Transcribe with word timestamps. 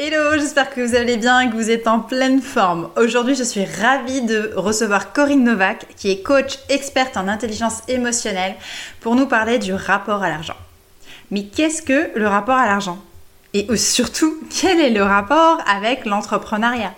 Hello, 0.00 0.38
j'espère 0.38 0.70
que 0.70 0.80
vous 0.80 0.94
allez 0.94 1.16
bien 1.16 1.40
et 1.40 1.50
que 1.50 1.56
vous 1.56 1.70
êtes 1.70 1.88
en 1.88 1.98
pleine 1.98 2.40
forme. 2.40 2.88
Aujourd'hui, 2.96 3.34
je 3.34 3.42
suis 3.42 3.64
ravie 3.64 4.22
de 4.22 4.52
recevoir 4.54 5.12
Corinne 5.12 5.42
Novak, 5.42 5.88
qui 5.96 6.12
est 6.12 6.22
coach 6.22 6.60
experte 6.68 7.16
en 7.16 7.26
intelligence 7.26 7.82
émotionnelle, 7.88 8.54
pour 9.00 9.16
nous 9.16 9.26
parler 9.26 9.58
du 9.58 9.74
rapport 9.74 10.22
à 10.22 10.28
l'argent. 10.28 10.54
Mais 11.32 11.46
qu'est-ce 11.46 11.82
que 11.82 12.16
le 12.16 12.28
rapport 12.28 12.54
à 12.54 12.66
l'argent? 12.66 13.02
Et 13.54 13.76
surtout, 13.76 14.38
quel 14.60 14.78
est 14.78 14.90
le 14.90 15.02
rapport 15.02 15.58
avec 15.66 16.04
l'entrepreneuriat? 16.04 16.94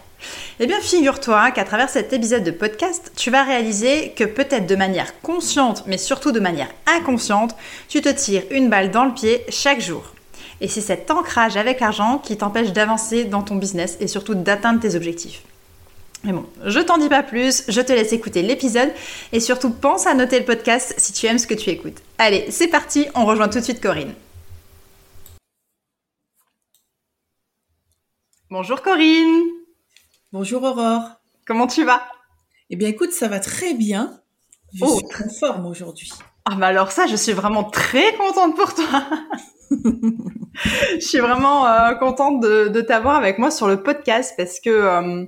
Eh 0.58 0.66
bien, 0.66 0.78
figure-toi 0.78 1.52
qu'à 1.52 1.64
travers 1.64 1.88
cet 1.88 2.12
épisode 2.12 2.44
de 2.44 2.50
podcast, 2.50 3.12
tu 3.16 3.30
vas 3.30 3.44
réaliser 3.44 4.10
que 4.10 4.24
peut-être 4.24 4.66
de 4.66 4.76
manière 4.76 5.18
consciente, 5.22 5.84
mais 5.86 5.96
surtout 5.96 6.32
de 6.32 6.40
manière 6.40 6.68
inconsciente, 6.86 7.56
tu 7.88 8.02
te 8.02 8.10
tires 8.10 8.42
une 8.50 8.68
balle 8.68 8.90
dans 8.90 9.06
le 9.06 9.14
pied 9.14 9.42
chaque 9.48 9.80
jour. 9.80 10.12
Et 10.60 10.68
c'est 10.68 10.80
cet 10.80 11.10
ancrage 11.10 11.56
avec 11.56 11.80
l'argent 11.80 12.18
qui 12.18 12.36
t'empêche 12.36 12.72
d'avancer 12.72 13.24
dans 13.24 13.42
ton 13.42 13.56
business 13.56 13.96
et 14.00 14.06
surtout 14.06 14.34
d'atteindre 14.34 14.80
tes 14.80 14.94
objectifs. 14.94 15.42
Mais 16.22 16.32
bon, 16.32 16.44
je 16.66 16.80
t'en 16.80 16.98
dis 16.98 17.08
pas 17.08 17.22
plus, 17.22 17.64
je 17.68 17.80
te 17.80 17.92
laisse 17.92 18.12
écouter 18.12 18.42
l'épisode 18.42 18.92
et 19.32 19.40
surtout 19.40 19.70
pense 19.70 20.06
à 20.06 20.12
noter 20.12 20.38
le 20.38 20.44
podcast 20.44 20.94
si 20.98 21.14
tu 21.14 21.24
aimes 21.26 21.38
ce 21.38 21.46
que 21.46 21.54
tu 21.54 21.70
écoutes. 21.70 21.96
Allez, 22.18 22.50
c'est 22.50 22.68
parti, 22.68 23.06
on 23.14 23.24
rejoint 23.24 23.48
tout 23.48 23.58
de 23.58 23.64
suite 23.64 23.80
Corinne. 23.80 24.12
Bonjour 28.50 28.82
Corinne 28.82 29.44
Bonjour 30.32 30.62
Aurore. 30.62 31.20
Comment 31.46 31.66
tu 31.66 31.84
vas? 31.84 32.02
Eh 32.68 32.76
bien 32.76 32.88
écoute, 32.88 33.12
ça 33.12 33.26
va 33.26 33.40
très 33.40 33.74
bien. 33.74 34.20
Je 34.74 34.84
oh. 34.84 34.98
suis 34.98 35.24
en 35.24 35.28
forme 35.28 35.66
aujourd'hui. 35.66 36.12
Ah 36.46 36.54
bah 36.56 36.68
alors 36.68 36.90
ça, 36.90 37.06
je 37.06 37.16
suis 37.16 37.32
vraiment 37.32 37.64
très 37.64 38.14
contente 38.14 38.56
pour 38.56 38.74
toi. 38.74 39.04
je 39.70 41.00
suis 41.00 41.18
vraiment 41.18 41.66
euh, 41.66 41.94
contente 41.94 42.40
de, 42.40 42.80
t'avoir 42.80 43.16
avec 43.16 43.38
moi 43.38 43.50
sur 43.50 43.68
le 43.68 43.82
podcast 43.82 44.34
parce 44.36 44.58
que 44.60 44.70
euh, 44.70 45.24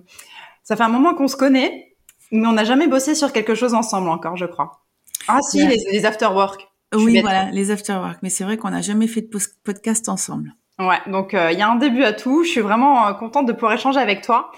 ça 0.63 0.77
fait 0.77 0.83
un 0.83 0.89
moment 0.89 1.15
qu'on 1.15 1.29
se 1.29 1.37
connaît, 1.37 1.95
mais 2.31 2.47
on 2.47 2.53
n'a 2.53 2.65
jamais 2.65 2.87
bossé 2.87 3.15
sur 3.15 3.33
quelque 3.33 3.55
chose 3.55 3.75
ensemble 3.75 4.09
encore, 4.09 4.37
je 4.37 4.47
crois. 4.47 4.83
Ah 5.29 5.41
si, 5.43 5.67
les, 5.67 5.79
les 5.91 6.07
after 6.07 6.27
work. 6.27 6.69
Oui, 6.95 7.21
voilà, 7.21 7.51
les 7.51 7.71
after 7.71 7.95
work. 7.95 8.19
Mais 8.23 8.31
c'est 8.31 8.45
vrai 8.45 8.57
qu'on 8.57 8.71
n'a 8.71 8.83
jamais 8.83 9.07
fait 9.07 9.23
de 9.23 9.31
podcast 9.65 10.09
ensemble. 10.09 10.55
Ouais, 10.79 10.99
donc 11.07 11.35
euh, 11.35 11.53
il 11.53 11.59
y 11.59 11.63
a 11.63 11.71
un 11.71 11.77
début 11.77 12.03
à 12.03 12.13
tout. 12.13 12.45
Je 12.45 12.51
suis 12.51 12.61
vraiment 12.61 13.07
euh, 13.07 13.13
contente 13.13 13.47
de 13.47 13.53
pouvoir 13.53 13.73
échanger 13.73 14.01
avec 14.01 14.23
toi. 14.23 14.51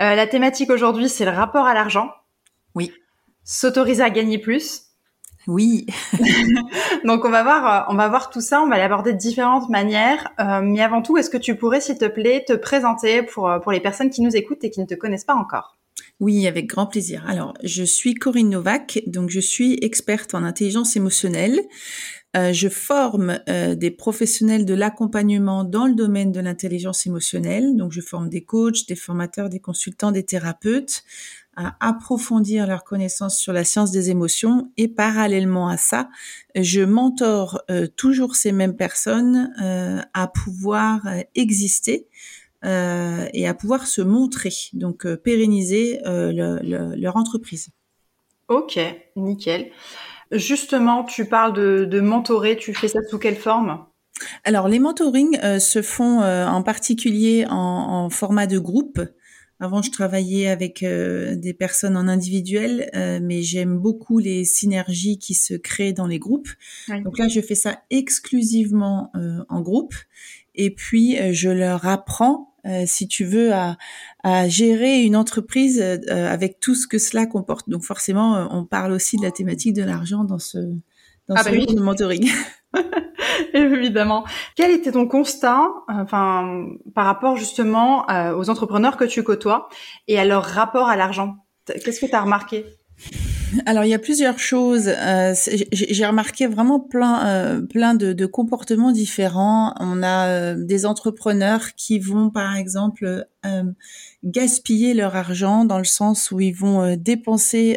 Euh, 0.00 0.14
la 0.14 0.26
thématique 0.26 0.70
aujourd'hui, 0.70 1.08
c'est 1.08 1.24
le 1.24 1.30
rapport 1.30 1.66
à 1.66 1.74
l'argent. 1.74 2.10
Oui. 2.74 2.92
S'autoriser 3.44 4.02
à 4.02 4.10
gagner 4.10 4.38
plus. 4.38 4.82
Oui. 5.46 5.86
donc 7.04 7.24
on 7.24 7.30
va 7.30 7.42
voir, 7.42 7.86
on 7.90 7.94
va 7.94 8.08
voir 8.08 8.30
tout 8.30 8.40
ça. 8.40 8.62
On 8.62 8.68
va 8.68 8.78
l'aborder 8.78 9.12
de 9.12 9.18
différentes 9.18 9.68
manières. 9.68 10.32
mais 10.62 10.80
avant 10.80 11.02
tout, 11.02 11.16
est-ce 11.16 11.30
que 11.30 11.36
tu 11.36 11.56
pourrais, 11.56 11.80
s'il 11.80 11.98
te 11.98 12.06
plaît, 12.06 12.44
te 12.46 12.52
présenter 12.52 13.22
pour 13.22 13.50
pour 13.62 13.72
les 13.72 13.80
personnes 13.80 14.10
qui 14.10 14.22
nous 14.22 14.36
écoutent 14.36 14.64
et 14.64 14.70
qui 14.70 14.80
ne 14.80 14.86
te 14.86 14.94
connaissent 14.94 15.24
pas 15.24 15.34
encore? 15.34 15.76
Oui, 16.20 16.46
avec 16.46 16.68
grand 16.68 16.86
plaisir. 16.86 17.24
Alors, 17.26 17.54
je 17.64 17.82
suis 17.82 18.14
Corinne 18.14 18.50
Novak, 18.50 19.02
donc 19.08 19.30
je 19.30 19.40
suis 19.40 19.78
experte 19.82 20.34
en 20.34 20.44
intelligence 20.44 20.94
émotionnelle. 20.94 21.60
Euh, 22.36 22.52
je 22.52 22.68
forme 22.68 23.40
euh, 23.48 23.74
des 23.74 23.90
professionnels 23.90 24.64
de 24.64 24.72
l'accompagnement 24.72 25.64
dans 25.64 25.86
le 25.86 25.94
domaine 25.94 26.32
de 26.32 26.40
l'intelligence 26.40 27.06
émotionnelle. 27.06 27.76
Donc, 27.76 27.92
je 27.92 28.00
forme 28.00 28.28
des 28.28 28.44
coachs, 28.44 28.86
des 28.86 28.94
formateurs, 28.94 29.48
des 29.48 29.58
consultants, 29.58 30.12
des 30.12 30.22
thérapeutes 30.22 31.02
à 31.56 31.76
approfondir 31.80 32.66
leurs 32.66 32.84
connaissances 32.84 33.38
sur 33.38 33.52
la 33.52 33.64
science 33.64 33.90
des 33.90 34.10
émotions 34.10 34.70
et 34.76 34.88
parallèlement 34.88 35.68
à 35.68 35.76
ça, 35.76 36.08
je 36.54 36.80
mentor 36.80 37.60
euh, 37.70 37.86
toujours 37.86 38.36
ces 38.36 38.52
mêmes 38.52 38.76
personnes 38.76 39.52
à 40.14 40.28
pouvoir 40.28 41.02
exister 41.34 42.08
et 42.64 43.48
à 43.48 43.54
pouvoir 43.54 43.88
se 43.88 44.02
montrer, 44.02 44.52
donc 44.72 45.06
pérenniser 45.16 46.00
leur 46.04 47.16
entreprise. 47.16 47.70
Ok, 48.48 48.78
nickel. 49.16 49.72
Justement, 50.30 51.04
tu 51.04 51.26
parles 51.26 51.52
de, 51.52 51.84
de 51.84 52.00
mentorer, 52.00 52.56
tu 52.56 52.72
fais 52.72 52.88
ça 52.88 53.00
sous 53.10 53.18
quelle 53.18 53.36
forme? 53.36 53.84
Alors, 54.44 54.68
les 54.68 54.78
mentorings 54.78 55.38
euh, 55.42 55.58
se 55.58 55.82
font 55.82 56.22
euh, 56.22 56.46
en 56.46 56.62
particulier 56.62 57.46
en, 57.48 58.08
format 58.10 58.46
de 58.46 58.58
groupe. 58.58 59.00
Avant, 59.62 59.80
je 59.80 59.90
travaillais 59.90 60.48
avec 60.48 60.82
euh, 60.82 61.36
des 61.36 61.54
personnes 61.54 61.96
en 61.96 62.08
individuel, 62.08 62.90
mais 63.22 63.42
j'aime 63.42 63.78
beaucoup 63.78 64.18
les 64.18 64.44
synergies 64.44 65.18
qui 65.18 65.34
se 65.34 65.54
créent 65.54 65.92
dans 65.92 66.06
les 66.06 66.18
groupes. 66.18 66.48
Donc 67.04 67.18
là, 67.18 67.28
je 67.28 67.40
fais 67.40 67.54
ça 67.54 67.82
exclusivement 67.90 69.12
en 69.48 69.60
groupe. 69.60 69.94
Et 70.54 70.74
puis, 70.74 71.16
je 71.32 71.48
leur 71.48 71.86
apprends 71.86 72.52
euh, 72.64 72.84
si 72.86 73.08
tu 73.08 73.24
veux, 73.24 73.52
à, 73.52 73.76
à, 74.22 74.48
gérer 74.48 75.02
une 75.02 75.16
entreprise 75.16 75.80
euh, 75.80 75.98
avec 76.08 76.60
tout 76.60 76.76
ce 76.76 76.86
que 76.86 76.98
cela 76.98 77.26
comporte. 77.26 77.68
Donc 77.68 77.82
forcément, 77.82 78.36
euh, 78.36 78.46
on 78.50 78.64
parle 78.64 78.92
aussi 78.92 79.16
de 79.16 79.22
la 79.22 79.32
thématique 79.32 79.74
de 79.74 79.82
l'argent 79.82 80.22
dans 80.22 80.38
ce 80.38 80.58
dans 81.28 81.34
ah 81.34 81.42
ce 81.42 81.50
bah 81.50 81.74
de 81.74 81.80
mentoring. 81.80 82.28
Évidemment. 83.54 84.24
Quel 84.56 84.70
était 84.70 84.92
ton 84.92 85.06
constat, 85.06 85.68
enfin, 85.88 86.66
par 86.94 87.04
rapport 87.04 87.36
justement 87.36 88.06
aux 88.36 88.50
entrepreneurs 88.50 88.96
que 88.96 89.04
tu 89.04 89.22
côtoies 89.22 89.68
et 90.08 90.18
à 90.18 90.24
leur 90.24 90.44
rapport 90.44 90.88
à 90.88 90.96
l'argent? 90.96 91.36
Qu'est-ce 91.66 92.00
que 92.00 92.06
tu 92.06 92.14
as 92.14 92.22
remarqué? 92.22 92.64
Alors 93.66 93.84
il 93.84 93.90
y 93.90 93.94
a 93.94 93.98
plusieurs 93.98 94.38
choses. 94.38 94.88
Euh, 94.88 95.34
j'ai 95.72 96.06
remarqué 96.06 96.46
vraiment 96.46 96.80
plein, 96.80 97.26
euh, 97.26 97.60
plein 97.60 97.94
de, 97.94 98.26
comportements 98.26 98.92
différents. 98.92 99.74
On 99.78 100.02
a 100.02 100.28
euh, 100.28 100.54
des 100.58 100.86
entrepreneurs 100.86 101.74
qui 101.76 101.98
vont 101.98 102.30
par 102.30 102.56
exemple 102.56 103.26
gaspiller 104.22 104.94
leur 104.94 105.16
argent 105.16 105.64
dans 105.64 105.78
le 105.78 105.84
sens 105.84 106.30
où 106.30 106.38
ils 106.40 106.54
vont 106.54 106.94
dépenser 106.96 107.76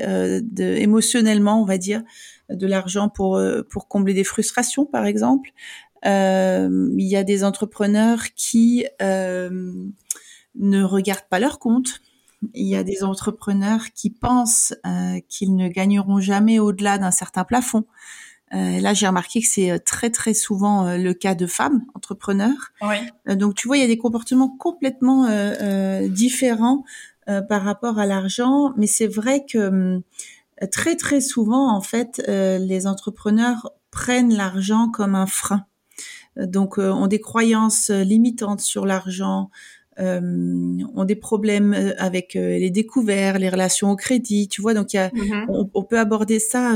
émotionnellement, 0.59 1.59
on 1.59 1.66
va 1.66 1.79
dire, 1.79 2.03
de 2.50 2.67
l'argent 2.67 3.09
pour 3.09 3.41
pour 3.69 3.88
combler 3.88 4.13
des 4.13 4.23
frustrations 4.23 4.85
par 4.85 5.06
exemple. 5.06 5.51
il 6.03 6.95
y 6.97 7.16
a 7.16 7.23
des 7.23 7.44
entrepreneurs 7.44 8.22
qui 8.35 8.85
ne 9.00 10.84
regardent 10.84 11.29
pas 11.29 11.39
leur 11.39 11.59
compte 11.59 12.01
il 12.53 12.67
y 12.67 12.75
a 12.75 12.84
des 12.84 13.03
entrepreneurs 13.03 13.91
qui 13.94 14.09
pensent 14.09 14.73
euh, 14.85 15.19
qu'ils 15.28 15.55
ne 15.55 15.67
gagneront 15.67 16.19
jamais 16.19 16.59
au-delà 16.59 16.97
d'un 16.97 17.11
certain 17.11 17.44
plafond. 17.44 17.85
Euh, 18.53 18.79
là, 18.79 18.94
j'ai 18.94 19.07
remarqué 19.07 19.41
que 19.41 19.47
c'est 19.47 19.72
euh, 19.72 19.79
très 19.84 20.09
très 20.09 20.34
souvent 20.34 20.85
euh, 20.85 20.97
le 20.97 21.13
cas 21.13 21.35
de 21.35 21.47
femmes 21.47 21.85
entrepreneurs. 21.94 22.72
Oui. 22.81 23.35
donc, 23.35 23.55
tu 23.55 23.67
vois, 23.67 23.78
il 23.78 23.81
y 23.81 23.84
a 23.84 23.88
des 23.88 23.97
comportements 23.97 24.50
complètement 24.50 25.28
différents 26.07 26.84
par 27.50 27.63
rapport 27.63 27.97
à 27.97 28.05
l'argent, 28.05 28.73
mais 28.78 28.85
c'est 28.85 29.07
vrai 29.07 29.46
que 29.52 29.58
hum, 29.58 30.02
très 30.72 30.96
très 30.96 31.22
souvent, 31.22 31.75
en 31.75 31.81
fait, 31.81 32.22
les 32.28 32.87
entrepreneurs 32.87 33.72
prennent 33.91 34.34
l'argent 34.34 34.90
comme 34.90 35.16
un 35.16 35.28
frein. 35.28 35.66
Donc, 36.37 36.78
ont 36.78 37.07
des 37.07 37.22
croyances 37.22 37.90
limitantes 37.90 38.61
sur 38.61 38.85
l'argent, 38.85 39.49
euh, 39.97 40.79
ont 40.93 41.05
des 41.05 41.16
problèmes 41.16 41.73
euh, 41.73 41.93
avec 41.97 42.35
euh, 42.35 42.57
les 42.57 42.69
découvertes, 42.69 43.40
les 43.40 43.47
relations 43.47 43.91
au 43.91 43.96
crédit, 43.96 44.49
tu 44.49 44.61
vois. 44.61 44.73
Donc, 44.73 44.91
y 44.91 44.97
a, 44.97 45.07
mm-hmm. 45.07 45.69
on, 45.73 45.84
peut 45.84 45.97
aborder 45.97 46.40
ça 46.40 46.73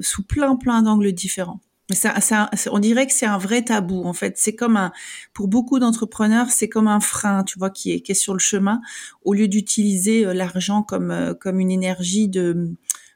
sous 0.00 0.22
plein 0.22 0.54
plein 0.54 0.82
d'angles 0.82 1.12
différents. 1.12 1.60
Ça, 1.90 2.20
ça, 2.20 2.48
on 2.70 2.78
dirait 2.78 3.06
que 3.06 3.12
c'est 3.12 3.26
un 3.26 3.36
vrai 3.36 3.62
tabou 3.62 4.04
en 4.04 4.12
fait. 4.12 4.34
C'est 4.38 4.54
comme 4.54 4.76
un, 4.76 4.92
pour 5.34 5.48
beaucoup 5.48 5.80
d'entrepreneurs, 5.80 6.50
c'est 6.50 6.68
comme 6.68 6.86
un 6.86 7.00
frein, 7.00 7.42
tu 7.42 7.58
vois, 7.58 7.70
qui 7.70 7.92
est, 7.92 8.00
qui 8.00 8.12
est 8.12 8.14
sur 8.14 8.32
le 8.32 8.38
chemin, 8.38 8.80
au 9.24 9.34
lieu 9.34 9.48
d'utiliser 9.48 10.24
l'argent 10.32 10.84
comme 10.84 11.34
comme 11.40 11.58
une 11.58 11.70
énergie 11.72 12.28
de 12.28 12.70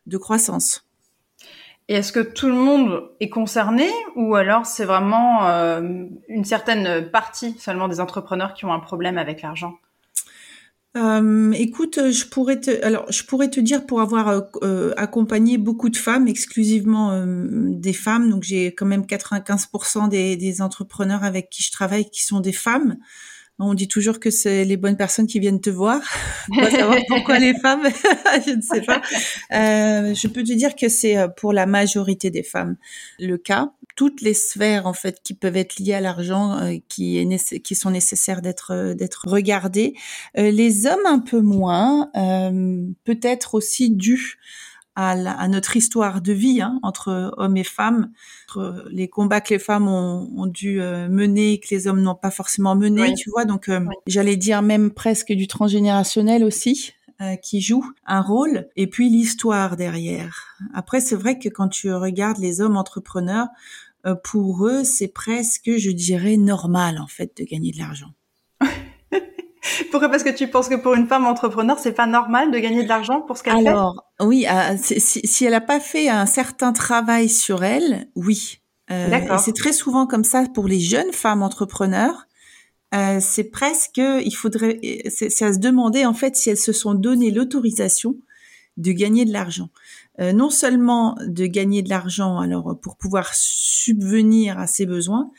de 0.06 0.16
croissance. 0.16 0.86
Et 1.88 1.94
est-ce 1.94 2.12
que 2.12 2.20
tout 2.20 2.48
le 2.48 2.54
monde 2.54 3.10
est 3.20 3.28
concerné 3.28 3.88
ou 4.16 4.34
alors 4.34 4.66
c'est 4.66 4.84
vraiment 4.84 5.46
euh, 5.46 6.06
une 6.28 6.44
certaine 6.44 7.10
partie 7.10 7.56
seulement 7.58 7.86
des 7.86 8.00
entrepreneurs 8.00 8.54
qui 8.54 8.64
ont 8.64 8.72
un 8.72 8.80
problème 8.80 9.18
avec 9.18 9.42
l'argent? 9.42 9.74
Euh, 10.96 11.52
écoute, 11.52 12.10
je 12.10 12.24
pourrais 12.26 12.58
te, 12.58 12.82
alors 12.82 13.10
je 13.12 13.22
pourrais 13.22 13.50
te 13.50 13.60
dire 13.60 13.84
pour 13.84 14.00
avoir 14.00 14.28
euh, 14.28 14.40
euh, 14.62 14.94
accompagné 14.96 15.58
beaucoup 15.58 15.90
de 15.90 15.96
femmes, 15.96 16.26
exclusivement 16.26 17.22
des 17.26 17.92
femmes, 17.92 18.30
donc 18.30 18.44
j'ai 18.44 18.74
quand 18.74 18.86
même 18.86 19.02
95% 19.02 20.08
des, 20.08 20.36
des, 20.36 20.62
entrepreneurs 20.62 21.22
avec 21.22 21.50
qui 21.50 21.62
je 21.62 21.70
travaille 21.70 22.08
qui 22.08 22.24
sont 22.24 22.40
des 22.40 22.52
femmes. 22.52 22.96
On 23.58 23.74
dit 23.74 23.88
toujours 23.88 24.20
que 24.20 24.30
c'est 24.30 24.64
les 24.64 24.76
bonnes 24.76 24.96
personnes 24.96 25.26
qui 25.26 25.40
viennent 25.40 25.60
te 25.60 25.70
voir. 25.70 26.00
Pourquoi 27.08 27.38
les 27.38 27.54
femmes, 27.54 27.82
je 28.46 28.52
ne 28.52 28.60
sais 28.60 28.82
pas. 28.82 29.00
je 29.50 30.26
peux 30.28 30.42
te 30.42 30.52
dire 30.52 30.76
que 30.76 30.88
c'est 30.88 31.16
pour 31.36 31.52
la 31.52 31.66
majorité 31.66 32.30
des 32.30 32.42
femmes 32.42 32.76
le 33.18 33.36
cas 33.38 33.72
toutes 33.96 34.20
les 34.20 34.34
sphères 34.34 34.86
en 34.86 34.92
fait 34.92 35.20
qui 35.24 35.34
peuvent 35.34 35.56
être 35.56 35.78
liées 35.78 35.94
à 35.94 36.00
l'argent 36.00 36.58
euh, 36.58 36.76
qui 36.88 37.74
sont 37.74 37.90
nécessaires 37.90 38.42
d'être 38.42 38.72
euh, 38.72 38.94
d'être 38.94 39.24
regardées 39.26 39.94
euh, 40.38 40.50
les 40.50 40.86
hommes 40.86 41.06
un 41.06 41.18
peu 41.18 41.40
moins 41.40 42.10
peut-être 43.04 43.54
aussi 43.54 43.90
dû 43.90 44.38
à, 44.96 45.10
à, 45.10 45.48
notre 45.48 45.76
histoire 45.76 46.20
de 46.20 46.32
vie 46.32 46.60
hein, 46.60 46.80
entre 46.82 47.32
hommes 47.36 47.56
et 47.56 47.64
femmes, 47.64 48.10
entre 48.48 48.84
les 48.90 49.08
combats 49.08 49.40
que 49.40 49.54
les 49.54 49.60
femmes 49.60 49.86
ont, 49.86 50.28
ont 50.36 50.46
dû 50.46 50.80
mener 50.80 51.52
et 51.52 51.60
que 51.60 51.68
les 51.70 51.86
hommes 51.86 52.00
n'ont 52.00 52.14
pas 52.14 52.30
forcément 52.30 52.74
mené, 52.74 53.14
tu 53.14 53.30
vois. 53.30 53.44
Donc, 53.44 53.70
j'allais 54.06 54.36
dire 54.36 54.62
même 54.62 54.90
presque 54.90 55.32
du 55.32 55.46
transgénérationnel 55.46 56.42
aussi. 56.44 56.92
qui 57.42 57.62
joue 57.62 57.84
un 58.04 58.20
rôle 58.20 58.68
et 58.76 58.86
puis 58.86 59.08
l'histoire 59.08 59.76
derrière. 59.76 60.56
Après, 60.74 61.00
c'est 61.00 61.16
vrai 61.16 61.38
que 61.38 61.48
quand 61.48 61.68
tu 61.68 61.90
regardes 61.92 62.38
les 62.38 62.60
hommes 62.60 62.76
entrepreneurs, 62.76 63.48
euh, 64.06 64.14
pour 64.14 64.66
eux, 64.66 64.84
c'est 64.84 65.08
presque, 65.08 65.76
je 65.76 65.90
dirais, 65.90 66.36
normal 66.36 66.98
en 66.98 67.06
fait 67.06 67.36
de 67.36 67.44
gagner 67.44 67.72
de 67.72 67.78
l'argent. 67.78 68.12
Pourquoi 69.90 70.08
Parce 70.08 70.22
que 70.22 70.30
tu 70.30 70.48
penses 70.48 70.68
que 70.68 70.74
pour 70.74 70.94
une 70.94 71.06
femme 71.06 71.26
entrepreneur, 71.26 71.78
c'est 71.78 71.92
pas 71.92 72.06
normal 72.06 72.50
de 72.50 72.58
gagner 72.58 72.82
de 72.82 72.88
l'argent 72.88 73.20
pour 73.20 73.36
ce 73.36 73.42
qu'elle 73.42 73.54
fait? 73.54 73.68
Alors, 73.68 74.04
oui, 74.20 74.46
ah, 74.48 74.76
si, 74.76 75.44
elle 75.44 75.52
n'a 75.52 75.60
pas 75.60 75.80
fait 75.80 76.08
un 76.08 76.26
certain 76.26 76.72
travail 76.72 77.28
sur 77.28 77.64
elle, 77.64 78.08
oui. 78.14 78.60
Euh, 78.90 79.10
D'accord. 79.10 79.40
C'est 79.40 79.54
très 79.54 79.72
souvent 79.72 80.06
comme 80.06 80.24
ça 80.24 80.44
pour 80.54 80.68
les 80.68 80.80
jeunes 80.80 81.12
femmes 81.12 81.42
entrepreneurs. 81.42 82.26
Euh, 82.94 83.18
c'est 83.20 83.50
presque, 83.50 83.98
il 83.98 84.34
faudrait, 84.34 84.78
c'est 85.08 85.42
à 85.42 85.52
se 85.52 85.58
demander 85.58 86.06
en 86.06 86.14
fait 86.14 86.36
si 86.36 86.50
elles 86.50 86.56
se 86.56 86.72
sont 86.72 86.94
donné 86.94 87.32
l'autorisation 87.32 88.16
de 88.76 88.92
gagner 88.92 89.24
de 89.24 89.32
l'argent. 89.32 89.70
Euh, 90.20 90.32
non 90.32 90.50
seulement 90.50 91.16
de 91.26 91.46
gagner 91.46 91.82
de 91.82 91.90
l'argent 91.90 92.38
alors 92.38 92.78
pour 92.80 92.96
pouvoir 92.96 93.34
subvenir 93.34 94.58
à 94.58 94.66
ses 94.66 94.86
besoins, 94.86 95.30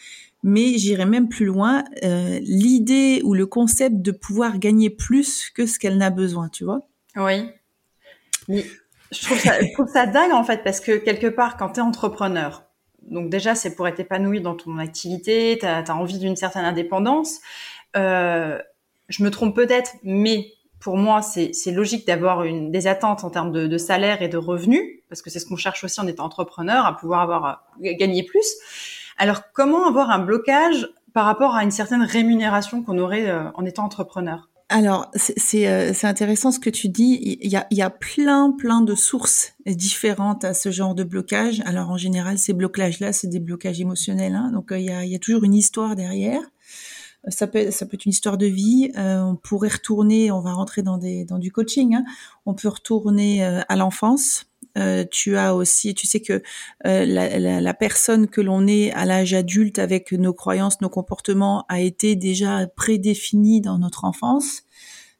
mais 0.43 0.77
j'irai 0.77 1.05
même 1.05 1.29
plus 1.29 1.45
loin, 1.45 1.83
euh, 2.03 2.39
l'idée 2.41 3.21
ou 3.23 3.33
le 3.33 3.45
concept 3.45 4.01
de 4.01 4.11
pouvoir 4.11 4.59
gagner 4.59 4.89
plus 4.89 5.49
que 5.49 5.65
ce 5.65 5.79
qu'elle 5.79 5.97
n'a 5.97 6.09
besoin, 6.09 6.49
tu 6.49 6.63
vois 6.63 6.81
Oui. 7.15 7.49
je, 8.47 9.73
trouve 9.73 9.87
ça, 9.87 10.05
dingue 10.05 10.31
en 10.31 10.43
fait, 10.43 10.63
parce 10.63 10.79
que 10.79 10.97
quelque 10.97 11.27
part, 11.27 11.57
quand 11.57 11.69
tu 11.71 11.79
es 11.79 11.83
entrepreneur, 11.83 12.63
donc 13.09 13.29
déjà 13.29 13.55
c'est 13.55 13.75
pour 13.75 13.87
être 13.87 13.99
épanoui 13.99 14.41
dans 14.41 14.55
ton 14.55 14.77
activité, 14.77 15.57
tu 15.59 15.65
as, 15.65 15.83
envie 15.95 16.19
d'une 16.19 16.35
certaine 16.35 16.65
indépendance, 16.65 17.39
euh, 17.95 18.59
je 19.09 19.23
me 19.23 19.31
trompe 19.31 19.55
peut-être, 19.55 19.95
mais 20.03 20.53
pour 20.79 20.97
moi, 20.97 21.23
c'est 21.23 21.71
logique 21.71 22.05
d'avoir 22.05 22.43
des 22.43 22.87
attentes 22.87 23.23
en 23.23 23.31
termes 23.31 23.51
de, 23.51 23.65
de, 23.65 23.77
salaire 23.79 24.21
et 24.21 24.27
de 24.27 24.37
revenus, 24.37 24.83
parce 25.09 25.23
que 25.23 25.31
c'est 25.31 25.39
ce 25.39 25.47
qu'on 25.47 25.55
cherche 25.55 25.83
aussi 25.83 25.99
en 25.99 26.05
étant 26.05 26.25
entrepreneur, 26.25 26.85
à 26.85 26.95
pouvoir 26.95 27.21
avoir 27.21 27.65
gagner 27.81 28.23
plus. 28.23 28.45
Alors, 29.17 29.43
comment 29.53 29.87
avoir 29.87 30.11
un 30.11 30.19
blocage 30.19 30.87
par 31.13 31.25
rapport 31.25 31.55
à 31.55 31.63
une 31.63 31.71
certaine 31.71 32.03
rémunération 32.03 32.83
qu'on 32.83 32.97
aurait 32.99 33.29
euh, 33.29 33.49
en 33.55 33.65
étant 33.65 33.83
entrepreneur? 33.83 34.49
Alors, 34.69 35.09
c'est 35.15 35.67
euh, 35.69 35.93
intéressant 36.03 36.51
ce 36.51 36.59
que 36.59 36.69
tu 36.69 36.89
dis. 36.89 37.39
Il 37.41 37.49
y, 37.49 37.55
a, 37.55 37.67
il 37.71 37.77
y 37.77 37.81
a 37.81 37.89
plein, 37.89 38.51
plein 38.51 38.81
de 38.81 38.95
sources 38.95 39.53
différentes 39.65 40.43
à 40.43 40.53
ce 40.53 40.71
genre 40.71 40.93
de 40.93 41.05
blocage. 41.05 41.61
Alors, 41.65 41.89
en 41.89 41.97
général, 41.97 42.37
ces 42.37 42.53
blocages-là, 42.53 43.13
c'est 43.13 43.27
des 43.27 43.39
blocages 43.39 43.79
émotionnels. 43.79 44.35
Hein, 44.35 44.51
donc, 44.51 44.71
euh, 44.71 44.77
il 44.77 44.85
y, 44.85 44.91
a, 44.91 45.05
il 45.05 45.11
y 45.11 45.15
a 45.15 45.19
toujours 45.19 45.45
une 45.45 45.53
histoire 45.53 45.95
derrière 45.95 46.41
ça 47.29 47.47
peut, 47.47 47.71
ça 47.71 47.85
peut 47.85 47.95
être 47.95 48.05
une 48.05 48.11
histoire 48.11 48.37
de 48.37 48.45
vie. 48.45 48.91
Euh, 48.97 49.19
on 49.21 49.35
pourrait 49.35 49.69
retourner, 49.69 50.31
on 50.31 50.41
va 50.41 50.53
rentrer 50.53 50.81
dans, 50.81 50.97
des, 50.97 51.25
dans 51.25 51.39
du 51.39 51.51
coaching, 51.51 51.95
hein. 51.95 52.05
on 52.45 52.53
peut 52.53 52.69
retourner 52.69 53.43
euh, 53.43 53.61
à 53.67 53.75
l'enfance. 53.75 54.45
Euh, 54.77 55.05
tu 55.09 55.37
as 55.37 55.55
aussi, 55.55 55.93
tu 55.95 56.07
sais 56.07 56.19
que 56.19 56.41
la, 56.83 57.05
la, 57.05 57.61
la, 57.61 57.73
personne 57.73 58.27
que 58.27 58.41
l'on 58.41 58.67
est 58.67 58.91
à 58.91 59.05
l'âge 59.05 59.33
adulte 59.33 59.79
avec 59.79 60.11
nos 60.11 60.33
croyances, 60.33 60.81
nos 60.81 60.89
comportements 60.89 61.65
a 61.67 61.81
été 61.81 62.15
déjà 62.15 62.67
prédéfinie 62.67 63.61
dans 63.61 63.79
notre 63.79 64.05
enfance. 64.05 64.63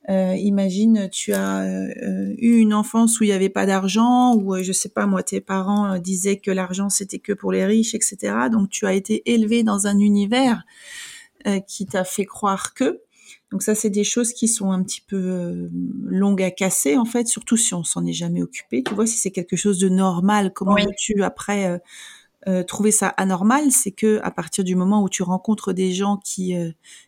Euh, 0.10 0.36
imagine, 0.38 1.10
tu 1.12 1.34
as 1.34 1.66
eu 2.38 2.58
une 2.58 2.74
enfance 2.74 3.20
où 3.20 3.24
il 3.24 3.28
n'y 3.28 3.34
avait 3.34 3.50
pas 3.50 3.66
d'argent, 3.66 4.36
où 4.36 4.56
je 4.62 4.72
sais 4.72 4.90
pas 4.90 5.06
moi, 5.06 5.24
tes 5.24 5.42
parents 5.42 5.98
disaient 5.98 6.38
que 6.38 6.52
l'argent 6.52 6.90
c'était 6.90 7.20
que 7.20 7.34
pour 7.34 7.52
les 7.52 7.66
riches, 7.66 7.94
etc. 7.94 8.18
Donc 8.52 8.70
tu 8.70 8.86
as 8.86 8.94
été 8.94 9.24
élevé 9.26 9.64
dans 9.64 9.88
un 9.88 10.00
univers 10.00 10.64
euh, 11.48 11.60
qui 11.60 11.86
t'a 11.86 12.04
fait 12.04 12.26
croire 12.26 12.74
que. 12.74 13.02
Donc 13.52 13.64
ça, 13.64 13.76
c'est 13.76 13.90
des 13.90 14.04
choses 14.04 14.34
qui 14.34 14.48
sont 14.48 14.72
un 14.72 14.84
petit 14.84 15.02
peu 15.02 15.16
euh, 15.16 15.70
longues 16.06 16.44
à 16.44 16.52
casser 16.52 16.98
en 16.98 17.06
fait, 17.06 17.28
surtout 17.28 17.56
si 17.56 17.74
on 17.74 17.84
s'en 17.84 18.06
est 18.06 18.14
jamais 18.14 18.42
occupé. 18.42 18.84
Tu 18.84 18.94
vois, 18.94 19.08
si 19.08 19.18
c'est 19.18 19.32
quelque 19.32 19.56
chose 19.56 19.80
de 19.80 19.88
normal, 19.88 20.52
comment 20.54 20.76
tu 20.98 21.24
après 21.24 21.82
euh, 22.48 22.64
trouver 22.64 22.92
ça 22.92 23.08
anormal? 23.08 23.72
C'est 23.72 23.92
que 23.92 24.20
à 24.22 24.32
partir 24.32 24.66
du 24.66 24.76
moment 24.76 25.02
où 25.02 25.08
tu 25.08 25.24
rencontres 25.24 25.72
des 25.72 25.94
gens 25.94 26.18
qui 26.18 26.56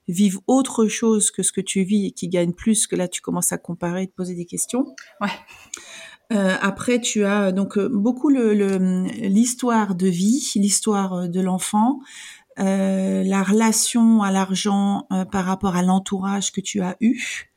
vivent 0.07 0.39
autre 0.47 0.87
chose 0.87 1.29
que 1.29 1.43
ce 1.43 1.51
que 1.51 1.61
tu 1.61 1.83
vis 1.83 2.07
et 2.07 2.11
qui 2.11 2.29
gagnent 2.29 2.53
plus, 2.53 2.87
que 2.87 2.95
là 2.95 3.09
tu 3.09 3.21
commences 3.21 3.51
à 3.51 3.57
comparer 3.57 4.03
et 4.03 4.07
te 4.07 4.15
poser 4.15 4.35
des 4.35 4.45
questions. 4.45 4.95
Ouais. 5.19 5.27
après, 6.61 7.01
tu 7.01 7.25
as 7.25 7.51
donc 7.51 7.77
beaucoup 7.79 8.29
l'histoire 8.29 9.89
le, 9.89 9.95
de 9.95 10.07
vie, 10.07 10.51
l'histoire 10.55 11.27
de 11.27 11.41
l'enfant, 11.41 11.99
euh, 12.59 13.23
la 13.23 13.43
relation 13.43 14.21
à 14.21 14.31
l'argent 14.31 15.07
euh, 15.11 15.23
par 15.23 15.45
rapport 15.45 15.75
à 15.75 15.83
l'entourage 15.83 16.51
que 16.51 16.59
tu 16.59 16.81
as 16.81 16.97
eu. 16.99 17.49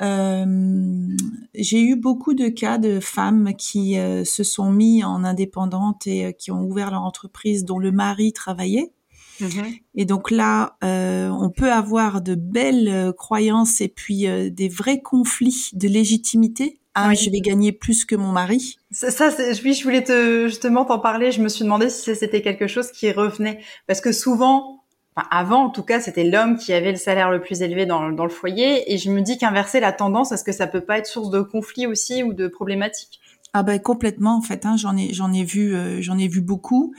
Euh, 0.00 1.16
j'ai 1.54 1.80
eu 1.80 1.94
beaucoup 1.94 2.34
de 2.34 2.48
cas 2.48 2.78
de 2.78 2.98
femmes 2.98 3.52
qui 3.56 3.94
se 4.24 4.42
sont 4.42 4.72
mis 4.72 5.04
en 5.04 5.22
indépendante 5.22 6.06
et 6.06 6.34
qui 6.36 6.50
ont 6.50 6.64
ouvert 6.64 6.90
leur 6.90 7.02
entreprise 7.02 7.64
dont 7.64 7.78
le 7.78 7.92
mari 7.92 8.32
travaillait. 8.32 8.92
Mm-hmm. 9.40 9.80
Et 9.94 10.04
donc 10.04 10.30
là, 10.32 10.76
on 10.82 11.50
peut 11.50 11.70
avoir 11.70 12.20
de 12.20 12.34
belles 12.34 13.12
croyances 13.16 13.80
et 13.80 13.88
puis 13.88 14.26
des 14.50 14.68
vrais 14.68 15.00
conflits 15.00 15.70
de 15.74 15.86
légitimité 15.86 16.80
ah, 16.94 17.14
je 17.14 17.30
vais 17.30 17.40
gagner 17.40 17.72
plus 17.72 18.04
que 18.04 18.14
mon 18.14 18.32
mari. 18.32 18.78
Ça, 18.90 19.10
ça 19.10 19.30
oui, 19.64 19.72
je 19.72 19.82
voulais 19.82 20.04
te 20.04 20.46
justement 20.48 20.84
t'en 20.84 20.98
parler. 20.98 21.32
Je 21.32 21.40
me 21.40 21.48
suis 21.48 21.64
demandé 21.64 21.88
si 21.88 22.14
c'était 22.14 22.42
quelque 22.42 22.66
chose 22.66 22.92
qui 22.92 23.10
revenait, 23.12 23.60
parce 23.86 24.00
que 24.00 24.12
souvent, 24.12 24.84
enfin 25.16 25.26
avant 25.30 25.64
en 25.64 25.70
tout 25.70 25.82
cas, 25.82 26.00
c'était 26.00 26.24
l'homme 26.24 26.58
qui 26.58 26.72
avait 26.72 26.92
le 26.92 26.98
salaire 26.98 27.30
le 27.30 27.40
plus 27.40 27.62
élevé 27.62 27.86
dans, 27.86 28.10
dans 28.12 28.24
le 28.24 28.30
foyer, 28.30 28.92
et 28.92 28.98
je 28.98 29.10
me 29.10 29.22
dis 29.22 29.38
qu'inverser 29.38 29.80
la 29.80 29.92
tendance, 29.92 30.32
est-ce 30.32 30.44
que 30.44 30.52
ça 30.52 30.66
peut 30.66 30.82
pas 30.82 30.98
être 30.98 31.06
source 31.06 31.30
de 31.30 31.40
conflit 31.40 31.86
aussi 31.86 32.22
ou 32.22 32.34
de 32.34 32.46
problématiques? 32.48 33.20
Ah 33.54 33.62
ben 33.62 33.78
complètement 33.78 34.36
en 34.36 34.40
fait, 34.40 34.64
hein, 34.64 34.76
j'en 34.76 34.96
ai 34.96 35.12
j'en 35.12 35.32
ai 35.32 35.44
vu 35.44 35.74
euh, 35.74 36.00
j'en 36.00 36.18
ai 36.18 36.28
vu 36.28 36.40
beaucoup. 36.40 36.94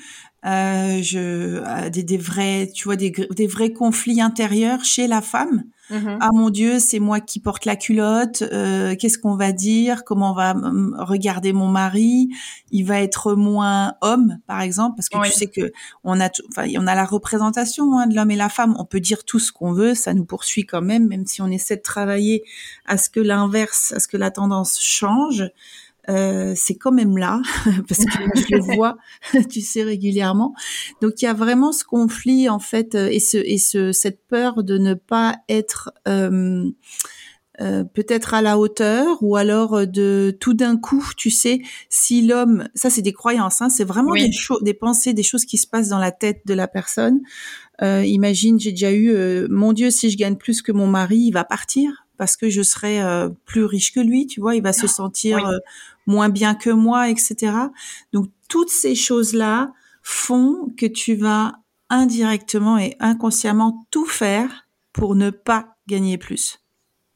Euh, 0.46 1.02
je 1.02 1.18
euh, 1.20 1.90
des, 1.90 2.04
des 2.04 2.18
vrais 2.18 2.70
tu 2.74 2.84
vois 2.86 2.96
des, 2.96 3.12
des 3.12 3.48
vrais 3.48 3.72
conflits 3.72 4.22
intérieurs 4.22 4.84
chez 4.84 5.08
la 5.08 5.22
femme 5.22 5.64
Mm-hmm. 5.90 6.18
Ah 6.22 6.30
mon 6.34 6.50
Dieu, 6.50 6.80
c'est 6.80 7.00
moi 7.00 7.20
qui 7.20 7.40
porte 7.40 7.66
la 7.66 7.76
culotte. 7.76 8.42
Euh, 8.42 8.96
qu'est-ce 8.96 9.18
qu'on 9.18 9.36
va 9.36 9.52
dire 9.52 10.04
Comment 10.06 10.32
on 10.32 10.36
va 10.36 10.56
regarder 11.04 11.52
mon 11.52 11.68
mari 11.68 12.30
Il 12.72 12.84
va 12.84 13.02
être 13.02 13.34
moins 13.34 13.96
homme, 14.02 14.40
par 14.48 14.62
exemple, 14.62 14.96
parce 14.96 15.10
que 15.10 15.30
tu 15.30 15.32
sais 15.32 15.48
que 15.48 15.72
on 16.04 16.20
a, 16.22 16.30
enfin, 16.50 16.68
on 16.78 16.88
a 16.88 16.96
la 16.96 17.06
représentation 17.06 17.98
hein, 17.98 18.08
de 18.08 18.16
l'homme 18.16 18.32
et 18.32 18.36
la 18.36 18.50
femme. 18.50 18.76
On 18.80 18.86
peut 18.86 19.02
dire 19.02 19.26
tout 19.26 19.40
ce 19.40 19.52
qu'on 19.52 19.74
veut, 19.74 19.94
ça 19.94 20.14
nous 20.14 20.26
poursuit 20.26 20.66
quand 20.66 20.82
même, 20.82 21.08
même 21.08 21.26
si 21.26 21.42
on 21.42 21.48
essaie 21.48 21.76
de 21.76 21.82
travailler 21.82 22.44
à 22.86 22.98
ce 22.98 23.10
que 23.10 23.20
l'inverse, 23.20 23.92
à 23.92 24.00
ce 24.00 24.08
que 24.08 24.18
la 24.18 24.32
tendance 24.32 24.80
change. 24.82 25.44
Euh, 26.10 26.54
c'est 26.56 26.76
quand 26.76 26.92
même 26.92 27.18
là 27.18 27.42
parce 27.88 28.04
que 28.04 28.12
je 28.36 28.56
le 28.56 28.76
vois, 28.76 28.98
tu 29.50 29.62
sais 29.62 29.84
régulièrement. 29.84 30.54
Donc 31.02 31.22
il 31.22 31.26
y 31.26 31.28
a 31.28 31.34
vraiment 31.34 31.72
ce 31.72 31.86
conflit 31.86 32.50
en 32.50 32.60
fait 32.60 32.96
euh, 32.96 33.08
et 33.10 33.20
ce 33.20 33.38
et 33.38 33.58
ce 33.58 33.94
cette 33.94 34.20
peur 34.28 34.64
de 34.64 34.78
ne 34.78 34.96
pas 34.96 35.38
être 35.48 35.92
euh, 36.08 36.70
euh, 37.62 37.86
peut-être 37.86 38.34
à 38.34 38.42
la 38.42 38.58
hauteur 38.58 39.18
ou 39.22 39.38
alors 39.38 39.88
de 39.88 40.36
tout 40.42 40.54
d'un 40.54 40.76
coup, 40.76 41.08
tu 41.16 41.30
sais, 41.30 41.62
si 41.88 42.22
l'homme, 42.24 42.68
ça 42.76 42.90
c'est 42.90 43.04
des 43.04 43.14
croyances, 43.14 43.62
hein, 43.62 43.70
c'est 43.70 43.86
vraiment 43.86 44.14
des 44.14 44.32
choses, 44.32 44.62
des 44.64 44.74
pensées, 44.74 45.14
des 45.14 45.24
choses 45.24 45.46
qui 45.46 45.58
se 45.58 45.68
passent 45.68 45.90
dans 45.90 46.00
la 46.00 46.12
tête 46.12 46.42
de 46.46 46.54
la 46.54 46.68
personne. 46.68 47.22
Euh, 47.82 48.04
imagine, 48.06 48.60
j'ai 48.60 48.72
déjà 48.72 48.92
eu, 48.92 49.48
mon 49.50 49.72
Dieu, 49.72 49.92
si 49.92 50.10
je 50.10 50.18
gagne 50.18 50.36
plus 50.36 50.62
que 50.62 50.72
mon 50.72 50.88
mari, 50.88 51.18
il 51.18 51.32
va 51.32 51.44
partir 51.44 52.04
parce 52.18 52.38
que 52.38 52.50
je 52.50 52.62
serai 52.62 53.02
euh, 53.02 53.30
plus 53.46 53.66
riche 53.66 53.92
que 53.92 54.00
lui, 54.00 54.28
tu 54.28 54.40
vois, 54.40 54.56
il 54.56 54.64
va 54.64 54.74
se 54.74 54.88
sentir 54.88 55.46
euh, 55.46 55.58
moins 56.06 56.30
bien 56.30 56.56
que 56.56 56.70
moi, 56.70 57.10
etc. 57.10 57.56
Donc 58.12 58.28
toutes 58.50 58.70
ces 58.70 58.96
choses-là 58.96 59.74
font 60.02 60.70
que 60.78 60.86
tu 60.86 61.16
vas 61.16 61.54
indirectement 61.90 62.78
et 62.78 62.96
inconsciemment 63.00 63.88
tout 63.92 64.06
faire 64.06 64.68
pour 64.94 65.16
ne 65.16 65.30
pas 65.30 65.78
gagner 65.88 66.18
plus. 66.18 66.63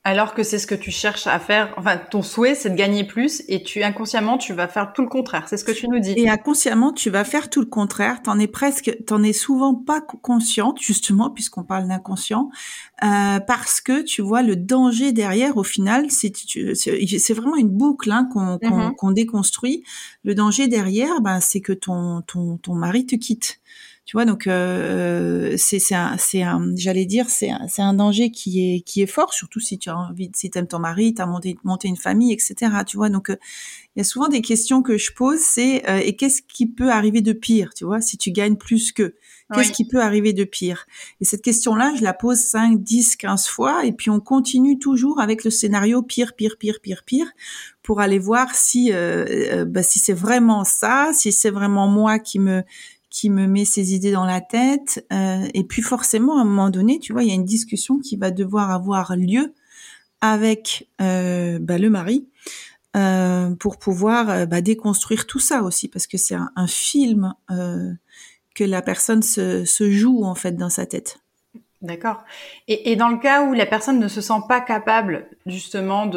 Alors 0.07 0.33
que 0.33 0.41
c'est 0.41 0.57
ce 0.57 0.67
que 0.67 0.73
tu 0.73 0.89
cherches 0.89 1.27
à 1.27 1.37
faire. 1.37 1.73
Enfin, 1.75 1.97
ton 1.97 2.21
souhait, 2.21 2.55
c'est 2.55 2.69
de 2.69 2.75
gagner 2.75 3.03
plus 3.03 3.43
et 3.49 3.61
tu 3.61 3.83
inconsciemment, 3.83 4.37
tu 4.37 4.53
vas 4.53 4.69
faire 4.69 4.93
tout 4.93 5.01
le 5.01 5.09
contraire. 5.09 5.49
C'est 5.49 5.57
ce 5.57 5.65
que 5.65 5.73
tu 5.73 5.89
nous 5.89 5.99
dis. 5.99 6.13
Et 6.15 6.29
inconsciemment, 6.29 6.93
tu 6.93 7.09
vas 7.09 7.25
faire 7.25 7.49
tout 7.49 7.59
le 7.59 7.65
contraire. 7.65 8.21
T'en 8.21 8.39
es 8.39 8.47
presque, 8.47 8.95
t'en 9.05 9.21
es 9.21 9.33
souvent 9.33 9.75
pas 9.75 9.99
consciente, 9.99 10.81
justement, 10.81 11.29
puisqu'on 11.29 11.65
parle 11.65 11.89
d'inconscient, 11.89 12.49
euh, 13.03 13.41
parce 13.41 13.81
que 13.81 14.01
tu 14.01 14.21
vois 14.21 14.43
le 14.43 14.55
danger 14.55 15.11
derrière. 15.11 15.57
Au 15.57 15.63
final, 15.63 16.09
c'est 16.09 16.31
c'est 16.73 17.33
vraiment 17.33 17.57
une 17.57 17.67
boucle 17.67 18.09
hein, 18.09 18.29
qu'on 18.31 18.59
qu'on 18.59 19.11
mm-hmm. 19.11 19.13
déconstruit. 19.13 19.83
Le 20.23 20.35
danger 20.35 20.69
derrière, 20.69 21.19
ben, 21.19 21.41
c'est 21.41 21.59
que 21.59 21.73
ton 21.73 22.21
ton 22.21 22.55
ton 22.55 22.75
mari 22.75 23.05
te 23.05 23.17
quitte. 23.17 23.59
Tu 24.07 24.15
vois, 24.15 24.23
donc 24.23 24.47
euh, 24.47 25.55
c'est 25.57 25.79
c'est 25.79 25.93
un, 25.93 26.15
un 26.35 26.75
j'allais 26.77 27.05
dire 27.05 27.29
c'est 27.29 27.49
un, 27.49 27.67
c'est 27.67 27.81
un 27.81 27.93
danger 27.93 28.31
qui 28.31 28.61
est 28.61 28.79
qui 28.79 29.01
est 29.01 29.05
fort, 29.05 29.33
surtout 29.33 29.59
si 29.59 29.77
tu 29.77 29.89
as 29.89 29.97
envie, 29.97 30.31
si 30.33 30.49
t'aimes 30.49 30.65
ton 30.65 30.79
mari, 30.79 31.13
t'as 31.13 31.25
monté 31.25 31.57
monté 31.65 31.89
une 31.89 31.97
famille, 31.97 32.31
etc. 32.31 32.71
Tu 32.87 32.95
vois, 32.95 33.09
donc 33.09 33.29
euh, 33.29 33.35
il 33.95 33.99
y 33.99 34.01
a 34.01 34.05
souvent 34.05 34.29
des 34.29 34.41
questions 34.41 34.81
que 34.81 34.97
je 34.97 35.11
pose, 35.11 35.39
c'est 35.39 35.89
euh, 35.89 35.97
et 35.97 36.15
qu'est-ce 36.15 36.41
qui 36.41 36.67
peut 36.67 36.89
arriver 36.89 37.19
de 37.19 37.33
pire, 37.33 37.73
tu 37.73 37.83
vois, 37.83 37.99
si 37.99 38.17
tu 38.17 38.31
gagnes 38.31 38.55
plus 38.55 38.93
que 38.93 39.13
Qu'est-ce 39.53 39.71
qui 39.71 39.87
peut 39.87 40.01
arriver 40.01 40.33
de 40.33 40.43
pire? 40.43 40.85
Et 41.21 41.25
cette 41.25 41.41
question-là, 41.41 41.93
je 41.97 42.03
la 42.03 42.13
pose 42.13 42.37
5, 42.37 42.83
10, 42.83 43.15
15 43.15 43.47
fois, 43.47 43.85
et 43.85 43.93
puis 43.93 44.09
on 44.09 44.19
continue 44.19 44.77
toujours 44.77 45.21
avec 45.21 45.45
le 45.45 45.51
scénario 45.51 46.01
pire, 46.01 46.35
pire, 46.35 46.57
pire, 46.57 46.79
pire, 46.81 47.03
pire, 47.05 47.27
pour 47.81 48.01
aller 48.01 48.19
voir 48.19 48.53
si, 48.53 48.91
euh, 48.91 49.63
bah, 49.65 49.83
si 49.83 49.99
c'est 49.99 50.13
vraiment 50.13 50.65
ça, 50.65 51.11
si 51.13 51.31
c'est 51.31 51.49
vraiment 51.49 51.87
moi 51.87 52.19
qui 52.19 52.39
me 52.39 52.63
qui 53.09 53.29
me 53.29 53.47
met 53.47 53.65
ces 53.65 53.93
idées 53.93 54.11
dans 54.11 54.25
la 54.25 54.41
tête. 54.41 55.05
Euh, 55.11 55.47
et 55.53 55.63
puis 55.63 55.81
forcément, 55.81 56.37
à 56.37 56.41
un 56.41 56.45
moment 56.45 56.69
donné, 56.69 56.99
tu 56.99 57.13
vois, 57.13 57.23
il 57.23 57.29
y 57.29 57.31
a 57.31 57.35
une 57.35 57.45
discussion 57.45 57.99
qui 57.99 58.17
va 58.17 58.31
devoir 58.31 58.71
avoir 58.71 59.15
lieu 59.15 59.53
avec 60.21 60.89
euh, 61.01 61.59
bah, 61.61 61.77
le 61.77 61.89
mari 61.89 62.27
euh, 62.95 63.55
pour 63.55 63.77
pouvoir 63.77 64.47
bah, 64.47 64.61
déconstruire 64.61 65.27
tout 65.27 65.39
ça 65.39 65.61
aussi, 65.61 65.87
parce 65.87 66.07
que 66.07 66.17
c'est 66.17 66.35
un, 66.35 66.67
film 66.67 67.33
que 67.49 68.63
la 68.63 68.81
personne 68.81 69.21
se, 69.21 69.65
se, 69.65 69.91
joue 69.91 70.23
en 70.23 70.33
fait 70.33 70.53
dans 70.53 70.69
sa 70.69 70.87
tête. 70.87 71.19
D'accord. 71.83 72.23
Et, 72.67 72.91
et, 72.91 72.95
dans 72.95 73.09
le 73.09 73.19
cas 73.19 73.43
où 73.43 73.53
la 73.53 73.67
personne 73.67 73.99
ne 73.99 74.07
se 74.07 74.19
sent 74.19 74.41
pas 74.47 74.61
capable 74.61 75.27
justement 75.45 76.07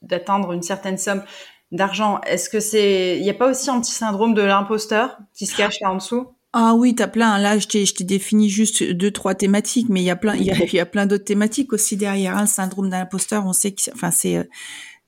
d'atteindre 0.00 0.52
une 0.52 0.62
certaine 0.62 0.96
somme, 0.96 1.22
d'argent. 1.72 2.20
Est-ce 2.22 2.48
que 2.48 2.60
c'est, 2.60 3.16
il 3.18 3.22
n'y 3.22 3.30
a 3.30 3.34
pas 3.34 3.50
aussi 3.50 3.70
un 3.70 3.80
petit 3.80 3.92
syndrome 3.92 4.34
de 4.34 4.42
l'imposteur 4.42 5.18
qui 5.34 5.46
se 5.46 5.56
cache 5.56 5.80
là 5.80 5.90
en 5.90 5.96
dessous? 5.96 6.26
Ah 6.52 6.74
oui, 6.74 6.96
t'as 6.96 7.06
plein. 7.06 7.38
Là, 7.38 7.58
je 7.58 7.68
t'ai, 7.68 7.86
je 7.86 7.94
t'ai 7.94 8.04
défini 8.04 8.48
juste 8.48 8.82
deux, 8.82 9.12
trois 9.12 9.34
thématiques, 9.34 9.88
mais 9.88 10.00
il 10.00 10.04
y 10.04 10.10
a 10.10 10.16
plein, 10.16 10.34
il 10.34 10.44
y 10.44 10.80
a, 10.80 10.86
plein 10.86 11.06
d'autres 11.06 11.24
thématiques 11.24 11.72
aussi 11.72 11.96
derrière. 11.96 12.36
Un 12.36 12.42
hein. 12.42 12.46
syndrome 12.46 12.86
de 12.86 12.92
l'imposteur, 12.92 13.46
on 13.46 13.52
sait 13.52 13.70
que, 13.72 13.80
enfin, 13.94 14.10
c'est, 14.10 14.36
euh, 14.36 14.44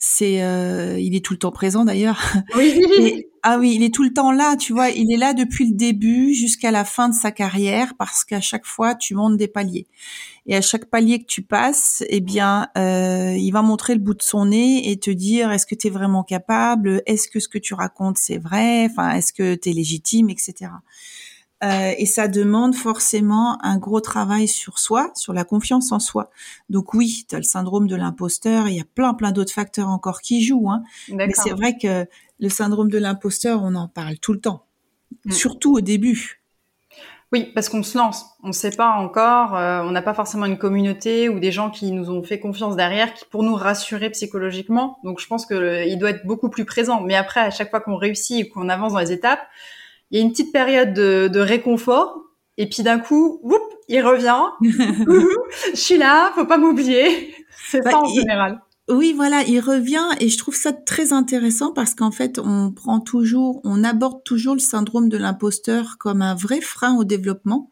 c'est 0.04 0.42
euh, 0.42 0.98
il 0.98 1.14
est 1.16 1.24
tout 1.24 1.32
le 1.32 1.38
temps 1.38 1.52
présent 1.52 1.84
d'ailleurs. 1.84 2.20
Oui. 2.56 3.24
ah 3.42 3.58
oui, 3.58 3.74
il 3.74 3.82
est 3.82 3.94
tout 3.94 4.02
le 4.02 4.12
temps 4.12 4.32
là, 4.32 4.56
tu 4.56 4.72
vois, 4.72 4.90
il 4.90 5.12
est 5.12 5.16
là 5.16 5.32
depuis 5.32 5.68
le 5.68 5.76
début 5.76 6.34
jusqu'à 6.34 6.70
la 6.70 6.84
fin 6.84 7.08
de 7.08 7.14
sa 7.14 7.30
carrière 7.30 7.94
parce 7.98 8.24
qu'à 8.24 8.40
chaque 8.40 8.66
fois 8.66 8.94
tu 8.96 9.14
montes 9.14 9.36
des 9.36 9.48
paliers. 9.48 9.86
Et 10.46 10.56
à 10.56 10.60
chaque 10.60 10.86
palier 10.86 11.20
que 11.20 11.26
tu 11.26 11.42
passes, 11.42 12.02
eh 12.08 12.20
bien, 12.20 12.68
euh, 12.76 13.36
il 13.36 13.52
va 13.52 13.62
montrer 13.62 13.94
le 13.94 14.00
bout 14.00 14.14
de 14.14 14.22
son 14.22 14.46
nez 14.46 14.90
et 14.90 14.98
te 14.98 15.10
dire 15.10 15.52
est-ce 15.52 15.66
que 15.66 15.76
tu 15.76 15.86
es 15.86 15.90
vraiment 15.90 16.24
capable, 16.24 17.02
est-ce 17.06 17.28
que 17.28 17.38
ce 17.38 17.48
que 17.48 17.58
tu 17.58 17.74
racontes 17.74 18.18
c'est 18.18 18.38
vrai, 18.38 18.88
enfin, 18.90 19.10
est-ce 19.10 19.32
que 19.32 19.54
tu 19.54 19.70
es 19.70 19.72
légitime, 19.72 20.30
etc. 20.30 20.70
Euh, 21.62 21.92
et 21.96 22.06
ça 22.06 22.26
demande 22.26 22.74
forcément 22.74 23.64
un 23.64 23.78
gros 23.78 24.00
travail 24.00 24.48
sur 24.48 24.80
soi, 24.80 25.12
sur 25.14 25.32
la 25.32 25.44
confiance 25.44 25.92
en 25.92 26.00
soi. 26.00 26.30
Donc 26.70 26.92
oui, 26.92 27.24
tu 27.28 27.36
as 27.36 27.38
le 27.38 27.44
syndrome 27.44 27.86
de 27.86 27.94
l'imposteur, 27.94 28.66
il 28.66 28.76
y 28.76 28.80
a 28.80 28.84
plein 28.84 29.14
plein 29.14 29.30
d'autres 29.30 29.52
facteurs 29.52 29.88
encore 29.88 30.22
qui 30.22 30.42
jouent. 30.42 30.70
Hein. 30.70 30.82
Mais 31.08 31.30
c'est 31.34 31.52
vrai 31.52 31.78
que 31.78 32.06
le 32.40 32.48
syndrome 32.48 32.90
de 32.90 32.98
l'imposteur, 32.98 33.62
on 33.62 33.76
en 33.76 33.86
parle 33.86 34.18
tout 34.18 34.32
le 34.32 34.40
temps, 34.40 34.66
mm. 35.24 35.30
surtout 35.30 35.74
au 35.74 35.80
début. 35.80 36.41
Oui, 37.32 37.50
parce 37.54 37.70
qu'on 37.70 37.82
se 37.82 37.96
lance, 37.96 38.26
on 38.42 38.48
ne 38.48 38.52
sait 38.52 38.72
pas 38.72 38.90
encore, 38.90 39.56
euh, 39.56 39.80
on 39.82 39.90
n'a 39.90 40.02
pas 40.02 40.12
forcément 40.12 40.44
une 40.44 40.58
communauté 40.58 41.30
ou 41.30 41.40
des 41.40 41.50
gens 41.50 41.70
qui 41.70 41.90
nous 41.90 42.10
ont 42.10 42.22
fait 42.22 42.38
confiance 42.38 42.76
derrière, 42.76 43.14
qui 43.14 43.24
pour 43.24 43.42
nous 43.42 43.54
rassurer 43.54 44.10
psychologiquement. 44.10 44.98
Donc 45.02 45.18
je 45.18 45.26
pense 45.26 45.46
que 45.46 45.86
il 45.88 45.98
doit 45.98 46.10
être 46.10 46.26
beaucoup 46.26 46.50
plus 46.50 46.66
présent. 46.66 47.00
Mais 47.00 47.14
après, 47.14 47.40
à 47.40 47.50
chaque 47.50 47.70
fois 47.70 47.80
qu'on 47.80 47.96
réussit 47.96 48.40
et 48.44 48.48
qu'on 48.50 48.68
avance 48.68 48.92
dans 48.92 48.98
les 48.98 49.12
étapes, 49.12 49.40
il 50.10 50.18
y 50.18 50.20
a 50.20 50.24
une 50.24 50.30
petite 50.30 50.52
période 50.52 50.92
de, 50.92 51.40
réconfort, 51.40 52.18
et 52.58 52.68
puis 52.68 52.82
d'un 52.82 52.98
coup, 52.98 53.40
whoop, 53.42 53.62
il 53.88 54.02
revient. 54.02 54.42
je 55.72 55.76
suis 55.80 55.96
là, 55.96 56.32
faut 56.34 56.44
pas 56.44 56.58
m'oublier. 56.58 57.34
C'est 57.56 57.82
ça 57.82 57.98
en 57.98 58.04
général. 58.04 58.60
Oui, 58.88 59.12
voilà, 59.14 59.44
il 59.44 59.60
revient 59.60 60.08
et 60.18 60.28
je 60.28 60.36
trouve 60.36 60.56
ça 60.56 60.72
très 60.72 61.12
intéressant 61.12 61.72
parce 61.72 61.94
qu'en 61.94 62.10
fait, 62.10 62.40
on 62.40 62.72
prend 62.72 62.98
toujours, 62.98 63.60
on 63.62 63.84
aborde 63.84 64.24
toujours 64.24 64.54
le 64.54 64.60
syndrome 64.60 65.08
de 65.08 65.16
l'imposteur 65.16 65.98
comme 65.98 66.20
un 66.20 66.34
vrai 66.34 66.60
frein 66.60 66.96
au 66.96 67.04
développement. 67.04 67.70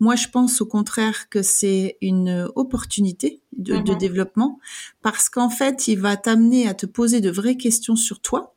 Moi, 0.00 0.16
je 0.16 0.28
pense 0.28 0.60
au 0.60 0.66
contraire 0.66 1.30
que 1.30 1.40
c'est 1.40 1.96
une 2.02 2.46
opportunité 2.56 3.40
de, 3.56 3.78
de 3.78 3.92
mhm. 3.92 3.98
développement 3.98 4.60
parce 5.00 5.30
qu'en 5.30 5.48
fait, 5.48 5.88
il 5.88 5.98
va 5.98 6.18
t'amener 6.18 6.68
à 6.68 6.74
te 6.74 6.84
poser 6.84 7.22
de 7.22 7.30
vraies 7.30 7.56
questions 7.56 7.96
sur 7.96 8.20
toi 8.20 8.54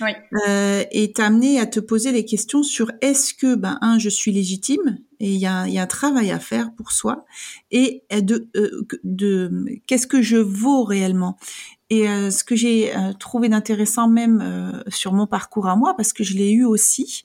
oui. 0.00 0.10
euh, 0.46 0.84
et 0.90 1.12
t'amener 1.12 1.60
à 1.60 1.66
te 1.66 1.80
poser 1.80 2.12
les 2.12 2.24
questions 2.24 2.62
sur 2.62 2.90
est-ce 3.00 3.34
que 3.34 3.54
ben 3.54 3.78
un 3.80 3.98
je 3.98 4.08
suis 4.08 4.32
légitime 4.32 4.98
et 5.20 5.32
il 5.32 5.38
y 5.38 5.46
a, 5.46 5.66
y 5.66 5.78
a 5.78 5.82
un 5.82 5.86
travail 5.86 6.30
à 6.30 6.38
faire 6.38 6.72
pour 6.74 6.92
soi 6.92 7.24
et 7.70 8.04
de 8.12 8.48
euh, 8.56 8.86
de 9.02 9.64
qu'est-ce 9.86 10.06
que 10.06 10.22
je 10.22 10.36
vaux 10.36 10.84
réellement? 10.84 11.36
Et 11.90 12.08
euh, 12.08 12.30
ce 12.30 12.44
que 12.44 12.54
j'ai 12.54 12.94
euh, 12.94 13.12
trouvé 13.14 13.48
d'intéressant 13.48 14.08
même 14.08 14.82
sur 14.88 15.12
mon 15.12 15.26
parcours 15.26 15.66
à 15.66 15.76
moi 15.76 15.94
parce 15.96 16.12
que 16.12 16.22
je 16.22 16.34
l'ai 16.34 16.50
eu 16.50 16.64
aussi 16.64 17.24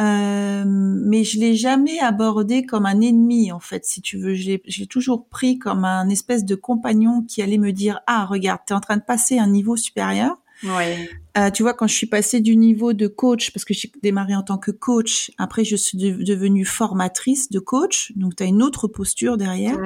mais 0.00 1.24
je 1.24 1.40
l'ai 1.40 1.56
jamais 1.56 1.98
abordé 1.98 2.64
comme 2.64 2.86
un 2.86 3.00
ennemi 3.00 3.50
en 3.50 3.58
fait 3.58 3.84
si 3.84 4.00
tu 4.00 4.16
veux 4.16 4.34
je 4.34 4.58
l'ai 4.78 4.86
toujours 4.86 5.26
pris 5.26 5.58
comme 5.58 5.84
un 5.84 6.08
espèce 6.08 6.44
de 6.44 6.54
compagnon 6.54 7.22
qui 7.22 7.42
allait 7.42 7.58
me 7.58 7.72
dire 7.72 8.00
ah 8.06 8.24
regarde 8.24 8.60
tu 8.64 8.72
es 8.72 8.76
en 8.76 8.80
train 8.80 8.96
de 8.96 9.02
passer 9.02 9.40
un 9.40 9.48
niveau 9.48 9.76
supérieur 9.76 10.36
Ouais. 10.64 11.08
Euh, 11.36 11.50
tu 11.50 11.62
vois, 11.62 11.74
quand 11.74 11.86
je 11.86 11.94
suis 11.94 12.06
passée 12.06 12.40
du 12.40 12.56
niveau 12.56 12.92
de 12.92 13.06
coach, 13.06 13.52
parce 13.52 13.64
que 13.64 13.74
j'ai 13.74 13.90
démarré 14.02 14.34
en 14.34 14.42
tant 14.42 14.58
que 14.58 14.70
coach, 14.70 15.30
après 15.38 15.64
je 15.64 15.76
suis 15.76 15.96
devenue 15.96 16.64
formatrice 16.64 17.50
de 17.50 17.60
coach, 17.60 18.12
donc 18.16 18.34
tu 18.36 18.42
as 18.42 18.46
une 18.46 18.62
autre 18.62 18.88
posture 18.88 19.36
derrière. 19.36 19.78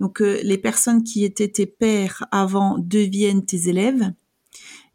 Donc 0.00 0.22
euh, 0.22 0.40
les 0.42 0.58
personnes 0.58 1.02
qui 1.02 1.24
étaient 1.24 1.48
tes 1.48 1.66
pairs 1.66 2.26
avant 2.30 2.78
deviennent 2.78 3.44
tes 3.44 3.68
élèves. 3.68 4.12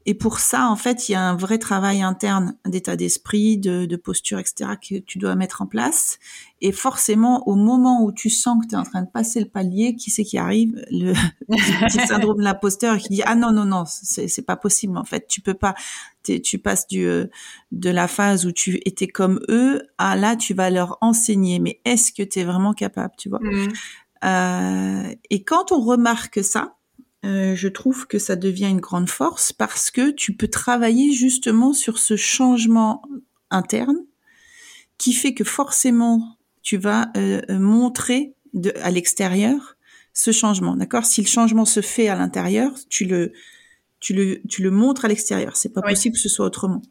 Et 0.05 0.13
pour 0.13 0.39
ça, 0.39 0.67
en 0.67 0.75
fait, 0.75 1.07
il 1.07 1.13
y 1.13 1.15
a 1.15 1.22
un 1.22 1.36
vrai 1.36 1.57
travail 1.57 2.01
interne 2.01 2.57
d'état 2.65 2.95
d'esprit, 2.95 3.57
de, 3.57 3.86
de, 3.86 3.95
posture, 3.95 4.39
etc., 4.39 4.72
que 4.81 5.00
tu 5.00 5.17
dois 5.17 5.36
mettre 5.36 5.62
en 5.62 5.65
place. 5.65 6.19
Et 6.60 6.74
forcément, 6.74 7.48
au 7.48 7.55
moment 7.55 8.03
où 8.03 8.12
tu 8.12 8.29
sens 8.29 8.62
que 8.62 8.67
tu 8.67 8.75
es 8.75 8.77
en 8.77 8.83
train 8.83 9.01
de 9.01 9.10
passer 9.10 9.39
le 9.39 9.48
palier, 9.48 9.95
qui 9.95 10.12
c'est 10.12 10.24
qui 10.24 10.38
arrive? 10.38 10.74
Le 10.91 11.13
petit 11.88 12.05
syndrome 12.05 12.38
de 12.38 12.43
l'imposteur 12.43 12.98
qui 12.98 13.10
dit 13.10 13.22
ah 13.25 13.36
non 13.36 13.51
non 13.51 13.65
non, 13.65 13.83
c'est 13.86 14.45
pas 14.45 14.55
possible. 14.55 14.98
En 14.98 15.05
fait, 15.05 15.27
tu 15.27 15.41
peux 15.41 15.53
pas. 15.53 15.74
Tu 16.24 16.57
passes 16.57 16.88
du 16.88 17.05
euh, 17.05 17.25
de 17.72 17.89
la 17.89 18.07
phase 18.07 18.45
où 18.45 18.51
tu 18.51 18.79
étais 18.86 19.07
comme 19.07 19.41
eux 19.50 19.81
à 19.98 20.15
là, 20.15 20.36
tu 20.36 20.53
vas 20.53 20.69
leur 20.69 20.98
enseigner. 21.01 21.60
Mais 21.60 21.81
est-ce 21.86 22.13
que 22.13 22.24
tu 22.24 22.39
es 22.39 22.43
vraiment 22.43 22.74
capable? 22.74 23.13
Tu 23.17 23.29
vois? 23.29 23.39
Mmh. 23.41 23.67
euh, 24.25 25.15
Et 25.29 25.43
quand 25.43 25.72
on 25.72 25.81
remarque 25.81 26.43
ça, 26.43 26.75
euh, 27.25 27.56
je 27.56 27.68
trouve 27.68 28.08
que 28.08 28.20
ça 28.20 28.36
devient 28.36 28.68
une 28.70 28.82
grande 28.82 29.10
force 29.10 29.53
parce 29.53 29.92
que 29.92 30.12
tu 30.12 30.36
peux 30.36 30.50
travailler 30.50 31.13
justement 31.13 31.74
sur 31.74 31.98
ce 31.98 32.15
changement 32.18 33.01
interne 33.50 33.98
qui 34.98 35.13
fait 35.13 35.34
que 35.34 35.44
forcément 35.44 36.38
tu 36.62 36.77
vas 36.77 37.12
euh, 37.18 37.42
montrer 37.50 38.36
de, 38.53 38.74
à 38.82 38.92
l'extérieur 38.92 39.77
ce 40.13 40.32
changement. 40.32 40.75
D'accord? 40.75 41.06
Si 41.06 41.22
le 41.22 41.27
changement 41.27 41.65
se 41.65 41.82
fait 41.82 42.08
à 42.08 42.15
l'intérieur, 42.15 42.74
tu 42.89 43.06
le, 43.06 43.32
tu 44.00 44.13
le, 44.13 44.42
tu 44.48 44.62
le 44.62 44.72
montres 44.72 45.06
à 45.06 45.08
l'extérieur. 45.08 45.56
C'est 45.56 45.74
pas 45.74 45.82
possible 45.82 46.15
que 46.15 46.22
ce 46.22 46.30
soit 46.30 46.46
autrement. 46.46 46.82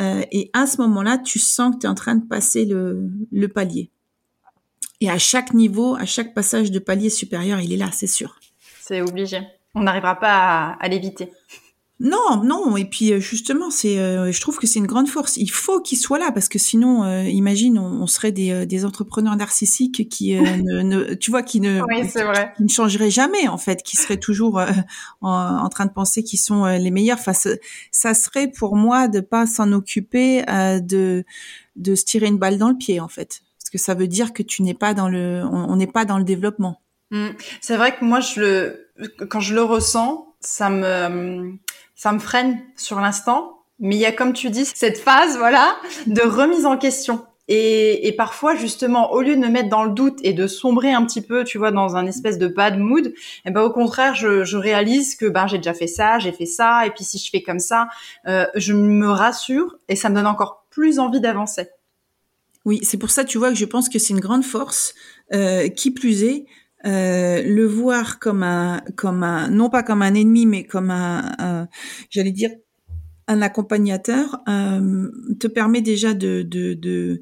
Euh, 0.00 0.22
et 0.32 0.50
à 0.54 0.66
ce 0.66 0.80
moment-là, 0.80 1.18
tu 1.18 1.38
sens 1.38 1.74
que 1.74 1.80
tu 1.80 1.86
es 1.86 1.88
en 1.88 1.94
train 1.94 2.14
de 2.14 2.24
passer 2.26 2.64
le, 2.64 3.10
le 3.30 3.48
palier. 3.48 3.90
Et 5.00 5.10
à 5.10 5.18
chaque 5.18 5.52
niveau, 5.52 5.94
à 5.94 6.06
chaque 6.06 6.32
passage 6.32 6.70
de 6.70 6.78
palier 6.78 7.10
supérieur, 7.10 7.60
il 7.60 7.72
est 7.72 7.76
là, 7.76 7.90
c'est 7.92 8.06
sûr. 8.06 8.40
C'est 8.82 9.00
obligé. 9.00 9.38
On 9.74 9.82
n'arrivera 9.82 10.18
pas 10.18 10.76
à, 10.78 10.88
l'éviter. 10.88 11.30
Non, 12.00 12.42
non. 12.42 12.76
Et 12.76 12.84
puis 12.84 13.12
euh, 13.12 13.20
justement, 13.20 13.70
c'est, 13.70 13.96
euh, 14.00 14.32
je 14.32 14.40
trouve 14.40 14.58
que 14.58 14.66
c'est 14.66 14.80
une 14.80 14.88
grande 14.88 15.08
force. 15.08 15.36
Il 15.36 15.52
faut 15.52 15.80
qu'il 15.80 15.98
soit 15.98 16.18
là 16.18 16.32
parce 16.32 16.48
que 16.48 16.58
sinon, 16.58 17.04
euh, 17.04 17.22
imagine, 17.22 17.78
on, 17.78 18.08
serait 18.08 18.32
des, 18.32 18.66
des, 18.66 18.84
entrepreneurs 18.84 19.36
narcissiques 19.36 20.08
qui, 20.08 20.34
ne, 20.34 21.14
tu 21.14 21.30
vois, 21.30 21.44
qui 21.44 21.60
ne, 21.60 21.80
qui, 22.56 22.62
ne 22.62 22.68
changeraient 22.68 23.10
jamais 23.10 23.46
en 23.46 23.56
fait, 23.56 23.84
qui 23.84 23.96
seraient 23.96 24.16
toujours 24.16 24.60
en, 25.20 25.68
train 25.68 25.86
de 25.86 25.92
penser 25.92 26.24
qu'ils 26.24 26.40
sont 26.40 26.64
les 26.64 26.90
meilleurs. 26.90 27.18
Enfin, 27.20 27.34
ça 27.92 28.14
serait 28.14 28.48
pour 28.48 28.74
moi 28.74 29.06
de 29.06 29.20
pas 29.20 29.46
s'en 29.46 29.72
occuper, 29.72 30.42
de 30.82 31.24
de 31.76 31.94
se 31.94 32.04
tirer 32.04 32.26
une 32.26 32.36
balle 32.36 32.58
dans 32.58 32.68
le 32.68 32.76
pied 32.76 33.00
en 33.00 33.08
fait, 33.08 33.42
parce 33.58 33.70
que 33.70 33.78
ça 33.78 33.94
veut 33.94 34.08
dire 34.08 34.32
que 34.32 34.42
tu 34.42 34.62
n'es 34.62 34.74
pas 34.74 34.92
dans 34.92 35.08
le, 35.08 35.44
on 35.50 35.76
n'est 35.76 35.86
pas 35.86 36.04
dans 36.04 36.18
le 36.18 36.24
développement. 36.24 36.81
Mm. 37.12 37.28
C'est 37.60 37.76
vrai 37.76 37.94
que 37.94 38.04
moi, 38.04 38.18
je 38.18 38.40
le, 38.40 38.88
quand 39.28 39.40
je 39.40 39.54
le 39.54 39.62
ressens, 39.62 40.34
ça 40.40 40.68
me, 40.70 41.52
ça 41.94 42.10
me 42.10 42.18
freine 42.18 42.60
sur 42.76 42.98
l'instant. 42.98 43.60
Mais 43.78 43.96
il 43.96 44.00
y 44.00 44.06
a, 44.06 44.12
comme 44.12 44.32
tu 44.32 44.50
dis, 44.50 44.64
cette 44.64 44.98
phase, 44.98 45.36
voilà, 45.38 45.76
de 46.06 46.22
remise 46.22 46.66
en 46.66 46.76
question. 46.76 47.24
Et, 47.48 48.06
et, 48.06 48.12
parfois, 48.12 48.54
justement, 48.54 49.12
au 49.12 49.20
lieu 49.20 49.34
de 49.34 49.40
me 49.40 49.48
mettre 49.48 49.68
dans 49.68 49.82
le 49.82 49.90
doute 49.90 50.20
et 50.22 50.32
de 50.32 50.46
sombrer 50.46 50.92
un 50.92 51.04
petit 51.04 51.20
peu, 51.20 51.42
tu 51.42 51.58
vois, 51.58 51.72
dans 51.72 51.96
un 51.96 52.06
espèce 52.06 52.38
de 52.38 52.46
bad 52.46 52.78
mood, 52.78 53.12
eh 53.44 53.50
ben, 53.50 53.62
au 53.62 53.70
contraire, 53.70 54.14
je, 54.14 54.44
je 54.44 54.56
réalise 54.56 55.16
que 55.16 55.26
ben, 55.26 55.48
j'ai 55.48 55.58
déjà 55.58 55.74
fait 55.74 55.88
ça, 55.88 56.20
j'ai 56.20 56.32
fait 56.32 56.46
ça, 56.46 56.86
et 56.86 56.90
puis 56.90 57.02
si 57.02 57.18
je 57.18 57.28
fais 57.28 57.42
comme 57.42 57.58
ça, 57.58 57.88
euh, 58.28 58.46
je 58.54 58.72
me 58.72 59.10
rassure 59.10 59.76
et 59.88 59.96
ça 59.96 60.08
me 60.08 60.14
donne 60.14 60.28
encore 60.28 60.64
plus 60.70 61.00
envie 61.00 61.20
d'avancer. 61.20 61.68
Oui, 62.64 62.78
c'est 62.82 62.96
pour 62.96 63.10
ça, 63.10 63.24
tu 63.24 63.38
vois, 63.38 63.48
que 63.48 63.56
je 63.56 63.64
pense 63.64 63.88
que 63.88 63.98
c'est 63.98 64.14
une 64.14 64.20
grande 64.20 64.44
force. 64.44 64.94
Euh, 65.32 65.68
qui 65.68 65.90
plus 65.90 66.24
est, 66.24 66.44
euh, 66.84 67.42
le 67.42 67.66
voir 67.66 68.18
comme 68.18 68.42
un, 68.42 68.82
comme 68.96 69.22
un, 69.22 69.48
non 69.48 69.70
pas 69.70 69.82
comme 69.82 70.02
un 70.02 70.14
ennemi, 70.14 70.46
mais 70.46 70.64
comme 70.64 70.90
un, 70.90 71.68
j'allais 72.10 72.32
dire, 72.32 72.50
un 73.28 73.42
accompagnateur, 73.42 74.40
euh, 74.48 75.08
te 75.38 75.46
permet 75.46 75.80
déjà 75.80 76.12
de, 76.12 76.42
de, 76.42 76.74
de, 76.74 77.20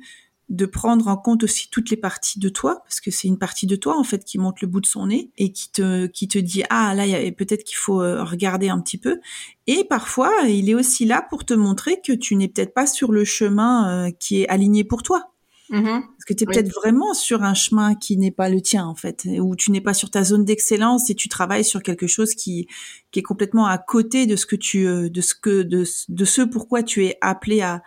de 0.48 0.66
prendre 0.66 1.08
en 1.08 1.16
compte 1.16 1.44
aussi 1.44 1.68
toutes 1.70 1.90
les 1.90 1.96
parties 1.96 2.38
de 2.38 2.48
toi, 2.48 2.80
parce 2.84 3.00
que 3.00 3.10
c'est 3.10 3.28
une 3.28 3.38
partie 3.38 3.66
de 3.66 3.76
toi 3.76 3.98
en 3.98 4.02
fait 4.02 4.24
qui 4.24 4.38
monte 4.38 4.62
le 4.62 4.66
bout 4.66 4.80
de 4.80 4.86
son 4.86 5.06
nez 5.06 5.30
et 5.36 5.52
qui 5.52 5.70
te 5.70 6.06
qui 6.06 6.26
te 6.26 6.38
dit 6.38 6.62
ah 6.70 6.94
là 6.94 7.04
peut-être 7.32 7.64
qu'il 7.64 7.76
faut 7.76 8.02
euh, 8.02 8.24
regarder 8.24 8.68
un 8.68 8.80
petit 8.80 8.98
peu. 8.98 9.20
Et 9.66 9.84
parfois 9.84 10.32
il 10.48 10.68
est 10.70 10.74
aussi 10.74 11.04
là 11.04 11.24
pour 11.28 11.44
te 11.44 11.54
montrer 11.54 12.00
que 12.04 12.12
tu 12.12 12.34
n'es 12.34 12.48
peut-être 12.48 12.74
pas 12.74 12.86
sur 12.86 13.12
le 13.12 13.24
chemin 13.24 14.10
qui 14.18 14.42
est 14.42 14.48
aligné 14.48 14.84
pour 14.84 15.02
toi. 15.02 15.29
Mm-hmm. 15.70 16.00
Parce 16.00 16.24
que 16.26 16.34
tu 16.34 16.42
es 16.42 16.46
peut-être 16.46 16.74
vraiment 16.74 17.14
sur 17.14 17.42
un 17.42 17.54
chemin 17.54 17.94
qui 17.94 18.16
n'est 18.16 18.32
pas 18.32 18.48
le 18.48 18.60
tien 18.60 18.84
en 18.84 18.94
fait, 18.94 19.26
où 19.38 19.54
tu 19.54 19.70
n'es 19.70 19.80
pas 19.80 19.94
sur 19.94 20.10
ta 20.10 20.24
zone 20.24 20.44
d'excellence 20.44 21.10
et 21.10 21.14
tu 21.14 21.28
travailles 21.28 21.64
sur 21.64 21.82
quelque 21.82 22.06
chose 22.06 22.34
qui 22.34 22.66
qui 23.12 23.20
est 23.20 23.22
complètement 23.22 23.66
à 23.66 23.78
côté 23.78 24.26
de 24.26 24.34
ce 24.34 24.46
que 24.46 24.56
tu 24.56 24.86
euh, 24.86 25.08
de 25.08 25.20
ce 25.20 25.34
que 25.34 25.62
de, 25.62 25.84
de 26.08 26.24
ce 26.24 26.42
pourquoi 26.42 26.82
tu 26.82 27.06
es 27.06 27.18
appelé 27.20 27.60
à 27.60 27.82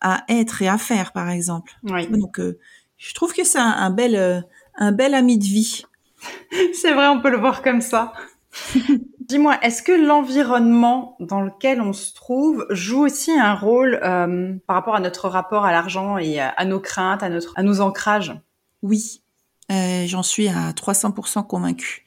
à 0.00 0.24
être 0.28 0.62
et 0.62 0.68
à 0.68 0.78
faire, 0.78 1.12
par 1.12 1.28
exemple. 1.30 1.72
Oui. 1.84 2.08
Donc, 2.08 2.40
euh, 2.40 2.58
je 2.96 3.14
trouve 3.14 3.32
que 3.32 3.44
c'est 3.44 3.58
un, 3.58 3.90
bel, 3.90 4.16
euh, 4.16 4.40
un 4.76 4.92
bel 4.92 5.14
ami 5.14 5.38
de 5.38 5.44
vie. 5.44 5.84
c'est 6.72 6.92
vrai, 6.92 7.08
on 7.08 7.20
peut 7.20 7.30
le 7.30 7.38
voir 7.38 7.62
comme 7.62 7.80
ça. 7.80 8.12
Dis-moi, 9.20 9.58
est-ce 9.62 9.82
que 9.82 9.92
l'environnement 9.92 11.16
dans 11.20 11.40
lequel 11.40 11.80
on 11.80 11.92
se 11.92 12.14
trouve 12.14 12.66
joue 12.70 13.04
aussi 13.04 13.30
un 13.30 13.54
rôle 13.54 14.00
euh, 14.02 14.54
par 14.66 14.76
rapport 14.76 14.96
à 14.96 15.00
notre 15.00 15.28
rapport 15.28 15.64
à 15.64 15.72
l'argent 15.72 16.18
et 16.18 16.40
à, 16.40 16.64
nos 16.64 16.80
craintes, 16.80 17.22
à, 17.22 17.28
notre, 17.28 17.52
à 17.56 17.62
nos 17.62 17.80
ancrages? 17.80 18.34
Oui, 18.82 19.22
j'en 19.68 20.22
suis 20.22 20.48
à 20.48 20.72
300% 20.72 21.46
convaincue. 21.46 22.04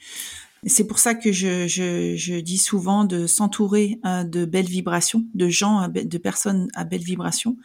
C'est 0.66 0.88
pour 0.88 1.00
ça 1.00 1.14
que 1.14 1.32
je, 1.32 1.68
je, 1.68 2.16
je 2.16 2.36
dis 2.36 2.58
souvent 2.58 3.04
de 3.04 3.28
s'entourer 3.28 4.00
euh, 4.06 4.24
de 4.24 4.46
belles 4.46 4.66
vibrations, 4.66 5.24
de 5.34 5.50
gens, 5.50 5.90
de 5.90 6.18
personnes 6.18 6.70
à 6.74 6.86
belles 6.86 7.04
vibrations, 7.04 7.58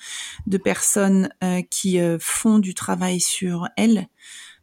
de 0.47 0.59
personnes 0.59 1.29
euh, 1.45 1.63
qui 1.63 2.01
euh, 2.01 2.19
font 2.21 2.59
du 2.59 2.75
travail 2.75 3.21
sur 3.21 3.69
elles 3.77 4.09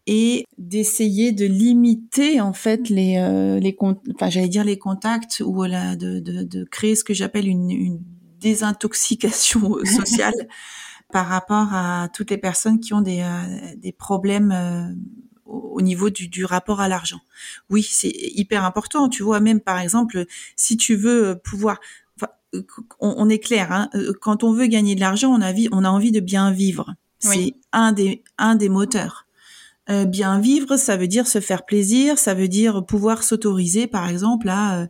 et 0.08 0.46
d'essayer 0.58 1.32
de 1.32 1.46
limiter 1.46 2.40
en 2.40 2.54
fait 2.54 2.90
les 2.90 3.60
les 3.60 3.76
enfin 4.14 4.30
j'allais 4.30 4.48
dire 4.48 4.64
les 4.64 4.78
contacts 4.78 5.42
ou 5.44 5.64
la, 5.64 5.96
de, 5.96 6.20
de, 6.20 6.44
de 6.44 6.64
créer 6.64 6.96
ce 6.96 7.04
que 7.04 7.14
j'appelle 7.14 7.48
une, 7.48 7.72
une 7.72 8.00
désintoxication 8.40 9.78
sociale 9.84 10.48
par 11.12 11.28
rapport 11.28 11.74
à 11.74 12.10
toutes 12.14 12.30
les 12.30 12.38
personnes 12.38 12.80
qui 12.80 12.94
ont 12.94 13.02
des, 13.02 13.26
des 13.78 13.92
problèmes 13.92 14.52
au 15.46 15.82
niveau 15.82 16.10
du, 16.10 16.28
du 16.28 16.46
rapport 16.46 16.82
à 16.82 16.88
l'argent. 16.88 17.20
Oui, 17.70 17.84
c'est 17.84 18.12
hyper 18.12 18.66
important. 18.66 19.10
Tu 19.10 19.24
vois, 19.24 19.40
même 19.40 19.62
par 19.62 19.80
exemple, 19.80 20.26
si 20.56 20.78
tu 20.78 20.96
veux 20.96 21.40
pouvoir, 21.44 21.80
enfin, 22.18 22.32
on, 23.00 23.30
est 23.30 23.40
clair, 23.40 23.72
hein, 23.72 23.90
euh, 23.96 24.14
quand 24.22 24.44
on 24.44 24.54
veut 24.54 24.68
gagner 24.68 24.96
de 24.96 25.00
l'argent, 25.00 25.32
on 25.32 25.42
a, 25.42 25.54
on 25.72 25.84
a 25.84 25.90
envie 25.90 26.12
de 26.12 26.20
bien 26.20 26.52
vivre. 26.52 26.96
C'est 27.20 27.56
un 27.72 27.92
des 27.92 28.24
un 28.38 28.56
des 28.56 28.70
moteurs. 28.70 29.25
Euh, 29.90 30.06
bien 30.06 30.40
vivre, 30.40 30.78
ça 30.78 30.98
veut 30.98 31.08
dire 31.08 31.28
se 31.28 31.40
faire 31.40 31.66
plaisir, 31.66 32.18
ça 32.18 32.34
veut 32.34 32.48
dire 32.48 32.86
pouvoir 32.86 33.24
s'autoriser, 33.24 33.86
par 33.86 34.10
exemple, 34.10 34.50
à 34.50 34.82
euh, 34.82 34.88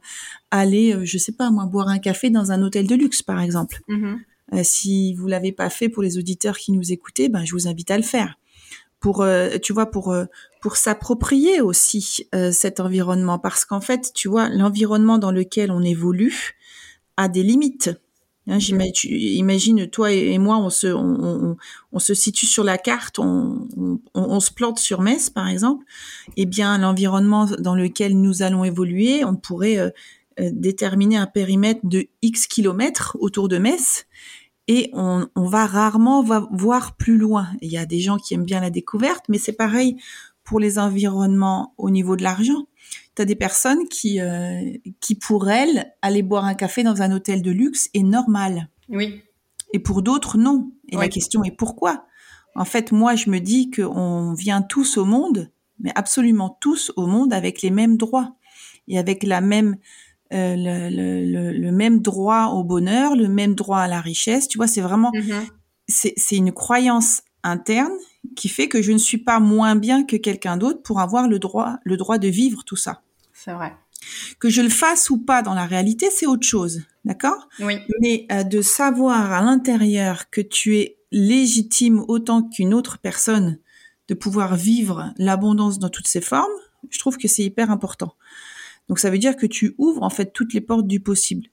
aller, 0.51 1.05
je 1.05 1.17
sais 1.17 1.33
pas 1.33 1.51
moi, 1.51 1.65
boire 1.65 1.89
un 1.89 1.99
café 1.99 2.29
dans 2.29 2.51
un 2.51 2.61
hôtel 2.61 2.87
de 2.87 2.95
luxe, 2.95 3.21
par 3.21 3.41
exemple. 3.41 3.81
Mm-hmm. 3.89 4.63
si 4.63 5.13
vous 5.15 5.27
l'avez 5.27 5.51
pas 5.51 5.69
fait 5.69 5.89
pour 5.89 6.01
les 6.01 6.17
auditeurs 6.17 6.57
qui 6.57 6.71
nous 6.71 6.91
écoutaient, 6.91 7.29
ben 7.29 7.43
je 7.43 7.51
vous 7.51 7.67
invite 7.67 7.91
à 7.91 7.97
le 7.97 8.03
faire 8.03 8.37
pour 9.05 9.21
euh, 9.21 9.57
tu 9.61 9.71
vois 9.71 9.91
pour 9.91 10.11
euh, 10.11 10.25
pour 10.61 10.77
s'approprier 10.77 11.61
aussi 11.61 12.27
euh, 12.33 12.51
cet 12.51 12.79
environnement 12.79 13.37
parce 13.37 13.63
qu'en 13.63 13.79
fait 13.79 14.11
tu 14.15 14.27
vois 14.27 14.49
l'environnement 14.49 15.19
dans 15.19 15.31
lequel 15.31 15.69
on 15.69 15.83
évolue 15.83 16.55
a 17.15 17.27
des 17.27 17.43
limites 17.43 17.91
hein, 18.47 18.59
J'imagine, 18.59 19.87
toi 19.87 20.11
et 20.11 20.37
moi, 20.37 20.57
on 20.57 20.69
se, 20.69 20.87
on, 20.87 21.57
on, 21.91 21.99
se 21.99 22.13
situe 22.13 22.45
sur 22.45 22.63
la 22.63 22.77
carte, 22.77 23.19
on, 23.19 23.67
on, 24.13 24.39
se 24.39 24.51
plante 24.51 24.79
sur 24.79 25.01
Metz, 25.01 25.29
par 25.29 25.47
exemple. 25.47 25.85
Eh 26.37 26.45
bien, 26.45 26.77
l'environnement 26.77 27.45
dans 27.59 27.75
lequel 27.75 28.19
nous 28.19 28.41
allons 28.43 28.63
évoluer, 28.63 29.23
on 29.23 29.35
pourrait 29.35 29.93
déterminer 30.39 31.17
un 31.17 31.27
périmètre 31.27 31.81
de 31.83 32.07
X 32.21 32.47
kilomètres 32.47 33.17
autour 33.19 33.47
de 33.47 33.57
Metz 33.57 34.05
et 34.67 34.89
on, 34.93 35.27
on, 35.35 35.45
va 35.45 35.65
rarement 35.65 36.23
voir 36.23 36.95
plus 36.97 37.17
loin. 37.17 37.47
Il 37.61 37.71
y 37.71 37.77
a 37.77 37.85
des 37.85 37.99
gens 37.99 38.17
qui 38.17 38.33
aiment 38.33 38.45
bien 38.45 38.61
la 38.61 38.71
découverte, 38.71 39.25
mais 39.29 39.37
c'est 39.37 39.53
pareil 39.53 39.97
pour 40.45 40.59
les 40.59 40.79
environnements 40.79 41.73
au 41.77 41.89
niveau 41.89 42.15
de 42.15 42.23
l'argent. 42.23 42.67
Tu 43.15 43.21
as 43.21 43.25
des 43.25 43.35
personnes 43.35 43.87
qui, 43.89 44.21
euh, 44.21 44.61
qui, 45.01 45.15
pour 45.15 45.49
elles, 45.49 45.91
aller 46.01 46.21
boire 46.21 46.45
un 46.45 46.53
café 46.53 46.83
dans 46.83 47.01
un 47.01 47.11
hôtel 47.11 47.41
de 47.41 47.51
luxe 47.51 47.89
est 47.93 48.03
normal. 48.03 48.69
Oui. 48.87 49.21
Et 49.73 49.79
pour 49.79 50.01
d'autres, 50.01 50.37
non. 50.37 50.71
Et 50.89 50.95
la 50.95 51.09
question 51.09 51.43
est 51.43 51.55
pourquoi? 51.55 52.05
En 52.55 52.63
fait, 52.63 52.91
moi, 52.91 53.15
je 53.15 53.29
me 53.29 53.39
dis 53.39 53.71
qu'on 53.71 54.33
vient 54.33 54.61
tous 54.61 54.97
au 54.97 55.03
monde, 55.03 55.51
mais 55.79 55.91
absolument 55.95 56.57
tous 56.61 56.93
au 56.95 57.07
monde 57.07 57.33
avec 57.33 57.61
les 57.61 57.71
mêmes 57.71 57.97
droits 57.97 58.35
et 58.87 58.97
avec 58.97 59.23
la 59.23 59.41
même 59.41 59.77
euh, 60.33 60.55
le, 60.57 61.53
le, 61.53 61.71
même 61.71 62.01
droit 62.01 62.47
au 62.47 62.63
bonheur, 62.63 63.15
le 63.15 63.27
même 63.27 63.55
droit 63.55 63.79
à 63.79 63.87
la 63.87 63.99
richesse. 63.99 64.47
Tu 64.47 64.57
vois, 64.57 64.67
c'est 64.67 64.81
vraiment, 64.81 65.11
mm-hmm. 65.11 66.13
c'est 66.15 66.35
une 66.35 66.51
croyance 66.51 67.23
interne 67.43 67.93
qui 68.35 68.49
fait 68.49 68.67
que 68.67 68.81
je 68.81 68.91
ne 68.91 68.97
suis 68.97 69.17
pas 69.17 69.39
moins 69.39 69.75
bien 69.75 70.03
que 70.03 70.15
quelqu'un 70.15 70.57
d'autre 70.57 70.81
pour 70.81 70.99
avoir 70.99 71.27
le 71.27 71.39
droit, 71.39 71.77
le 71.83 71.97
droit 71.97 72.17
de 72.17 72.27
vivre 72.27 72.63
tout 72.63 72.75
ça. 72.75 73.01
C'est 73.33 73.53
vrai. 73.53 73.75
Que 74.39 74.49
je 74.49 74.61
le 74.61 74.69
fasse 74.69 75.09
ou 75.09 75.17
pas 75.17 75.41
dans 75.41 75.55
la 75.55 75.65
réalité, 75.65 76.09
c'est 76.11 76.27
autre 76.27 76.45
chose, 76.45 76.83
d'accord? 77.05 77.47
Oui. 77.59 77.77
Mais 78.01 78.27
euh, 78.31 78.43
de 78.43 78.61
savoir 78.61 79.31
à 79.31 79.41
l'intérieur 79.41 80.29
que 80.29 80.41
tu 80.41 80.77
es 80.77 80.97
légitime 81.11 82.03
autant 82.07 82.43
qu'une 82.43 82.73
autre 82.73 82.99
personne 82.99 83.57
de 84.07 84.13
pouvoir 84.13 84.55
vivre 84.55 85.13
l'abondance 85.17 85.79
dans 85.79 85.89
toutes 85.89 86.07
ses 86.07 86.21
formes, 86.21 86.51
je 86.89 86.99
trouve 86.99 87.17
que 87.17 87.27
c'est 87.27 87.43
hyper 87.43 87.71
important. 87.71 88.13
Donc 88.87 88.99
ça 88.99 89.09
veut 89.09 89.17
dire 89.17 89.35
que 89.35 89.47
tu 89.47 89.73
ouvres 89.77 90.03
en 90.03 90.09
fait 90.09 90.31
toutes 90.31 90.53
les 90.53 90.61
portes 90.61 90.87
du 90.87 90.99
possible. 90.99 91.47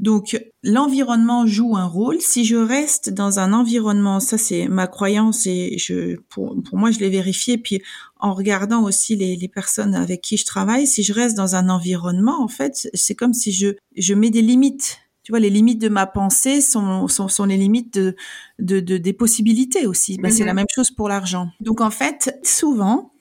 Donc 0.00 0.42
l'environnement 0.62 1.46
joue 1.46 1.76
un 1.76 1.84
rôle. 1.84 2.22
Si 2.22 2.46
je 2.46 2.56
reste 2.56 3.10
dans 3.10 3.38
un 3.38 3.52
environnement, 3.52 4.18
ça 4.18 4.38
c'est 4.38 4.66
ma 4.66 4.86
croyance 4.86 5.46
et 5.46 5.76
je 5.76 6.16
pour, 6.30 6.56
pour 6.62 6.78
moi 6.78 6.90
je 6.90 7.00
l'ai 7.00 7.10
vérifié. 7.10 7.58
Puis 7.58 7.82
en 8.18 8.32
regardant 8.32 8.82
aussi 8.82 9.14
les, 9.14 9.36
les, 9.36 9.48
personnes 9.48 9.94
avec 9.94 10.22
qui 10.22 10.38
je 10.38 10.46
travaille, 10.46 10.86
si 10.86 11.02
je 11.02 11.12
reste 11.12 11.36
dans 11.36 11.54
un 11.54 11.68
environnement, 11.68 12.42
en 12.42 12.48
fait, 12.48 12.88
c'est 12.94 13.14
comme 13.14 13.34
si 13.34 13.52
je 13.52 13.76
je 13.94 14.14
mets 14.14 14.30
des 14.30 14.40
limites. 14.40 15.00
Tu 15.22 15.32
vois, 15.32 15.38
les 15.38 15.50
limites 15.50 15.80
de 15.82 15.90
ma 15.90 16.06
pensée 16.06 16.62
sont 16.62 17.06
sont, 17.06 17.28
sont 17.28 17.44
les 17.44 17.58
limites 17.58 17.92
de, 17.92 18.16
de, 18.58 18.80
de 18.80 18.96
des 18.96 19.12
possibilités 19.12 19.86
aussi. 19.86 20.16
Ben, 20.16 20.32
C'est 20.32 20.46
la 20.46 20.54
mhm. 20.54 20.60
même 20.60 20.70
chose 20.74 20.90
pour 20.90 21.10
l'argent. 21.10 21.50
Donc 21.60 21.82
en 21.82 21.90
fait, 21.90 22.38
souvent 22.42 23.12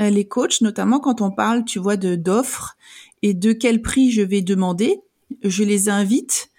euh, 0.00 0.10
les 0.10 0.26
coachs, 0.26 0.62
notamment 0.62 0.98
quand 0.98 1.20
on 1.20 1.30
parle, 1.30 1.64
tu 1.64 1.78
vois, 1.78 1.96
de 1.96 2.16
d'offres 2.16 2.76
et 3.22 3.34
de 3.34 3.52
quel 3.52 3.82
prix 3.82 4.10
je 4.10 4.22
vais 4.22 4.42
demander, 4.42 5.00
je 5.44 5.62
les 5.62 5.88
invite 5.88 6.50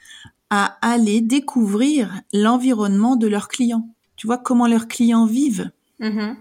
à 0.50 0.78
aller 0.82 1.22
découvrir 1.22 2.22
l'environnement 2.32 3.16
de 3.16 3.28
leurs 3.28 3.48
clients. 3.48 3.90
Tu 4.16 4.28
vois 4.28 4.38
comment 4.38 4.68
leurs 4.68 4.88
clients 4.88 5.26
vivent. 5.26 5.72
Mm-hmm. 6.00 6.36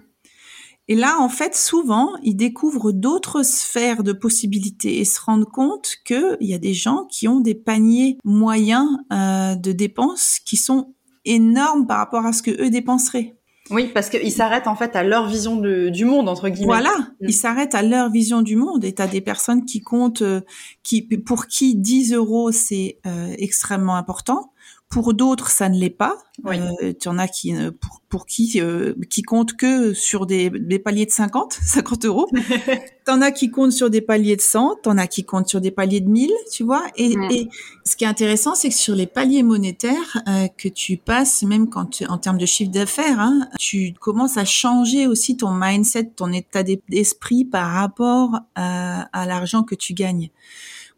Et 0.88 0.94
là, 0.94 1.18
en 1.18 1.30
fait, 1.30 1.56
souvent, 1.56 2.10
ils 2.22 2.36
découvrent 2.36 2.92
d'autres 2.92 3.42
sphères 3.42 4.02
de 4.02 4.12
possibilités 4.12 5.00
et 5.00 5.06
se 5.06 5.20
rendent 5.20 5.50
compte 5.50 5.96
qu'il 6.04 6.36
y 6.42 6.52
a 6.52 6.58
des 6.58 6.74
gens 6.74 7.06
qui 7.10 7.26
ont 7.26 7.40
des 7.40 7.54
paniers 7.54 8.18
moyens 8.22 8.88
euh, 9.10 9.54
de 9.54 9.72
dépenses 9.72 10.38
qui 10.44 10.56
sont 10.58 10.94
énormes 11.24 11.86
par 11.86 11.98
rapport 11.98 12.26
à 12.26 12.34
ce 12.34 12.42
que 12.42 12.50
eux 12.62 12.68
dépenseraient. 12.68 13.34
Oui, 13.70 13.90
parce 13.94 14.10
qu'ils 14.10 14.32
s'arrêtent 14.32 14.66
en 14.66 14.76
fait 14.76 14.94
à 14.94 15.02
leur 15.02 15.26
vision 15.26 15.56
de, 15.56 15.88
du 15.88 16.04
monde 16.04 16.28
entre 16.28 16.48
guillemets. 16.48 16.66
Voilà, 16.66 16.92
mm. 17.20 17.28
ils 17.28 17.32
s'arrêtent 17.32 17.74
à 17.74 17.82
leur 17.82 18.10
vision 18.10 18.42
du 18.42 18.56
monde. 18.56 18.84
Et 18.84 18.92
t'as 18.92 19.06
des 19.06 19.22
personnes 19.22 19.64
qui 19.64 19.80
comptent, 19.80 20.22
euh, 20.22 20.42
qui 20.82 21.02
pour 21.02 21.46
qui 21.46 21.74
10 21.74 22.12
euros 22.12 22.52
c'est 22.52 22.98
euh, 23.06 23.34
extrêmement 23.38 23.96
important. 23.96 24.52
Pour 24.90 25.12
d'autres, 25.12 25.50
ça 25.50 25.68
ne 25.68 25.76
l'est 25.78 25.90
pas. 25.90 26.16
Oui. 26.44 26.56
Euh, 26.82 26.92
tu 26.98 27.08
en 27.08 27.18
as 27.18 27.26
qui, 27.26 27.52
euh, 27.56 27.72
pour, 27.72 28.00
pour 28.08 28.26
qui, 28.26 28.60
euh, 28.60 28.94
qui 29.10 29.22
comptent 29.22 29.56
que 29.56 29.92
sur 29.92 30.24
des, 30.24 30.50
des 30.50 30.78
paliers 30.78 31.06
de 31.06 31.10
50, 31.10 31.52
50 31.60 32.04
euros. 32.04 32.28
T'en 33.04 33.20
as 33.20 33.32
qui 33.32 33.50
comptent 33.50 33.72
sur 33.72 33.90
des 33.90 34.00
paliers 34.00 34.36
de 34.36 34.40
100, 34.40 34.76
t'en 34.82 34.96
as 34.96 35.06
qui 35.08 35.24
comptent 35.24 35.48
sur 35.48 35.60
des 35.60 35.70
paliers 35.70 36.00
de 36.00 36.08
1000, 36.08 36.30
tu 36.52 36.62
vois. 36.64 36.84
Et, 36.96 37.16
Mm. 37.16 37.28
et 37.32 37.48
ce 37.84 37.96
qui 37.96 38.04
est 38.04 38.06
intéressant, 38.06 38.54
c'est 38.54 38.68
que 38.70 38.74
sur 38.74 38.94
les 38.94 39.06
paliers 39.06 39.42
monétaires 39.42 40.22
euh, 40.28 40.46
que 40.56 40.68
tu 40.68 40.96
passes, 40.96 41.42
même 41.42 41.68
quand 41.68 41.86
tu- 41.86 42.06
en 42.06 42.16
termes 42.16 42.38
de 42.38 42.46
chiffre 42.46 42.70
d'affaires, 42.70 43.20
hein, 43.20 43.46
tu 43.58 43.92
commences 44.00 44.36
à 44.38 44.44
changer 44.46 45.06
aussi 45.06 45.36
ton 45.36 45.50
mindset, 45.52 46.12
ton 46.16 46.32
état 46.32 46.62
d'esprit 46.62 47.44
par 47.44 47.72
rapport 47.72 48.38
à, 48.54 49.02
à 49.12 49.26
l'argent 49.26 49.64
que 49.64 49.74
tu 49.74 49.92
gagnes. 49.92 50.30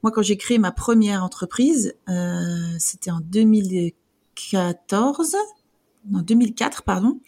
Moi, 0.06 0.12
quand 0.12 0.22
j'ai 0.22 0.36
créé 0.36 0.58
ma 0.58 0.70
première 0.70 1.24
entreprise, 1.24 1.96
euh, 2.08 2.44
c'était 2.78 3.10
en 3.10 3.18
2014, 3.20 5.34
non 6.08 6.20
2004, 6.20 6.84
pardon. 6.84 7.18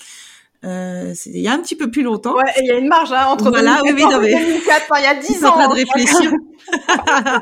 Euh, 0.65 1.11
c'est 1.13 1.31
il 1.31 1.41
y 1.41 1.49
a 1.49 1.53
un 1.55 1.59
petit 1.59 1.75
peu 1.75 1.91
plus 1.91 2.05
longtemps. 2.05 2.37
Ouais, 2.37 2.45
et 2.57 2.61
il 2.63 2.67
y 2.67 2.71
a 2.71 2.79
une 2.79 2.87
marge 2.87 3.11
hein, 3.11 3.27
entre 3.27 3.51
Voilà, 3.51 3.81
oui, 3.83 3.91
oui, 3.95 4.03
2014 4.03 4.15
non, 4.15 4.21
mais- 4.23 4.31
et 4.31 4.39
2004, 4.47 4.83
enfin, 4.89 5.01
il 5.01 5.03
y 5.03 5.07
a 5.09 5.15
10 5.21 5.27
Je 5.27 5.33
suis 5.33 5.45
en 5.45 5.49
ans. 5.49 5.53
train 5.55 5.67
de 5.67 5.73
hein. 5.73 5.75
réfléchir. 5.75 6.33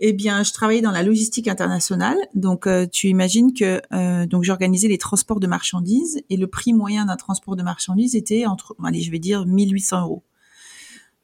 eh 0.00 0.12
bien, 0.12 0.42
je 0.42 0.52
travaillais 0.52 0.82
dans 0.82 0.90
la 0.90 1.04
logistique 1.04 1.46
internationale. 1.46 2.16
Donc, 2.34 2.66
euh, 2.66 2.84
tu 2.90 3.06
imagines 3.06 3.54
que 3.54 3.80
euh, 3.92 4.26
donc 4.26 4.42
j'organisais 4.42 4.88
les 4.88 4.98
transports 4.98 5.38
de 5.38 5.46
marchandises 5.46 6.20
et 6.30 6.36
le 6.36 6.48
prix 6.48 6.72
moyen 6.72 7.04
d'un 7.04 7.14
transport 7.14 7.54
de 7.54 7.62
marchandises 7.62 8.16
était 8.16 8.44
entre, 8.46 8.74
allez, 8.84 9.02
je 9.02 9.12
vais 9.12 9.20
dire 9.20 9.46
1800 9.46 10.00
euros. 10.00 10.24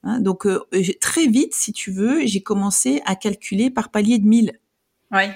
Hein, 0.04 0.20
donc, 0.20 0.46
euh, 0.46 0.60
très 1.00 1.26
vite, 1.26 1.54
si 1.54 1.72
tu 1.72 1.90
veux, 1.90 2.24
j'ai 2.26 2.42
commencé 2.42 3.02
à 3.06 3.16
calculer 3.16 3.70
par 3.70 3.90
palier 3.90 4.18
de 4.18 4.26
1000. 4.26 4.52
Ouais. 5.10 5.34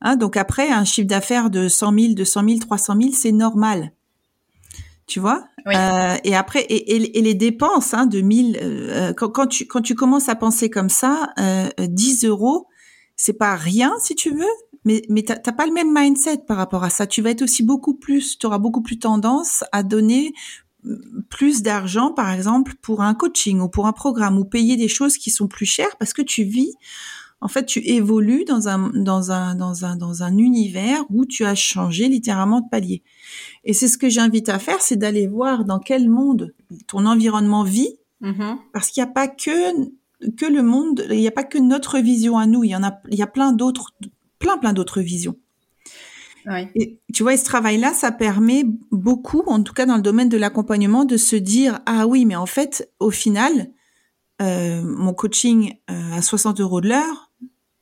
Hein, 0.00 0.16
donc 0.16 0.36
après, 0.36 0.68
un 0.70 0.84
chiffre 0.84 1.08
d'affaires 1.08 1.48
de 1.50 1.68
100 1.68 1.92
000, 1.98 2.14
200 2.14 2.42
000, 2.46 2.58
300 2.58 2.96
000, 3.00 3.12
c'est 3.14 3.32
normal. 3.32 3.92
Tu 5.06 5.20
vois? 5.20 5.46
Oui. 5.66 5.74
Euh, 5.76 6.16
Et 6.24 6.34
après, 6.36 6.60
et, 6.62 6.96
et- 6.96 7.18
et 7.18 7.22
les 7.22 7.34
dépenses 7.34 7.94
hein, 7.94 8.06
de 8.06 8.20
1000, 8.20 8.58
euh, 8.60 9.12
quand, 9.14 9.28
quand, 9.30 9.46
tu, 9.46 9.66
quand 9.66 9.80
tu 9.80 9.94
commences 9.94 10.28
à 10.28 10.34
penser 10.34 10.68
comme 10.70 10.90
ça, 10.90 11.32
euh, 11.38 11.68
10 11.78 12.24
euros, 12.24 12.66
c'est 13.16 13.32
pas 13.32 13.56
rien 13.56 13.94
si 14.00 14.14
tu 14.14 14.30
veux, 14.30 14.44
mais, 14.84 15.02
mais 15.08 15.22
t'as 15.22 15.36
t'as 15.36 15.52
pas 15.52 15.66
le 15.66 15.72
même 15.72 15.92
mindset 15.92 16.38
par 16.46 16.56
rapport 16.56 16.84
à 16.84 16.90
ça. 16.90 17.06
Tu 17.06 17.22
vas 17.22 17.30
être 17.30 17.42
aussi 17.42 17.62
beaucoup 17.62 17.94
plus, 17.94 18.38
tu 18.38 18.46
auras 18.46 18.58
beaucoup 18.58 18.82
plus 18.82 18.98
tendance 18.98 19.64
à 19.72 19.82
donner 19.82 20.28
euh, 20.28 20.32
plus 21.28 21.62
d'argent, 21.62 22.12
par 22.12 22.30
exemple, 22.30 22.74
pour 22.80 23.02
un 23.02 23.14
coaching 23.14 23.60
ou 23.60 23.68
pour 23.68 23.86
un 23.86 23.92
programme 23.92 24.38
ou 24.38 24.44
payer 24.44 24.76
des 24.76 24.88
choses 24.88 25.16
qui 25.18 25.30
sont 25.30 25.48
plus 25.48 25.66
chères 25.66 25.96
parce 25.98 26.12
que 26.12 26.22
tu 26.22 26.44
vis 26.44 26.74
en 27.40 27.46
fait, 27.46 27.66
tu 27.66 27.78
évolues 27.86 28.44
dans 28.44 28.66
un, 28.66 28.90
dans 28.90 29.30
un, 29.30 29.54
dans 29.54 29.84
un, 29.84 29.94
dans 29.94 30.24
un 30.24 30.36
univers 30.38 31.04
où 31.08 31.24
tu 31.24 31.44
as 31.44 31.54
changé 31.54 32.08
littéralement 32.08 32.60
de 32.62 32.68
palier. 32.68 33.04
Et 33.62 33.74
c'est 33.74 33.86
ce 33.86 33.96
que 33.96 34.08
j'invite 34.08 34.48
à 34.48 34.58
faire, 34.58 34.80
c'est 34.80 34.96
d'aller 34.96 35.28
voir 35.28 35.64
dans 35.64 35.78
quel 35.78 36.08
monde 36.10 36.52
ton 36.88 37.06
environnement 37.06 37.62
vit, 37.62 37.94
Mhm. 38.20 38.58
parce 38.72 38.90
qu'il 38.90 39.00
n'y 39.04 39.08
a 39.08 39.12
pas 39.12 39.28
que, 39.28 39.86
que 40.36 40.46
le 40.46 40.64
monde, 40.64 41.06
il 41.10 41.18
n'y 41.20 41.28
a 41.28 41.30
pas 41.30 41.44
que 41.44 41.58
notre 41.58 42.00
vision 42.00 42.36
à 42.38 42.46
nous, 42.46 42.64
il 42.64 42.70
y 42.70 42.74
en 42.76 42.82
a, 42.82 43.00
il 43.08 43.16
y 43.16 43.22
a 43.22 43.28
plein 43.28 43.52
d'autres, 43.52 43.92
plein, 44.40 44.58
plein 44.58 44.72
d'autres 44.72 45.00
visions. 45.00 45.36
Oui. 46.46 46.68
Et 46.74 47.00
tu 47.12 47.22
vois, 47.22 47.34
et 47.34 47.36
ce 47.36 47.44
travail-là, 47.44 47.92
ça 47.92 48.12
permet 48.12 48.64
beaucoup, 48.90 49.42
en 49.46 49.62
tout 49.62 49.72
cas 49.72 49.86
dans 49.86 49.96
le 49.96 50.02
domaine 50.02 50.28
de 50.28 50.38
l'accompagnement, 50.38 51.04
de 51.04 51.16
se 51.16 51.36
dire 51.36 51.80
ah 51.86 52.06
oui, 52.06 52.24
mais 52.24 52.36
en 52.36 52.46
fait, 52.46 52.90
au 53.00 53.10
final, 53.10 53.68
euh, 54.40 54.82
mon 54.82 55.14
coaching 55.14 55.74
euh, 55.90 56.12
à 56.16 56.22
60 56.22 56.60
euros 56.60 56.80
de 56.80 56.88
l'heure, 56.88 57.32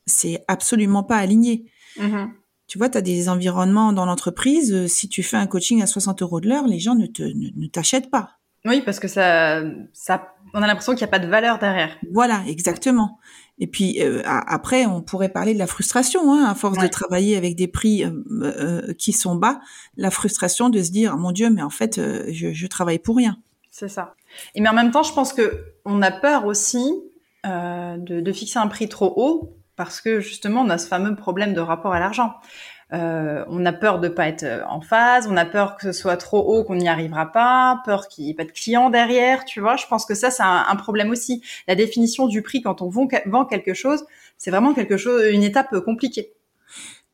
c'est 0.07 0.45
absolument 0.49 1.03
pas 1.03 1.17
aligné. 1.17 1.71
Mhm. 1.99 2.33
Tu 2.67 2.79
vois, 2.79 2.89
tu 2.89 2.99
as 2.99 3.03
des 3.03 3.29
environnements 3.29 3.93
dans 3.93 4.07
l'entreprise, 4.07 4.73
euh, 4.73 4.89
si 4.89 5.09
tu 5.09 5.23
fais 5.23 5.37
un 5.37 5.47
coaching 5.47 5.83
à 5.83 5.87
60 5.87 6.23
euros 6.23 6.41
de 6.41 6.49
l'heure, 6.49 6.67
les 6.67 6.81
gens 6.81 6.95
ne 6.95 7.07
te 7.07 7.23
ne, 7.23 7.51
ne 7.55 7.67
t'achètent 7.69 8.11
pas. 8.11 8.39
Oui, 8.65 8.83
parce 8.85 8.99
que 8.99 9.07
ça, 9.07 9.63
ça, 9.93 10.35
on 10.53 10.63
a 10.63 10.67
l'impression 10.67 10.95
qu'il 10.95 11.05
n'y 11.05 11.11
a 11.11 11.13
pas 11.13 11.21
de 11.21 11.29
valeur 11.29 11.59
derrière. 11.59 11.97
Voilà, 12.13 12.43
exactement. 12.49 13.19
Et 13.59 13.67
puis 13.67 14.03
euh, 14.03 14.23
après, 14.25 14.85
on 14.87 15.01
pourrait 15.01 15.31
parler 15.31 15.55
de 15.55 15.59
la 15.59 15.67
frustration, 15.67 16.33
hein, 16.33 16.45
à 16.45 16.55
force 16.55 16.79
de 16.79 16.87
travailler 16.87 17.37
avec 17.37 17.57
des 17.57 17.69
prix 17.69 18.05
euh, 18.05 18.11
euh, 18.43 18.93
qui 18.95 19.13
sont 19.13 19.35
bas, 19.35 19.61
la 19.97 20.11
frustration 20.11 20.69
de 20.69 20.83
se 20.83 20.91
dire, 20.91 21.13
Ah, 21.15 21.17
mon 21.17 21.33
Dieu, 21.33 21.49
mais 21.49 21.63
en 21.63 21.71
fait, 21.71 21.99
euh, 21.99 22.25
je, 22.29 22.53
je 22.53 22.67
travaille 22.67 22.99
pour 22.99 23.17
rien. 23.17 23.39
C'est 23.71 23.89
ça. 23.89 24.15
Et 24.55 24.61
mais 24.61 24.69
en 24.69 24.75
même 24.75 24.91
temps, 24.91 25.03
je 25.03 25.13
pense 25.13 25.33
que 25.33 25.65
on 25.85 26.03
a 26.03 26.11
peur 26.11 26.47
aussi 26.47 26.83
euh, 27.47 27.97
de, 27.99 28.21
de 28.21 28.33
fixer 28.33 28.59
un 28.59 28.69
prix 28.69 28.89
trop 28.89 29.13
haut 29.17 29.57
parce 29.77 30.01
que 30.01 30.21
justement, 30.21 30.63
on 30.63 30.71
a 30.71 30.79
ce 30.79 30.89
fameux 30.89 31.15
problème 31.15 31.55
de 31.55 31.61
rapport 31.61 31.93
à 31.93 32.01
l'argent. 32.01 32.35
Euh, 32.93 33.45
on 33.49 33.67
a 33.67 33.73
peur 33.73 33.99
de 33.99 34.09
pas 34.09 34.29
être 34.29 34.45
euh, 34.45 34.65
en 34.69 34.81
phase, 34.81 35.27
on 35.29 35.37
a 35.37 35.45
peur 35.45 35.77
que 35.77 35.83
ce 35.83 35.93
soit 35.93 36.17
trop 36.17 36.39
haut, 36.39 36.63
qu'on 36.63 36.77
n'y 36.77 36.89
arrivera 36.89 37.33
pas, 37.33 37.83
peur 37.85 38.07
qu'il 38.07 38.25
n'y 38.25 38.31
ait 38.31 38.35
pas 38.35 38.45
de 38.45 38.53
clients 38.53 38.91
derrière, 38.91 39.45
tu 39.45 39.61
vois. 39.61 39.77
Je 39.77 39.87
pense 39.87 40.07
que 40.07 40.15
ça, 40.15 40.31
c'est 40.31 40.45
un, 40.45 40.65
un 40.69 40.77
problème 40.77 41.11
aussi. 41.11 41.43
La 41.67 41.75
définition 41.75 42.29
du 42.29 42.43
prix 42.43 42.63
quand 42.63 42.83
on 42.83 42.89
vend, 42.89 43.09
quelque 43.47 43.75
chose, 43.75 44.05
c'est 44.39 44.51
vraiment 44.51 44.73
quelque 44.73 44.97
chose, 44.97 45.25
une 45.33 45.43
étape 45.43 45.81
compliquée. 45.81 46.33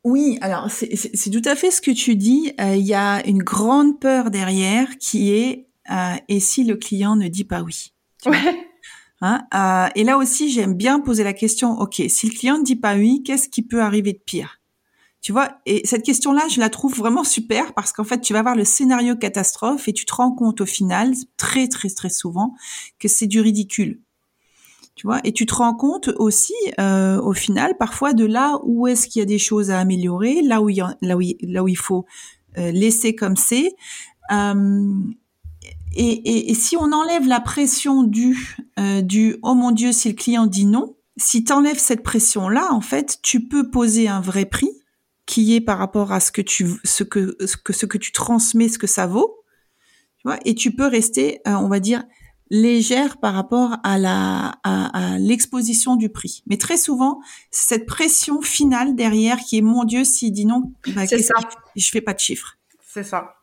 Oui, 0.05 0.39
alors 0.43 0.69
c'est 0.71 1.31
tout 1.31 1.49
à 1.49 1.55
fait 1.55 1.71
ce 1.71 1.81
que 1.81 1.93
tu 1.93 2.17
dis. 2.17 2.53
Euh, 2.61 2.75
Il 2.75 2.85
y 2.85 2.95
a 2.95 3.27
une 3.27 3.43
grande 3.43 4.01
peur 4.01 4.31
derrière 4.31 4.99
qui 4.99 5.33
est 5.33 5.69
euh, 5.91 6.15
et 6.29 6.41
si 6.41 6.65
le 6.65 6.77
client 6.77 7.17
ne 7.17 7.29
dit 7.29 7.45
pas 7.45 7.63
oui. 7.63 7.93
Ouais. 8.27 8.69
Hein, 9.21 9.47
euh, 9.55 9.89
et 9.95 10.03
là 10.03 10.19
aussi, 10.19 10.51
j'aime 10.51 10.75
bien 10.75 10.99
poser 10.99 11.23
la 11.23 11.33
question, 11.33 11.79
ok, 11.79 12.03
si 12.09 12.29
le 12.29 12.35
client 12.37 12.59
ne 12.59 12.65
dit 12.65 12.77
pas 12.77 12.97
oui, 12.97 13.23
qu'est-ce 13.25 13.49
qui 13.49 13.63
peut 13.63 13.81
arriver 13.81 14.13
de 14.13 14.19
pire? 14.19 14.59
Tu 15.23 15.31
vois, 15.31 15.53
et 15.67 15.87
cette 15.87 16.03
question-là, 16.03 16.49
je 16.51 16.59
la 16.59 16.69
trouve 16.69 16.97
vraiment 16.97 17.23
super 17.23 17.75
parce 17.75 17.93
qu'en 17.93 18.03
fait, 18.03 18.21
tu 18.21 18.33
vas 18.33 18.43
voir 18.43 18.57
le 18.57 18.65
scénario 18.65 19.15
catastrophe 19.15 19.87
et 19.87 19.93
tu 19.93 20.05
te 20.05 20.13
rends 20.13 20.33
compte 20.33 20.61
au 20.61 20.67
final, 20.67 21.15
très 21.37 21.69
très 21.69 21.89
très 21.91 22.11
souvent, 22.11 22.55
que 22.99 23.07
c'est 23.07 23.29
du 23.29 23.41
ridicule. 23.41 24.01
Tu 24.97 25.07
vois, 25.07 25.21
et 25.23 25.33
tu 25.33 25.47
te 25.47 25.55
rends 25.55 25.75
compte 25.75 26.09
aussi, 26.17 26.55
euh, 26.81 27.21
au 27.23 27.33
final, 27.33 27.77
parfois 27.79 28.15
de 28.15 28.25
là 28.25 28.59
où 28.65 28.89
est-ce 28.89 29.07
qu'il 29.07 29.21
y 29.21 29.23
a 29.23 29.27
des 29.27 29.39
choses 29.39 29.71
à 29.71 29.79
améliorer, 29.79 30.43
là 30.43 30.61
où 30.61 30.69
il 30.69 30.77
y 30.77 30.81
a- 30.81 30.97
là 31.01 31.17
où 31.17 31.21
il, 31.21 31.37
là 31.41 31.63
où 31.63 31.69
il 31.69 31.79
faut 31.79 32.05
euh, 32.59 32.73
laisser 32.73 33.15
comme 33.15 33.37
c'est. 33.37 33.73
Euh, 34.33 34.93
et, 35.95 36.51
et, 36.51 36.55
si 36.55 36.77
on 36.77 36.91
enlève 36.93 37.27
la 37.29 37.41
pression 37.41 38.03
du, 38.03 38.57
euh, 38.79 39.03
du 39.03 39.37
oh 39.43 39.55
mon 39.55 39.71
Dieu, 39.71 39.93
si 39.93 40.09
le 40.09 40.15
client 40.15 40.47
dit 40.47 40.67
non, 40.67 40.97
si 41.17 41.45
tu 41.45 41.53
enlèves 41.53 41.79
cette 41.79 42.03
pression-là, 42.03 42.73
en 42.73 42.81
fait, 42.81 43.19
tu 43.23 43.47
peux 43.47 43.71
poser 43.71 44.09
un 44.09 44.21
vrai 44.21 44.47
prix 44.47 44.71
qui 45.33 45.55
est 45.55 45.63
par 45.63 45.79
rapport 45.79 46.13
à 46.13 46.21
ce 46.21 46.31
que 46.31 46.43
tu, 46.43 46.67
ce 46.85 47.05
que, 47.05 47.39
ce 47.47 47.57
que, 47.57 47.73
ce 47.73 47.87
que 47.87 47.97
tu 47.97 48.13
transmets, 48.13 48.69
ce 48.69 48.79
que 48.79 48.87
ça 48.87 49.07
vaut, 49.07 49.43
tu 50.19 50.29
vois, 50.29 50.39
et 50.45 50.55
tu 50.55 50.73
peux 50.77 50.87
rester, 50.87 51.41
euh, 51.49 51.53
on 51.53 51.69
va 51.69 51.81
dire, 51.81 52.05
légère 52.51 53.17
par 53.17 53.33
rapport 53.33 53.79
à 53.83 53.97
la, 53.97 54.59
à, 54.63 55.15
à 55.15 55.19
l'exposition 55.19 55.97
du 55.97 56.11
prix. 56.11 56.43
Mais 56.49 56.59
très 56.59 56.77
souvent, 56.77 57.23
c'est 57.51 57.77
cette 57.77 57.87
pression 57.87 58.43
finale 58.43 58.95
derrière 58.95 59.39
qui 59.39 59.57
est 59.57 59.63
mon 59.63 59.85
Dieu, 59.85 60.05
s'il 60.05 60.33
dit 60.33 60.45
non, 60.45 60.75
bah, 60.95 61.07
C'est 61.07 61.23
ça. 61.23 61.33
je 61.77 61.91
fais 61.91 62.03
pas 62.03 62.13
de 62.13 62.21
chiffres. 62.21 62.59
C'est 62.87 63.05
ça. 63.05 63.37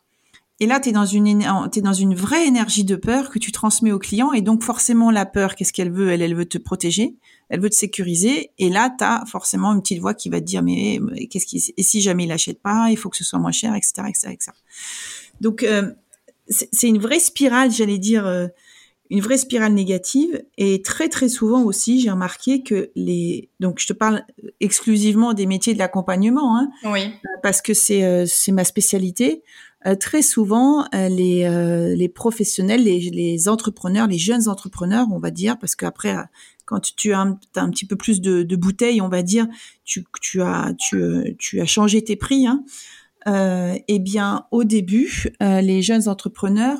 Et 0.62 0.66
là, 0.66 0.80
tu 0.80 0.90
es 0.90 0.92
dans 0.92 1.06
une 1.06 1.46
t'es 1.72 1.82
dans 1.82 1.94
une 1.94 2.16
vraie 2.16 2.46
énergie 2.46 2.84
de 2.84 2.96
peur 2.96 3.30
que 3.30 3.40
tu 3.40 3.52
transmets 3.52 3.92
au 3.92 4.00
client 4.00 4.34
et 4.34 4.42
donc 4.42 4.64
forcément 4.64 5.10
la 5.10 5.26
peur, 5.26 5.56
qu'est-ce 5.56 5.72
qu'elle 5.72 5.92
veut? 5.92 6.10
Elle 6.10 6.22
elle 6.22 6.36
veut 6.36 6.48
te 6.48 6.58
protéger, 6.58 7.16
elle 7.48 7.62
veut 7.62 7.70
te 7.70 7.76
sécuriser 7.76 8.52
et 8.58 8.70
là 8.70 8.94
tu 8.98 9.04
as 9.04 9.24
forcément 9.26 9.72
une 9.74 9.82
petite 9.82 10.00
voix 10.00 10.14
qui 10.14 10.30
va 10.30 10.42
te 10.42 10.46
dire 10.46 10.62
mais, 10.62 11.00
qu'est-ce 11.30 11.46
qui 11.46 11.74
et 11.76 11.84
si 11.84 12.02
jamais 12.02 12.26
il 12.26 12.32
achète 12.32 12.62
pas, 12.62 12.88
il 12.90 12.98
faut 12.98 13.10
que 13.10 13.18
ce 13.18 13.24
soit 13.24 13.40
moins 13.40 13.54
cher, 13.54 13.74
etc., 13.74 14.04
etc., 14.10 14.34
etc. 14.34 14.52
Donc 15.40 15.64
euh, 15.64 15.92
c'est 16.50 16.88
une 16.88 17.00
vraie 17.00 17.20
spirale, 17.20 17.72
j'allais 17.72 17.98
dire 17.98 18.26
euh, 18.28 18.48
une 19.10 19.22
vraie 19.22 19.38
spirale 19.38 19.74
négative 19.74 20.44
et 20.58 20.82
très 20.82 21.10
très 21.10 21.30
souvent 21.30 21.64
aussi 21.64 22.02
j'ai 22.02 22.12
remarqué 22.12 22.64
que 22.64 22.92
les 22.96 23.50
donc 23.60 23.80
je 23.80 23.88
te 23.88 23.94
parle 23.94 24.24
exclusivement 24.60 25.34
des 25.34 25.46
métiers 25.46 25.74
de 25.74 25.80
l'accompagnement 25.80 26.58
hein, 26.58 26.70
Oui. 26.84 27.14
parce 27.42 27.62
que 27.62 27.74
c'est 27.74 28.04
euh, 28.04 28.26
c'est 28.28 28.52
ma 28.52 28.64
spécialité. 28.64 29.42
Euh, 29.86 29.96
très 29.96 30.22
souvent, 30.22 30.84
euh, 30.94 31.08
les 31.08 31.46
euh, 31.46 31.96
les 31.96 32.10
professionnels, 32.10 32.84
les, 32.84 33.00
les 33.00 33.48
entrepreneurs, 33.48 34.08
les 34.08 34.18
jeunes 34.18 34.50
entrepreneurs, 34.50 35.08
on 35.12 35.20
va 35.20 35.32
dire, 35.32 35.58
parce 35.58 35.76
qu'après, 35.76 36.16
quand 36.66 36.94
tu 36.96 37.14
as 37.14 37.20
un, 37.22 37.70
petit 37.70 37.86
peu 37.86 37.96
plus 37.96 38.20
de, 38.20 38.44
de 38.44 38.56
bouteilles, 38.58 39.00
on 39.02 39.08
va 39.08 39.24
dire, 39.24 39.48
tu 39.86 40.06
tu 40.22 40.42
as 40.42 40.74
tu 40.78 41.02
tu 41.40 41.62
as 41.62 41.66
changé 41.66 42.04
tes 42.04 42.18
prix. 42.18 42.46
Hein, 42.46 42.64
eh 43.88 44.00
bien, 44.00 44.46
au 44.52 44.64
début, 44.64 45.30
les 45.40 45.82
jeunes 45.82 46.08
entrepreneurs 46.08 46.80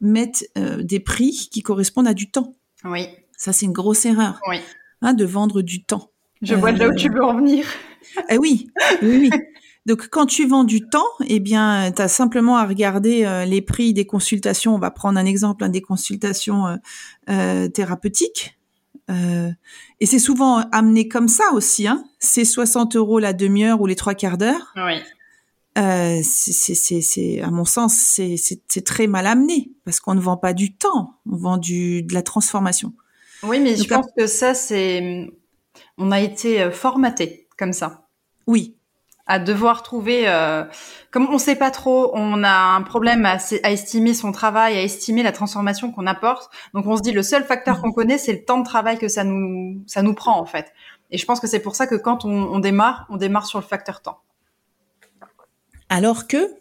mettent 0.00 0.50
des 0.56 1.00
prix 1.00 1.48
qui 1.50 1.62
correspondent 1.62 2.08
à 2.08 2.14
du 2.14 2.30
temps. 2.30 2.56
Oui. 2.84 3.06
Ça, 3.36 3.52
c'est 3.52 3.66
une 3.66 3.72
grosse 3.72 4.04
erreur, 4.06 4.40
Oui. 4.48 4.56
hein, 5.02 5.12
de 5.12 5.24
vendre 5.24 5.62
du 5.62 5.84
temps. 5.84 6.10
Je 6.42 6.54
vois 6.54 6.72
de 6.72 6.78
là 6.78 6.88
où 6.88 6.94
tu 6.94 7.08
veux 7.08 7.22
en 7.22 7.36
venir. 7.36 7.66
Eh 8.30 8.38
oui, 8.38 8.68
oui, 9.02 9.18
oui. 9.18 9.30
Donc 9.86 10.08
quand 10.10 10.26
tu 10.26 10.46
vends 10.46 10.64
du 10.64 10.88
temps, 10.88 11.08
eh 11.26 11.40
bien, 11.40 11.90
tu 11.92 12.02
as 12.02 12.08
simplement 12.08 12.56
à 12.56 12.66
regarder 12.66 13.24
euh, 13.24 13.44
les 13.44 13.62
prix 13.62 13.94
des 13.94 14.06
consultations. 14.06 14.74
On 14.74 14.78
va 14.78 14.90
prendre 14.90 15.18
un 15.18 15.24
exemple, 15.24 15.64
hein, 15.64 15.68
des 15.68 15.80
consultations 15.80 16.66
euh, 16.66 16.76
euh, 17.30 17.68
thérapeutiques. 17.68 18.54
Et 20.00 20.04
c'est 20.04 20.18
souvent 20.18 20.58
amené 20.70 21.08
comme 21.08 21.28
ça 21.28 21.44
aussi. 21.54 21.88
Hein. 21.88 22.04
c'est 22.18 22.44
60 22.44 22.94
euros 22.94 23.18
la 23.18 23.32
demi-heure 23.32 23.80
ou 23.80 23.86
les 23.86 23.96
trois 23.96 24.14
quarts 24.14 24.36
d'heure. 24.36 24.74
Oui. 24.76 25.00
Euh, 25.78 26.20
c'est, 26.22 27.40
à 27.40 27.50
mon 27.50 27.64
sens, 27.64 27.94
c'est 27.94 28.84
très 28.84 29.06
mal 29.06 29.26
amené 29.26 29.70
parce 29.86 30.00
qu'on 30.00 30.14
ne 30.14 30.20
vend 30.20 30.36
pas 30.36 30.52
du 30.52 30.76
temps, 30.76 31.14
on 31.30 31.36
vend 31.36 31.56
du, 31.56 32.02
de 32.02 32.12
la 32.12 32.22
transformation. 32.22 32.92
Oui, 33.44 33.60
mais 33.60 33.76
je 33.76 33.84
pense 33.84 34.06
que 34.16 34.26
ça, 34.26 34.52
c'est, 34.52 35.30
on 35.96 36.10
a 36.10 36.20
été 36.20 36.70
formaté 36.70 37.48
comme 37.56 37.72
ça. 37.72 38.08
Oui. 38.46 38.77
À 39.28 39.38
devoir 39.38 39.82
trouver, 39.82 40.26
euh, 40.26 40.64
comme 41.10 41.28
on 41.30 41.38
sait 41.38 41.54
pas 41.54 41.70
trop, 41.70 42.10
on 42.14 42.42
a 42.42 42.50
un 42.50 42.82
problème 42.82 43.26
à, 43.26 43.36
à, 43.62 43.70
estimer 43.70 44.14
son 44.14 44.32
travail, 44.32 44.76
à 44.76 44.82
estimer 44.82 45.22
la 45.22 45.32
transformation 45.32 45.92
qu'on 45.92 46.06
apporte. 46.06 46.50
Donc 46.72 46.86
on 46.86 46.96
se 46.96 47.02
dit 47.02 47.12
le 47.12 47.22
seul 47.22 47.44
facteur 47.44 47.78
mmh. 47.78 47.80
qu'on 47.82 47.92
connaît, 47.92 48.18
c'est 48.18 48.32
le 48.32 48.44
temps 48.44 48.58
de 48.58 48.64
travail 48.64 48.98
que 48.98 49.08
ça 49.08 49.24
nous, 49.24 49.82
ça 49.86 50.02
nous 50.02 50.14
prend 50.14 50.40
en 50.40 50.46
fait. 50.46 50.72
Et 51.10 51.18
je 51.18 51.26
pense 51.26 51.40
que 51.40 51.46
c'est 51.46 51.60
pour 51.60 51.76
ça 51.76 51.86
que 51.86 51.94
quand 51.94 52.24
on, 52.24 52.30
on 52.30 52.58
démarre, 52.58 53.06
on 53.10 53.16
démarre 53.16 53.46
sur 53.46 53.58
le 53.58 53.64
facteur 53.64 54.00
temps. 54.00 54.20
Alors 55.90 56.26
que 56.26 56.58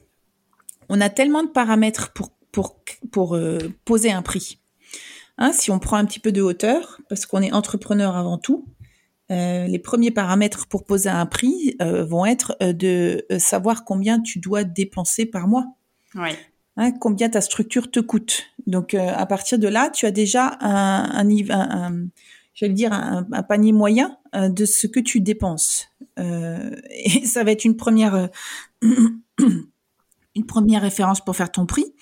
on 0.90 1.02
a 1.02 1.10
tellement 1.10 1.44
de 1.44 1.50
paramètres 1.50 2.12
pour, 2.14 2.32
pour, 2.52 2.78
pour 3.12 3.36
euh, 3.36 3.60
poser 3.86 4.12
un 4.12 4.22
prix. 4.22 4.60
Hein, 5.38 5.52
si 5.52 5.70
on 5.70 5.80
prend 5.80 5.98
un 5.98 6.06
petit 6.06 6.20
peu 6.20 6.32
de 6.32 6.42
hauteur, 6.42 7.00
parce 7.10 7.26
qu'on 7.26 7.42
est 7.42 7.52
entrepreneur 7.52 8.16
avant 8.16 8.38
tout, 8.38 8.66
euh, 9.32 9.68
les 9.68 9.80
premiers 9.80 10.12
paramètres 10.12 10.68
pour 10.68 10.86
poser 10.86 11.10
un 11.10 11.26
prix 11.26 11.76
euh, 11.82 12.04
vont 12.04 12.26
être 12.26 12.56
de 12.62 13.26
savoir 13.38 13.86
combien 13.86 14.22
tu 14.22 14.40
dois 14.40 14.64
dépenser 14.64 15.26
par 15.26 15.48
mois. 15.48 15.66
Oui. 16.16 16.30
Hein, 16.78 16.92
combien 16.92 17.30
ta 17.30 17.42
structure 17.42 17.90
te 17.90 18.00
coûte. 18.00 18.44
Donc 18.68 18.94
à 18.94 19.26
partir 19.26 19.58
de 19.58 19.68
là, 19.68 19.90
tu 19.90 20.06
as 20.06 20.12
déjà 20.12 20.58
un, 20.62 21.10
un, 21.12 21.50
un, 21.50 22.08
j'allais 22.54 22.74
dire 22.74 22.94
un, 22.94 23.24
panier 23.44 23.72
moyen 23.72 24.18
de 24.36 24.66
ce 24.66 24.86
que 24.86 25.00
tu 25.00 25.20
dépenses. 25.20 25.88
et 26.18 27.26
ça 27.26 27.44
va 27.44 27.52
être 27.52 27.66
une 27.66 27.78
première 27.78 28.30
une 30.38 30.46
première 30.46 30.84
référence 30.84 31.20
pour 31.20 31.36
faire 31.36 31.52
ton 31.52 31.66
prix. 31.66 31.94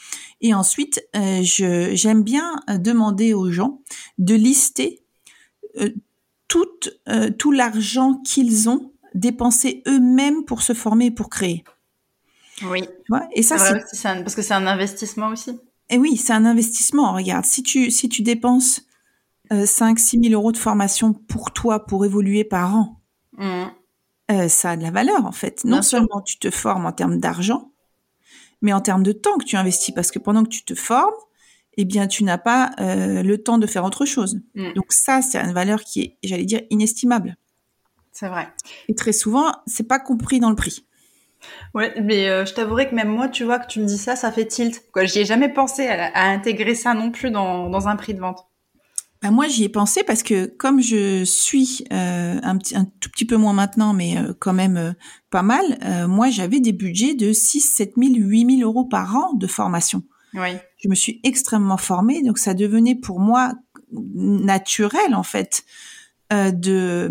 Et 0.41 0.53
ensuite, 0.53 1.01
euh, 1.15 1.41
je, 1.41 1.95
j'aime 1.95 2.23
bien 2.23 2.59
demander 2.67 3.33
aux 3.33 3.49
gens 3.49 3.81
de 4.17 4.35
lister 4.35 5.01
euh, 5.77 5.89
tout, 6.47 6.67
euh, 7.09 7.29
tout 7.29 7.51
l'argent 7.51 8.15
qu'ils 8.23 8.69
ont 8.69 8.91
dépensé 9.13 9.83
eux-mêmes 9.87 10.43
pour 10.45 10.61
se 10.61 10.73
former 10.73 11.05
et 11.05 11.11
pour 11.11 11.29
créer. 11.29 11.63
Oui. 12.63 12.87
et 13.33 13.43
ça, 13.43 13.57
c'est... 13.57 14.23
parce 14.23 14.35
que 14.35 14.41
c'est 14.41 14.53
un 14.53 14.67
investissement 14.67 15.27
aussi. 15.27 15.59
Et 15.89 15.97
oui, 15.97 16.17
c'est 16.17 16.33
un 16.33 16.45
investissement. 16.45 17.13
Regarde, 17.13 17.45
si 17.45 17.63
tu, 17.63 17.91
si 17.91 18.09
tu 18.09 18.21
dépenses 18.21 18.81
5 19.51 19.99
6 19.99 20.19
000 20.23 20.33
euros 20.33 20.51
de 20.51 20.57
formation 20.57 21.13
pour 21.13 21.51
toi, 21.51 21.85
pour 21.85 22.05
évoluer 22.05 22.43
par 22.43 22.75
an, 22.75 23.01
mmh. 23.37 23.65
Euh, 24.31 24.47
ça 24.47 24.71
a 24.71 24.77
de 24.77 24.81
la 24.81 24.91
valeur 24.91 25.25
en 25.25 25.31
fait. 25.31 25.63
Non 25.65 25.81
seulement 25.81 26.21
tu 26.21 26.39
te 26.39 26.49
formes 26.49 26.85
en 26.85 26.91
termes 26.91 27.19
d'argent, 27.19 27.71
mais 28.61 28.73
en 28.73 28.81
termes 28.81 29.03
de 29.03 29.11
temps 29.11 29.37
que 29.37 29.45
tu 29.45 29.55
investis, 29.55 29.93
parce 29.93 30.09
que 30.09 30.17
pendant 30.17 30.43
que 30.43 30.49
tu 30.49 30.65
te 30.65 30.73
formes, 30.73 31.13
eh 31.77 31.85
bien, 31.85 32.07
tu 32.07 32.23
n'as 32.23 32.37
pas 32.37 32.71
euh, 32.79 33.23
le 33.23 33.41
temps 33.41 33.57
de 33.57 33.67
faire 33.67 33.83
autre 33.83 34.05
chose. 34.05 34.39
Mm. 34.55 34.73
Donc 34.73 34.85
ça, 34.89 35.21
c'est 35.21 35.37
une 35.37 35.53
valeur 35.53 35.81
qui 35.83 36.01
est, 36.01 36.17
j'allais 36.23 36.45
dire, 36.45 36.61
inestimable. 36.69 37.35
C'est 38.11 38.27
vrai. 38.27 38.47
Et 38.87 38.95
très 38.95 39.13
souvent, 39.13 39.51
c'est 39.67 39.87
pas 39.87 39.99
compris 39.99 40.39
dans 40.39 40.49
le 40.49 40.55
prix. 40.55 40.85
Ouais, 41.73 41.93
mais 42.01 42.29
euh, 42.29 42.45
je 42.45 42.53
t'avouerai 42.53 42.89
que 42.89 42.95
même 42.95 43.09
moi, 43.09 43.27
tu 43.27 43.43
vois, 43.43 43.59
que 43.59 43.67
tu 43.67 43.79
me 43.79 43.85
dis 43.85 43.97
ça, 43.97 44.15
ça 44.15 44.31
fait 44.31 44.45
tilt. 44.45 44.83
Quoi, 44.91 45.05
j'y 45.05 45.19
ai 45.19 45.25
jamais 45.25 45.49
pensé 45.49 45.87
à, 45.87 46.29
intégrer 46.29 46.75
ça 46.75 46.93
non 46.93 47.11
plus 47.11 47.29
dans, 47.29 47.69
dans 47.69 47.87
un 47.87 47.95
prix 47.95 48.13
de 48.13 48.19
vente. 48.19 48.47
Bah, 49.25 49.31
moi, 49.31 49.47
j'y 49.47 49.63
ai 49.63 49.69
pensé 49.69 50.03
parce 50.03 50.21
que 50.21 50.45
comme 50.45 50.81
je 50.81 51.23
suis 51.23 51.83
euh, 51.91 52.39
un, 52.43 52.57
petit, 52.59 52.75
un 52.75 52.85
tout 52.85 53.09
petit 53.09 53.25
peu 53.25 53.37
moins 53.37 53.53
maintenant, 53.53 53.91
mais 53.91 54.19
euh, 54.19 54.33
quand 54.37 54.53
même 54.53 54.77
euh, 54.77 54.91
pas 55.31 55.41
mal, 55.41 55.79
moi, 56.07 56.29
j'avais 56.29 56.59
des 56.59 56.73
budgets 56.73 57.15
de 57.15 57.33
6, 57.33 57.59
7 57.59 57.93
000, 57.97 58.13
8 58.17 58.57
000 58.59 58.69
euros 58.69 58.85
par 58.85 59.15
an 59.15 59.33
de 59.33 59.47
formation. 59.47 60.03
Oui. 60.35 60.57
Je 60.85 60.89
me 60.89 60.95
suis 60.95 61.19
extrêmement 61.23 61.77
formée, 61.77 62.21
donc 62.21 62.37
ça 62.37 62.53
devenait 62.53 62.93
pour 62.93 63.19
moi 63.19 63.53
naturel, 63.91 65.15
en 65.15 65.23
fait, 65.23 65.65
de, 66.31 67.09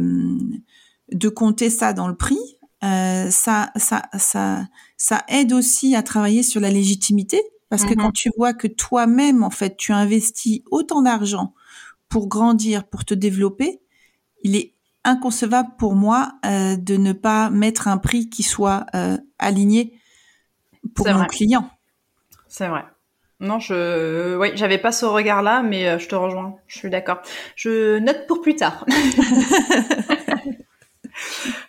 de 1.11 1.29
compter 1.29 1.71
ça 1.71 1.93
dans 1.93 2.07
le 2.07 2.15
prix. 2.15 2.39
ça, 2.81 3.73
ça, 3.77 4.03
ça, 4.17 4.69
ça 4.97 5.25
aide 5.27 5.53
aussi 5.53 5.97
à 5.97 6.05
travailler 6.05 6.45
sur 6.45 6.61
la 6.61 6.71
légitimité, 6.71 7.43
parce 7.69 7.85
que 7.85 7.95
mm-hmm. 7.95 7.97
quand 7.97 8.13
tu 8.13 8.31
vois 8.37 8.55
que 8.55 8.69
toi-même, 8.69 9.43
en 9.43 9.51
fait, 9.51 9.77
tu 9.77 9.93
investis 9.93 10.61
autant 10.71 11.03
d'argent 11.03 11.53
pour 12.09 12.29
grandir, 12.29 12.87
pour 12.87 13.05
te 13.05 13.15
développer, 13.15 13.81
il 14.45 14.55
est 14.55 14.75
inconcevable 15.03 15.71
pour 15.79 15.97
moi 15.97 16.35
euh, 16.47 16.77
de 16.77 16.97
ne 16.97 17.13
pas 17.13 17.51
mettre 17.51 17.89
un 17.89 17.99
prix 17.99 18.31
qui 18.31 18.45
soit 18.45 18.87
euh, 18.95 19.19
aligné 19.41 19.99
pour 20.95 21.09
mon 21.09 21.25
client. 21.27 21.69
C'est 22.47 22.69
vrai. 22.69 22.85
Non, 23.45 23.61
je, 23.61 24.37
oui, 24.37 24.53
j'avais 24.55 24.79
pas 24.79 24.91
ce 24.91 25.05
regard-là, 25.05 25.63
mais 25.63 25.87
euh, 25.87 25.99
je 25.99 26.09
te 26.09 26.15
rejoins. 26.15 26.57
Je 26.67 26.79
suis 26.79 26.91
d'accord. 26.91 27.19
Je 27.57 27.99
note 27.99 28.27
pour 28.27 28.41
plus 28.41 28.57
tard. 28.57 28.87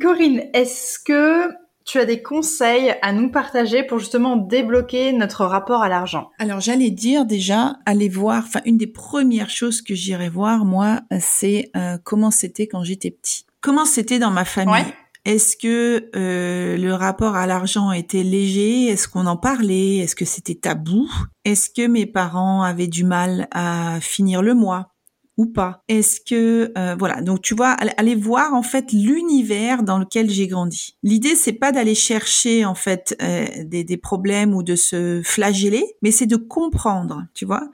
Corinne, 0.02 0.44
est-ce 0.54 0.98
que 1.00 1.50
tu 1.84 2.00
as 2.00 2.06
des 2.06 2.24
conseils 2.24 2.96
à 3.02 3.12
nous 3.14 3.30
partager 3.30 3.84
pour 3.84 4.00
justement 4.00 4.38
débloquer 4.38 5.12
notre 5.14 5.46
rapport 5.46 5.84
à 5.84 5.90
l'argent? 5.90 6.32
Alors 6.40 6.62
j'allais 6.62 6.90
dire 6.90 7.26
déjà, 7.26 7.76
aller 7.86 8.10
voir, 8.10 8.44
enfin 8.46 8.62
une 8.66 8.78
des 8.78 8.88
premières 8.88 9.50
choses 9.50 9.82
que 9.82 9.94
j'irais 9.94 10.30
voir, 10.30 10.66
moi, 10.66 11.02
c'est 11.20 11.70
euh, 11.76 11.98
comment 12.04 12.32
c'était 12.32 12.68
quand 12.68 12.84
j'étais 12.84 13.12
petit. 13.12 13.46
Comment 13.62 13.86
c'était 13.86 14.20
dans 14.20 14.32
ma 14.32 14.46
famille 14.46 14.86
Est-ce 15.26 15.58
que 15.58 16.12
euh, 16.16 16.78
le 16.78 16.94
rapport 16.94 17.36
à 17.36 17.48
l'argent 17.48 17.92
était 17.92 18.22
léger? 18.22 18.86
Est-ce 18.86 19.08
qu'on 19.08 19.26
en 19.26 19.38
parlait? 19.38 19.98
Est-ce 19.98 20.16
que 20.16 20.24
c'était 20.24 20.54
tabou? 20.54 21.10
Est-ce 21.44 21.72
que 21.72 21.88
mes 21.88 22.06
parents 22.06 22.62
avaient 22.62 22.88
du 22.88 23.04
mal 23.04 23.48
à 23.52 24.00
finir 24.02 24.44
le 24.44 24.54
mois? 24.54 24.95
Ou 25.38 25.46
pas 25.46 25.84
Est-ce 25.88 26.22
que 26.22 26.72
euh, 26.78 26.96
voilà 26.98 27.22
donc 27.22 27.42
tu 27.42 27.56
vois 27.56 27.70
aller 27.70 28.16
voir 28.16 28.54
en 28.54 28.64
fait 28.64 28.92
l'univers 28.92 29.84
dans 29.84 29.98
lequel 29.98 30.30
j'ai 30.30 30.48
grandi. 30.48 30.96
L'idée 31.04 31.36
c'est 31.36 31.54
pas 31.54 31.72
d'aller 31.72 31.96
chercher 31.96 32.66
en 32.66 32.76
fait 32.76 33.16
euh, 33.22 33.46
des, 33.64 33.84
des, 33.84 33.98
problèmes 33.98 34.54
ou 34.54 34.64
de 34.64 34.76
se 34.76 35.22
flageller, 35.24 35.86
mais 36.02 36.12
c'est 36.12 36.26
de 36.26 36.36
comprendre, 36.36 37.26
tu 37.34 37.46
vois, 37.46 37.70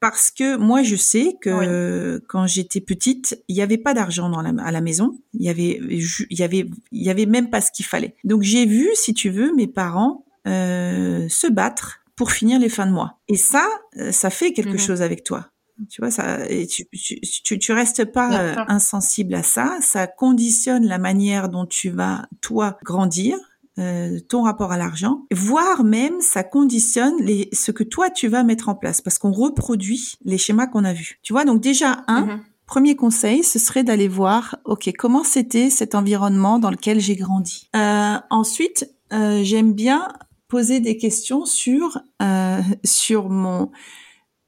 parce 0.00 0.30
que 0.30 0.56
moi 0.56 0.82
je 0.82 0.96
sais 0.96 1.36
que 1.40 2.20
quand 2.28 2.46
j'étais 2.46 2.80
petite 2.80 3.42
il 3.48 3.56
y 3.56 3.62
avait 3.62 3.78
pas 3.78 3.94
d'argent 3.94 4.28
dans 4.28 4.42
la, 4.42 4.52
à 4.62 4.70
la 4.70 4.80
maison, 4.80 5.18
il 5.34 5.44
y 5.44 5.48
avait 5.48 5.80
il 5.88 6.38
y 6.38 6.42
avait 6.42 6.66
il 6.92 7.02
y 7.02 7.10
avait 7.10 7.26
même 7.26 7.50
pas 7.50 7.60
ce 7.60 7.70
qu'il 7.70 7.86
fallait. 7.86 8.14
Donc 8.24 8.42
j'ai 8.42 8.66
vu 8.66 8.88
si 8.94 9.14
tu 9.14 9.30
veux 9.30 9.54
mes 9.54 9.66
parents 9.66 10.24
euh, 10.46 11.28
se 11.28 11.48
battre 11.48 12.00
pour 12.14 12.30
finir 12.30 12.60
les 12.60 12.68
fins 12.68 12.86
de 12.86 12.92
mois. 12.92 13.18
Et 13.28 13.36
ça, 13.36 13.68
euh, 13.98 14.12
ça 14.12 14.30
fait 14.30 14.52
quelque 14.52 14.76
mmh 14.76 14.78
chose 14.78 15.02
avec 15.02 15.24
toi. 15.24 15.50
Tu 15.90 16.00
vois, 16.00 16.10
ça, 16.10 16.38
tu, 16.46 16.86
tu, 16.90 17.58
tu, 17.58 17.72
restes 17.72 18.04
pas 18.04 18.32
euh, 18.32 18.54
insensible 18.68 19.34
à 19.34 19.42
ça. 19.42 19.78
Ça 19.80 20.06
conditionne 20.06 20.86
la 20.86 20.98
manière 20.98 21.48
dont 21.48 21.66
tu 21.66 21.90
vas, 21.90 22.26
toi, 22.40 22.78
grandir, 22.82 23.36
euh, 23.78 24.18
ton 24.28 24.42
rapport 24.42 24.72
à 24.72 24.78
l'argent, 24.78 25.26
voire 25.30 25.84
même 25.84 26.20
ça 26.20 26.42
conditionne 26.42 27.14
les, 27.20 27.50
ce 27.52 27.72
que 27.72 27.84
toi, 27.84 28.08
tu 28.08 28.28
vas 28.28 28.42
mettre 28.42 28.70
en 28.70 28.74
place 28.74 29.02
parce 29.02 29.18
qu'on 29.18 29.32
reproduit 29.32 30.14
les 30.24 30.38
schémas 30.38 30.66
qu'on 30.66 30.84
a 30.84 30.94
vus. 30.94 31.18
Tu 31.22 31.34
vois, 31.34 31.44
donc 31.44 31.60
déjà, 31.60 32.04
un, 32.06 32.26
mm-hmm. 32.26 32.40
Premier 32.66 32.96
conseil, 32.96 33.44
ce 33.44 33.60
serait 33.60 33.84
d'aller 33.84 34.08
voir, 34.08 34.56
ok, 34.64 34.90
comment 34.98 35.22
c'était 35.22 35.70
cet 35.70 35.94
environnement 35.94 36.58
dans 36.58 36.70
lequel 36.70 36.98
j'ai 36.98 37.14
grandi. 37.14 37.70
Euh, 37.76 38.16
ensuite, 38.28 38.92
euh, 39.12 39.44
j'aime 39.44 39.72
bien 39.72 40.08
poser 40.48 40.80
des 40.80 40.96
questions 40.96 41.44
sur 41.44 42.00
euh, 42.22 42.60
sur 42.84 43.28
mon 43.30 43.70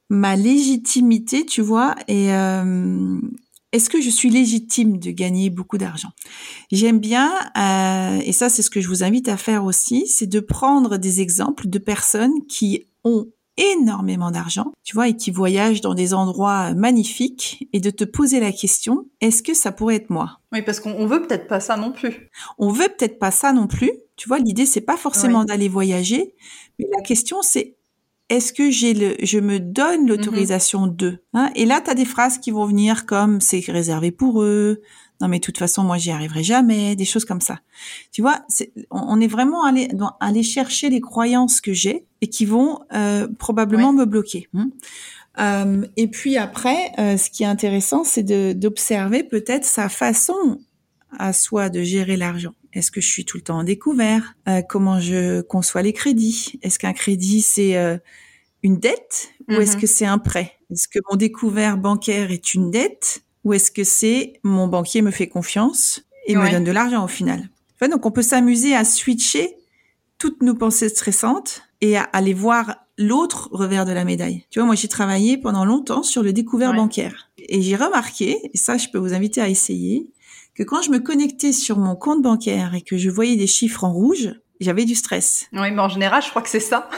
ma 0.09 0.37
légitimité, 0.37 1.45
tu 1.45 1.61
vois, 1.61 1.95
et 2.07 2.33
euh, 2.33 3.21
est-ce 3.73 3.91
que 3.91 4.01
je 4.01 4.09
suis 4.09 4.31
légitime 4.31 4.99
de 4.99 5.11
gagner 5.11 5.51
beaucoup 5.51 5.79
d'argent? 5.79 6.11
J'aime 6.73 6.99
bien, 6.99 7.33
euh, 7.57 8.21
et 8.25 8.33
ça 8.33 8.49
c'est 8.49 8.63
ce 8.63 8.71
que 8.71 8.81
je 8.81 8.89
vous 8.89 9.05
invite 9.05 9.29
à 9.29 9.37
faire 9.37 9.65
aussi, 9.65 10.07
c'est 10.07 10.27
de 10.27 10.41
prendre 10.41 10.97
des 10.97 11.21
exemples 11.21 11.69
de 11.69 11.79
personnes 11.79 12.47
qui 12.49 12.87
ont 13.05 13.27
énormément 13.59 14.31
d'argent, 14.31 14.73
tu 14.85 14.95
vois, 14.95 15.09
et 15.09 15.17
qui 15.17 15.31
voyagent 15.31 15.81
dans 15.81 15.95
des 15.95 16.15
endroits 16.15 16.75
magnifiques, 16.75 17.69
et 17.73 17.81
de 17.81 17.91
te 17.91 18.05
poser 18.05 18.41
la 18.41 18.53
question, 18.53 19.07
est-ce 19.21 19.43
que 19.43 19.53
ça 19.53 19.73
pourrait 19.73 19.97
être 19.97 20.11
moi? 20.11 20.39
Oui, 20.53 20.63
parce 20.63 20.81
qu'on 20.81 21.07
veut 21.07 21.21
peut-être 21.21 21.49
pas 21.49 21.61
ça 21.61 21.77
non 21.77 21.93
plus. 21.93 22.31
On 22.57 22.71
veut 22.71 22.89
peut-être 22.89 23.19
pas 23.19 23.33
ça 23.33 23.53
non 23.53 23.67
plus. 23.67 23.91
Tu 24.17 24.29
vois, 24.29 24.39
l'idée 24.39 24.65
c'est 24.65 24.81
pas 24.81 24.97
forcément 24.97 25.45
d'aller 25.45 25.69
voyager, 25.69 26.35
mais 26.79 26.87
la 26.97 27.03
question 27.03 27.43
c'est 27.43 27.78
est-ce 28.29 28.53
que 28.53 28.71
j'ai 28.71 28.95
le, 28.95 29.17
je 29.23 29.39
me 29.39 29.59
donne 29.59 30.03
mhm. 30.03 30.09
l'autorisation 30.09 30.87
de 30.87 31.23
hein? 31.35 31.51
Et 31.55 31.65
là, 31.65 31.81
tu 31.81 31.91
as 31.91 31.95
des 31.95 32.05
phrases 32.05 32.39
qui 32.39 32.51
vont 32.51 32.67
venir 32.67 33.07
comme 33.07 33.41
c'est 33.41 33.61
réservé 33.69 34.11
pour 34.11 34.43
eux. 34.43 34.83
Non, 35.21 35.27
mais 35.27 35.39
de 35.39 35.45
toute 35.45 35.59
façon, 35.59 35.83
moi, 35.83 35.99
j'y 35.99 36.13
arriverai 36.13 36.45
jamais. 36.45 36.95
Des 36.95 37.05
choses 37.05 37.25
comme 37.25 37.41
ça. 37.41 37.59
Tu 38.13 38.23
vois, 38.23 38.45
on 38.91 39.21
est 39.21 39.27
vraiment 39.27 39.65
allé 39.65 39.89
aller 40.21 40.45
chercher 40.45 40.91
les 40.91 41.01
croyances 41.01 41.61
que 41.61 41.73
j'ai 41.73 42.07
et 42.21 42.29
qui 42.29 42.45
vont 42.45 42.81
euh, 42.95 43.27
probablement 43.39 43.93
me 43.93 44.05
bloquer. 44.05 44.49
Hein? 44.55 44.71
Euh, 45.41 45.87
et 45.97 46.09
puis 46.09 46.37
après, 46.37 46.93
euh, 46.99 47.17
ce 47.17 47.31
qui 47.31 47.43
est 47.43 47.47
intéressant, 47.47 48.05
c'est 48.05 48.23
d'observer 48.55 49.23
peut-être 49.23 49.65
sa 49.65 49.89
façon 49.89 50.61
à 51.19 51.33
soi 51.33 51.69
de 51.69 51.83
gérer 51.83 52.17
l'argent. 52.17 52.55
Est-ce 52.73 52.91
que 52.91 53.01
je 53.01 53.09
suis 53.09 53.25
tout 53.25 53.37
le 53.39 53.43
temps 53.43 53.59
en 53.59 53.65
découvert? 53.65 54.35
Euh, 54.49 54.63
Comment 54.63 55.01
je 55.01 55.41
conçois 55.41 55.83
les 55.83 55.93
crédits? 55.93 56.59
Est-ce 56.63 56.79
qu'un 56.79 56.93
crédit 56.93 57.41
c'est 57.43 57.77
euh, 57.77 57.97
une 58.63 58.79
dette 58.79 59.31
ou 59.49 59.53
est-ce 59.55 59.75
Mhm. 59.77 59.81
que 59.81 59.87
c'est 59.87 60.07
un 60.07 60.19
prêt? 60.19 60.53
Est-ce 60.71 60.89
que 60.89 60.99
mon 61.11 61.17
découvert 61.17 61.79
bancaire 61.79 62.31
est 62.31 62.55
une 62.55 62.71
dette 62.71 63.23
ou 63.45 63.55
est-ce 63.55 63.71
que 63.71 63.85
c'est 63.85 64.35
mon 64.43 64.69
banquier 64.69 65.01
me 65.03 65.11
fait 65.11 65.29
confiance 65.29 66.03
et 66.27 66.37
me 66.37 66.51
donne 66.51 66.65
de 66.65 66.73
l'argent 66.73 67.05
au 67.05 67.09
final? 67.09 67.49
Enfin, 67.77 67.89
Donc 67.89 68.05
on 68.05 68.11
peut 68.11 68.23
s'amuser 68.23 68.75
à 68.75 68.85
switcher 68.85 69.55
toutes 70.19 70.43
nos 70.43 70.55
pensées 70.55 70.89
stressantes 70.89 71.63
et 71.81 71.97
à 71.97 72.03
aller 72.03 72.35
voir 72.35 72.77
l'autre 72.99 73.49
revers 73.53 73.87
de 73.87 73.93
la 73.93 74.05
médaille. 74.05 74.45
Tu 74.51 74.59
vois, 74.59 74.67
moi 74.67 74.75
j'ai 74.75 74.89
travaillé 74.89 75.39
pendant 75.39 75.65
longtemps 75.65 76.03
sur 76.03 76.23
le 76.25 76.33
découvert 76.33 76.71
Ouais. 76.71 76.77
bancaire 76.77 77.31
et 77.39 77.63
j'ai 77.63 77.77
remarqué, 77.77 78.37
et 78.53 78.57
ça 78.59 78.77
je 78.77 78.89
peux 78.89 78.99
vous 78.99 79.15
inviter 79.15 79.41
à 79.41 79.49
essayer, 79.49 80.11
que 80.59 80.65
quand 80.65 80.83
je 80.83 80.91
me 80.91 80.99
connectais 80.99 81.53
sur 81.53 81.79
mon 81.79 81.95
compte 81.95 82.21
bancaire 82.21 82.75
et 82.75 82.83
que 82.83 82.97
je 82.99 83.11
voyais 83.11 83.37
des 83.37 83.47
chiffres 83.47 83.85
en 83.85 83.93
rouge, 83.93 84.35
j'avais 84.61 84.85
du 84.85 84.97
stress. 84.97 85.47
Oui, 85.53 85.71
mais 85.71 85.79
en 85.81 85.89
général, 85.89 86.21
je 86.21 86.31
crois 86.31 86.43
que 86.43 86.49
c'est 86.49 86.59
ça. 86.59 86.89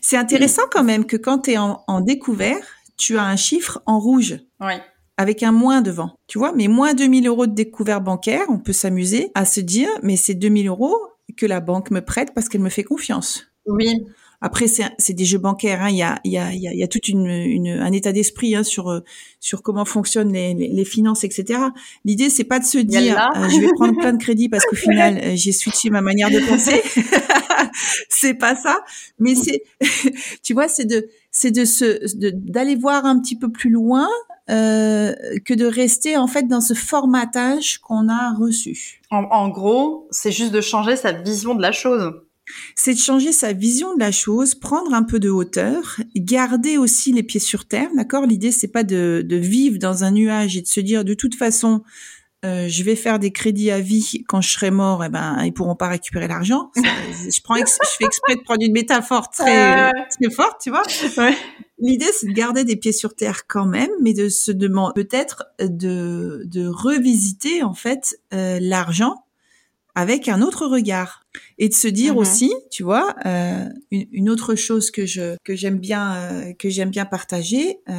C'est 0.00 0.16
intéressant 0.16 0.62
quand 0.70 0.84
même 0.84 1.04
que 1.04 1.16
quand 1.16 1.38
tu 1.40 1.52
es 1.52 1.58
en, 1.58 1.82
en 1.88 2.00
découvert, 2.00 2.58
tu 2.96 3.18
as 3.18 3.24
un 3.24 3.34
chiffre 3.36 3.82
en 3.86 3.98
rouge 3.98 4.38
Oui. 4.60 4.74
avec 5.16 5.42
un 5.42 5.50
moins 5.50 5.80
devant. 5.82 6.12
Tu 6.28 6.38
vois, 6.38 6.52
mais 6.52 6.68
moins 6.68 6.94
2000 6.94 7.26
euros 7.26 7.46
de 7.46 7.54
découvert 7.54 8.00
bancaire, 8.00 8.44
on 8.48 8.58
peut 8.58 8.72
s'amuser 8.72 9.32
à 9.34 9.44
se 9.44 9.60
dire, 9.60 9.88
mais 10.04 10.16
c'est 10.16 10.34
2000 10.34 10.68
euros 10.68 10.96
que 11.36 11.46
la 11.46 11.60
banque 11.60 11.90
me 11.90 12.00
prête 12.00 12.32
parce 12.32 12.48
qu'elle 12.48 12.60
me 12.60 12.68
fait 12.68 12.84
confiance. 12.84 13.46
Oui. 13.66 14.04
Après, 14.46 14.68
c'est 14.68 14.84
c'est 14.98 15.14
des 15.14 15.24
jeux 15.24 15.38
bancaires. 15.38 15.80
hein. 15.82 15.88
Il 15.88 15.96
y 15.96 16.02
a, 16.02 16.20
il 16.22 16.32
y 16.32 16.36
a, 16.36 16.52
il 16.52 16.60
y 16.60 16.68
a, 16.68 16.72
il 16.74 16.78
y 16.78 16.82
a 16.82 16.86
toute 16.88 17.08
une, 17.08 17.26
une, 17.28 17.68
un 17.68 17.92
état 17.92 18.12
d'esprit 18.12 18.54
hein, 18.54 18.62
sur 18.62 18.90
euh, 18.90 19.00
sur 19.40 19.62
comment 19.62 19.86
fonctionnent 19.86 20.32
les, 20.34 20.52
les, 20.52 20.68
les 20.68 20.84
finances, 20.84 21.24
etc. 21.24 21.60
L'idée, 22.04 22.28
c'est 22.28 22.44
pas 22.44 22.58
de 22.58 22.64
se 22.66 22.76
dire, 22.76 23.18
euh, 23.36 23.48
je 23.48 23.58
vais 23.60 23.70
prendre 23.74 23.98
plein 23.98 24.12
de 24.12 24.18
crédits 24.22 24.50
parce 24.50 24.66
qu'au 24.66 24.76
final, 24.76 25.18
euh, 25.22 25.32
j'ai 25.34 25.52
switché 25.52 25.88
ma 25.88 26.02
manière 26.02 26.28
de 26.30 26.40
penser. 26.46 26.82
c'est 28.10 28.34
pas 28.34 28.54
ça, 28.54 28.78
mais 29.18 29.34
c'est, 29.34 29.62
tu 30.42 30.52
vois, 30.52 30.68
c'est 30.68 30.84
de, 30.84 31.08
c'est 31.30 31.50
de 31.50 31.64
se, 31.64 32.14
d'aller 32.16 32.76
voir 32.76 33.06
un 33.06 33.18
petit 33.20 33.36
peu 33.38 33.50
plus 33.50 33.70
loin 33.70 34.08
euh, 34.50 35.14
que 35.46 35.54
de 35.54 35.64
rester 35.64 36.18
en 36.18 36.26
fait 36.26 36.46
dans 36.48 36.60
ce 36.60 36.74
formatage 36.74 37.78
qu'on 37.78 38.08
a 38.10 38.34
reçu. 38.38 39.00
En, 39.10 39.24
en 39.24 39.48
gros, 39.48 40.06
c'est 40.10 40.32
juste 40.32 40.52
de 40.52 40.60
changer 40.60 40.96
sa 40.96 41.12
vision 41.12 41.54
de 41.54 41.62
la 41.62 41.72
chose. 41.72 42.12
C'est 42.76 42.94
de 42.94 42.98
changer 42.98 43.32
sa 43.32 43.52
vision 43.52 43.94
de 43.94 44.00
la 44.00 44.12
chose, 44.12 44.54
prendre 44.54 44.92
un 44.94 45.02
peu 45.02 45.18
de 45.18 45.30
hauteur, 45.30 45.96
garder 46.16 46.76
aussi 46.78 47.12
les 47.12 47.22
pieds 47.22 47.40
sur 47.40 47.66
terre, 47.66 47.88
d'accord? 47.96 48.26
L'idée 48.26 48.52
c'est 48.52 48.68
pas 48.68 48.84
de, 48.84 49.22
de 49.26 49.36
vivre 49.36 49.78
dans 49.78 50.04
un 50.04 50.10
nuage 50.10 50.56
et 50.56 50.62
de 50.62 50.66
se 50.66 50.80
dire 50.80 51.04
de 51.04 51.14
toute 51.14 51.34
façon 51.34 51.82
euh, 52.44 52.68
je 52.68 52.82
vais 52.82 52.94
faire 52.94 53.18
des 53.18 53.30
crédits 53.30 53.70
à 53.70 53.80
vie 53.80 54.22
quand 54.28 54.42
je 54.42 54.50
serai 54.50 54.70
mort, 54.70 55.02
et 55.02 55.08
ben 55.08 55.42
ils 55.44 55.52
pourront 55.54 55.76
pas 55.76 55.88
récupérer 55.88 56.28
l'argent. 56.28 56.70
Je 56.76 57.40
prends, 57.42 57.54
je 57.56 57.62
fais 57.98 58.04
exprès 58.04 58.36
de 58.36 58.42
prendre 58.42 58.62
une 58.62 58.72
métaphore 58.72 59.30
très, 59.30 59.88
Euh. 59.88 59.90
très 60.20 60.30
forte, 60.30 60.60
tu 60.62 60.68
vois? 60.68 60.82
Ouais. 61.16 61.34
L'idée, 61.78 62.10
c'est 62.12 62.26
de 62.26 62.32
garder 62.32 62.64
des 62.64 62.76
pieds 62.76 62.92
sur 62.92 63.14
terre 63.14 63.46
quand 63.48 63.64
même, 63.64 63.88
mais 64.02 64.12
de 64.12 64.28
se 64.28 64.52
demander 64.52 64.92
peut-être 64.94 65.44
de, 65.58 66.42
de 66.44 66.66
revisiter 66.66 67.62
en 67.62 67.72
fait 67.72 68.18
euh, 68.34 68.58
l'argent 68.60 69.23
avec 69.96 70.28
un 70.28 70.42
autre 70.42 70.66
regard 70.66 71.20
et 71.58 71.68
de 71.68 71.74
se 71.74 71.86
dire 71.88 72.12
Mhm. 72.14 72.18
aussi, 72.18 72.52
tu 72.70 72.82
vois, 72.82 73.14
euh, 73.26 73.64
une, 73.90 74.06
une 74.12 74.28
autre 74.30 74.54
chose 74.54 74.90
que 74.90 75.04
je 75.06 75.36
que 75.44 75.54
j'aime 75.56 75.78
bien 75.78 76.14
euh, 76.14 76.52
que 76.52 76.68
j'aime 76.68 76.90
bien 76.90 77.04
partager. 77.04 77.78
euh, 77.88 77.94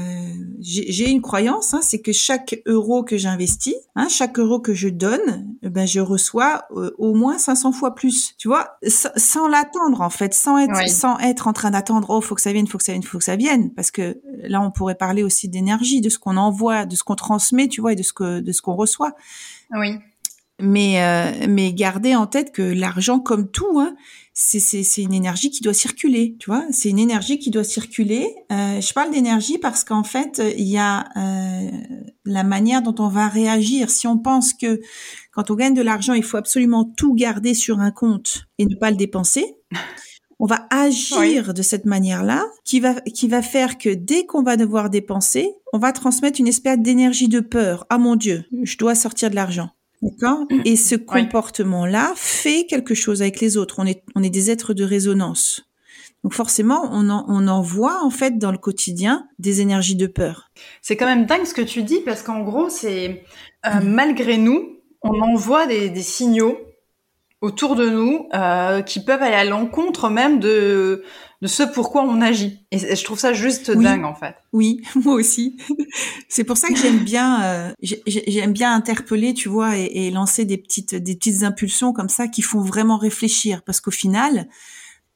J'ai 0.62 1.10
une 1.10 1.21
croyance, 1.21 1.73
hein, 1.73 1.79
c'est 1.81 1.99
que 1.99 2.12
chaque 2.13 2.62
euro 2.65 3.03
que 3.03 3.17
j'investis, 3.17 3.75
hein, 3.95 4.08
chaque 4.10 4.39
euro 4.39 4.60
que 4.60 4.73
je 4.73 4.88
donne, 4.89 5.55
eh 5.63 5.69
ben 5.69 5.86
je 5.86 5.99
reçois 5.99 6.63
euh, 6.71 6.91
au 6.97 7.13
moins 7.13 7.38
500 7.38 7.71
fois 7.71 7.93
plus. 7.95 8.34
Tu 8.38 8.47
vois, 8.47 8.77
sans, 8.88 9.10
sans 9.17 9.47
l'attendre 9.47 10.01
en 10.01 10.10
fait, 10.10 10.34
sans 10.34 10.58
être 10.58 10.71
Oui. 10.84 10.89
sans 10.89 11.17
être 11.19 11.47
en 11.47 11.53
train 11.53 11.71
d'attendre. 11.71 12.10
Oh, 12.10 12.21
faut 12.21 12.36
que 12.36 12.41
ça 12.41 12.53
vienne, 12.53 12.67
faut 12.67 12.77
que 12.77 12.84
ça 12.86 12.91
vienne, 12.93 13.03
faut 13.03 13.17
que 13.19 13.23
ça 13.25 13.36
vienne, 13.36 13.73
parce 13.73 13.91
que 13.91 14.19
là 14.43 14.62
on 14.62 14.71
pourrait 14.71 14.95
parler 14.95 15.23
aussi 15.23 15.49
d'énergie, 15.49 16.01
de 16.01 16.10
ce 16.10 16.19
qu'on 16.19 16.38
envoie, 16.38 16.86
de 16.86 16.95
ce 16.95 17.03
qu'on 17.03 17.15
transmet, 17.15 17.67
tu 17.67 17.81
vois, 17.81 17.93
et 17.93 17.95
de 17.95 18.03
ce 18.03 18.13
que 18.13 18.39
de 18.39 18.51
ce 18.51 18.62
qu'on 18.62 18.75
reçoit 18.75 19.13
Oui. 19.71 19.97
Mais 20.59 21.01
euh, 21.01 21.47
mais 21.49 21.73
gardez 21.73 22.15
en 22.15 22.27
tête 22.27 22.51
que 22.51 22.61
l'argent 22.61 23.19
comme 23.19 23.51
tout 23.51 23.79
hein, 23.79 23.95
c'est 24.33 25.01
une 25.01 25.13
énergie 25.13 25.49
qui 25.49 25.61
doit 25.61 25.73
circuler 25.73 26.37
tu 26.39 26.49
vois 26.49 26.65
c'est 26.71 26.89
une 26.89 26.99
énergie 26.99 27.39
qui 27.39 27.51
doit 27.51 27.63
circuler 27.63 28.33
Euh, 28.51 28.79
je 28.79 28.93
parle 28.93 29.11
d'énergie 29.11 29.57
parce 29.57 29.83
qu'en 29.83 30.03
fait 30.03 30.41
il 30.57 30.67
y 30.67 30.77
a 30.77 31.05
euh, 31.17 31.71
la 32.25 32.43
manière 32.43 32.81
dont 32.81 32.95
on 32.99 33.09
va 33.09 33.27
réagir 33.27 33.89
si 33.89 34.07
on 34.07 34.17
pense 34.17 34.53
que 34.53 34.79
quand 35.31 35.51
on 35.51 35.55
gagne 35.55 35.73
de 35.73 35.81
l'argent 35.81 36.13
il 36.13 36.23
faut 36.23 36.37
absolument 36.37 36.85
tout 36.85 37.13
garder 37.13 37.53
sur 37.53 37.79
un 37.79 37.91
compte 37.91 38.45
et 38.57 38.65
ne 38.65 38.75
pas 38.75 38.91
le 38.91 38.97
dépenser 38.97 39.57
on 40.39 40.45
va 40.45 40.67
agir 40.69 41.53
de 41.53 41.61
cette 41.61 41.85
manière-là, 41.85 42.45
qui 42.65 42.79
va 42.79 42.99
qui 43.01 43.27
va 43.27 43.41
faire 43.41 43.77
que 43.77 43.89
dès 43.89 44.25
qu'on 44.25 44.43
va 44.43 44.57
devoir 44.57 44.89
dépenser, 44.89 45.53
on 45.73 45.77
va 45.77 45.91
transmettre 45.91 46.39
une 46.39 46.47
espèce 46.47 46.79
d'énergie 46.79 47.29
de 47.29 47.39
peur. 47.39 47.85
Ah 47.89 47.97
mon 47.97 48.15
Dieu, 48.15 48.45
je 48.63 48.77
dois 48.77 48.95
sortir 48.95 49.29
de 49.29 49.35
l'argent. 49.35 49.69
D'accord? 50.05 50.45
Et 50.65 50.75
ce 50.75 50.93
comportement-là 50.95 52.13
fait 52.15 52.67
quelque 52.67 52.93
chose 52.93 53.23
avec 53.23 53.41
les 53.41 53.57
autres. 53.57 53.77
On 53.79 53.87
est, 53.87 54.03
on 54.13 54.21
est 54.21 54.29
des 54.29 54.51
êtres 54.51 54.75
de 54.75 54.83
résonance. 54.83 55.63
Donc 56.23 56.33
forcément, 56.33 56.89
on 56.91 57.09
en, 57.09 57.25
on 57.27 57.47
en 57.47 57.61
voit 57.61 58.03
en 58.03 58.11
fait 58.11 58.37
dans 58.37 58.51
le 58.51 58.59
quotidien 58.59 59.27
des 59.39 59.61
énergies 59.61 59.95
de 59.95 60.05
peur. 60.05 60.51
C'est 60.81 60.95
quand 60.95 61.07
même 61.07 61.25
dingue 61.25 61.45
ce 61.45 61.55
que 61.55 61.61
tu 61.61 61.81
dis 61.81 62.01
parce 62.01 62.21
qu'en 62.21 62.43
gros, 62.43 62.69
c'est 62.69 63.23
euh, 63.65 63.69
malgré 63.83 64.37
nous, 64.37 64.79
on 65.01 65.21
envoie 65.21 65.65
des, 65.65 65.89
des 65.89 66.01
signaux 66.03 66.57
autour 67.45 67.75
de 67.75 67.89
nous 67.89 68.27
euh, 68.34 68.81
qui 68.81 69.03
peuvent 69.03 69.21
aller 69.21 69.36
à 69.36 69.45
l'encontre 69.45 70.10
même 70.10 70.39
de, 70.39 71.03
de 71.41 71.47
ce 71.47 71.63
pourquoi 71.63 72.03
on 72.03 72.21
agit. 72.21 72.60
Et 72.71 72.77
je 72.95 73.03
trouve 73.03 73.19
ça 73.19 73.34
juste 73.34 73.71
Oui. 73.75 73.84
dingue 73.84 74.03
en 74.05 74.15
fait. 74.15 74.36
Oui, 74.53 74.81
moi 74.95 75.13
aussi. 75.15 75.58
C'est 76.29 76.43
pour 76.43 76.58
ça 76.58 76.67
que 76.69 76.75
j'aime 76.75 76.99
bien, 77.03 77.43
euh, 77.43 77.71
j'ai- 77.81 78.01
j'ai- 78.08 78.23
j'aime 78.27 78.53
bien 78.53 78.73
interpeller, 78.73 79.34
tu 79.34 79.47
vois, 79.49 79.77
et, 79.77 79.86
et 80.08 80.12
lancer 80.12 80.45
des 80.45 80.58
petites, 80.58 80.95
des 80.95 81.15
petites 81.15 81.43
impulsions 81.43 81.93
comme 81.93 82.10
ça 82.10 82.27
qui 82.27 82.41
font 82.41 82.62
vraiment 82.62 82.97
réfléchir, 82.97 83.62
parce 83.63 83.79
qu'au 83.81 83.91
final, 83.91 84.47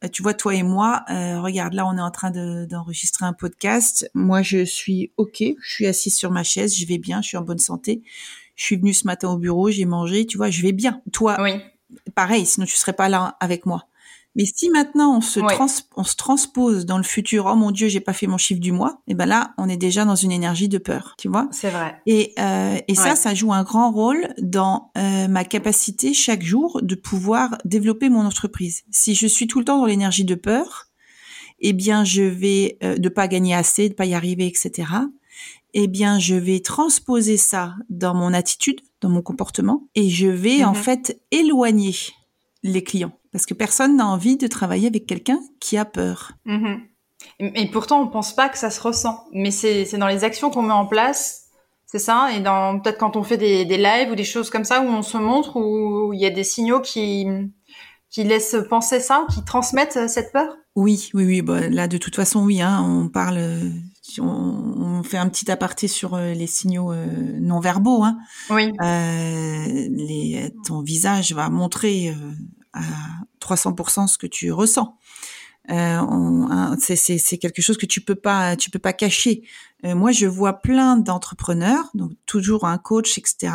euh, 0.03 0.07
tu 0.07 0.21
vois, 0.23 0.33
toi 0.33 0.55
et 0.55 0.63
moi, 0.63 1.03
euh, 1.09 1.41
regarde, 1.41 1.73
là, 1.73 1.85
on 1.85 1.97
est 1.97 2.01
en 2.01 2.11
train 2.11 2.31
de- 2.31 2.65
d'enregistrer 2.65 3.25
un 3.25 3.33
podcast. 3.33 4.09
Moi, 4.13 4.41
je 4.41 4.63
suis 4.63 5.11
ok, 5.17 5.37
je 5.61 5.73
suis 5.73 5.87
assise 5.87 6.15
sur 6.15 6.31
ma 6.31 6.43
chaise, 6.43 6.77
je 6.77 6.85
vais 6.85 6.97
bien, 6.99 7.21
je 7.21 7.27
suis 7.27 7.37
en 7.37 7.41
bonne 7.41 7.57
santé. 7.59 8.01
Je 8.55 8.63
suis 8.65 8.75
venue 8.75 8.93
ce 8.93 9.05
matin 9.07 9.29
au 9.29 9.37
bureau, 9.37 9.69
j'ai 9.71 9.85
mangé, 9.85 10.25
tu 10.25 10.35
vois, 10.37 10.49
je 10.49 10.61
vais 10.61 10.73
bien. 10.73 11.01
Toi, 11.13 11.37
Oui. 11.41 11.51
Pareil, 12.15 12.45
sinon 12.45 12.65
tu 12.65 12.75
serais 12.77 12.93
pas 12.93 13.09
là 13.09 13.37
avec 13.39 13.65
moi. 13.65 13.85
Mais 14.35 14.45
si 14.45 14.69
maintenant 14.69 15.17
on 15.17 15.21
se, 15.21 15.39
Ouais. 15.39 15.53
trans- 15.55 15.65
on 15.95 16.03
se 16.03 16.15
transpose 16.15 16.85
dans 16.85 16.97
le 16.97 17.03
futur, 17.03 17.47
oh 17.51 17.55
mon 17.55 17.71
Dieu, 17.71 17.87
j'ai 17.87 17.99
pas 17.99 18.13
fait 18.13 18.27
mon 18.27 18.37
chiffre 18.37 18.61
du 18.61 18.71
mois, 18.71 19.01
et 19.07 19.15
ben 19.15 19.25
là, 19.25 19.53
on 19.57 19.67
est 19.67 19.75
déjà 19.75 20.05
dans 20.05 20.15
une 20.15 20.31
énergie 20.31 20.69
de 20.69 20.77
peur, 20.77 21.15
tu 21.17 21.27
vois. 21.27 21.47
C'est 21.51 21.71
vrai. 21.71 21.99
Et, 22.05 22.33
euh, 22.37 22.77
et 22.87 22.93
ça, 22.95 23.15
ça 23.15 23.33
joue 23.33 23.51
un 23.53 23.63
grand 23.63 23.91
rôle 23.91 24.33
dans 24.37 24.91
euh, 24.97 25.27
ma 25.27 25.43
capacité 25.45 26.13
chaque 26.13 26.43
jour 26.43 26.79
de 26.83 26.93
pouvoir 26.95 27.57
développer 27.65 28.09
mon 28.09 28.23
entreprise. 28.25 28.83
Si 28.91 29.15
je 29.15 29.25
suis 29.25 29.47
tout 29.47 29.59
le 29.59 29.65
temps 29.65 29.79
dans 29.79 29.85
l'énergie 29.87 30.25
de 30.25 30.35
peur, 30.35 30.85
eh 31.59 31.73
bien, 31.73 32.03
je 32.05 32.21
vais 32.21 32.77
euh, 32.83 32.97
de 32.97 33.09
pas 33.09 33.27
gagner 33.27 33.55
assez, 33.55 33.89
de 33.89 33.95
pas 33.95 34.05
y 34.05 34.13
arriver, 34.13 34.45
etc. 34.45 34.87
Eh 35.73 35.87
bien, 35.87 36.19
je 36.19 36.35
vais 36.35 36.59
transposer 36.61 37.37
ça 37.37 37.75
dans 37.89 38.13
mon 38.15 38.33
attitude, 38.33 38.79
dans 39.01 39.09
mon 39.09 39.21
comportement, 39.21 39.83
et 39.95 40.09
je 40.09 40.27
vais 40.27 40.63
en 40.63 40.71
Mhm. 40.73 40.75
fait 40.75 41.21
éloigner 41.31 41.95
les 42.63 42.83
clients 42.83 43.11
parce 43.31 43.45
que 43.45 43.53
personne 43.53 43.95
n'a 43.97 44.07
envie 44.07 44.37
de 44.37 44.47
travailler 44.47 44.87
avec 44.87 45.05
quelqu'un 45.05 45.39
qui 45.59 45.77
a 45.77 45.85
peur. 45.85 46.31
Mhm. 46.45 46.81
Et, 47.39 47.61
et 47.61 47.71
pourtant, 47.71 48.01
on 48.01 48.07
pense 48.07 48.33
pas 48.35 48.49
que 48.49 48.57
ça 48.57 48.69
se 48.71 48.81
ressent. 48.81 49.23
Mais 49.31 49.51
c'est 49.51 49.85
dans 49.97 50.07
les 50.07 50.23
actions 50.23 50.49
qu'on 50.49 50.63
met 50.63 50.73
en 50.73 50.87
place. 50.87 51.45
C'est 51.85 51.99
ça, 51.99 52.29
et 52.35 52.39
dans 52.39 52.79
peut-être 52.79 52.97
quand 52.99 53.15
on 53.15 53.23
fait 53.23 53.37
des, 53.37 53.65
des 53.65 53.77
lives 53.77 54.11
ou 54.11 54.15
des 54.15 54.23
choses 54.23 54.49
comme 54.51 54.63
ça 54.63 54.81
où 54.81 54.85
on 54.87 55.01
se 55.01 55.17
montre 55.17 55.55
où 55.55 56.13
il 56.13 56.19
y 56.19 56.25
a 56.25 56.29
des 56.29 56.43
signaux 56.43 56.81
qui 56.81 57.25
qui 58.11 58.23
laissent 58.23 58.55
penser 58.69 58.99
ça, 58.99 59.25
qui 59.33 59.43
transmettent 59.43 59.97
euh, 59.97 60.07
cette 60.07 60.31
peur? 60.31 60.47
Oui, 60.75 61.09
oui, 61.13 61.25
oui. 61.25 61.41
Bah, 61.43 61.67
là, 61.69 61.87
de 61.87 61.97
toute 61.99 62.15
façon, 62.15 62.43
oui. 62.43 62.59
Hein, 62.61 62.83
on 62.83 63.07
parle, 63.07 63.37
on, 64.19 64.25
on 64.99 65.03
fait 65.03 65.17
un 65.17 65.29
petit 65.29 65.49
aparté 65.51 65.87
sur 65.87 66.15
euh, 66.15 66.33
les 66.33 66.47
signaux 66.47 66.91
euh, 66.91 67.05
non 67.39 67.59
verbaux. 67.59 68.03
Hein. 68.03 68.17
Oui. 68.49 68.71
Euh, 68.81 69.65
les, 69.91 70.53
ton 70.65 70.81
visage 70.81 71.33
va 71.33 71.49
montrer 71.49 72.13
à 72.73 72.81
300% 73.41 74.07
ce 74.07 74.17
que 74.17 74.27
tu 74.27 74.51
ressens. 74.51 74.95
Euh, 75.71 75.73
hein, 75.75 76.75
c'est, 76.79 77.37
quelque 77.37 77.61
chose 77.61 77.77
que 77.77 77.85
tu 77.85 78.01
peux 78.01 78.15
pas, 78.15 78.55
tu 78.55 78.71
peux 78.71 78.79
pas 78.79 78.93
cacher. 78.93 79.43
Euh, 79.85 79.95
moi, 79.95 80.11
je 80.11 80.25
vois 80.25 80.53
plein 80.53 80.97
d'entrepreneurs, 80.97 81.85
donc 81.93 82.11
toujours 82.25 82.65
un 82.65 82.77
coach, 82.77 83.17
etc., 83.17 83.53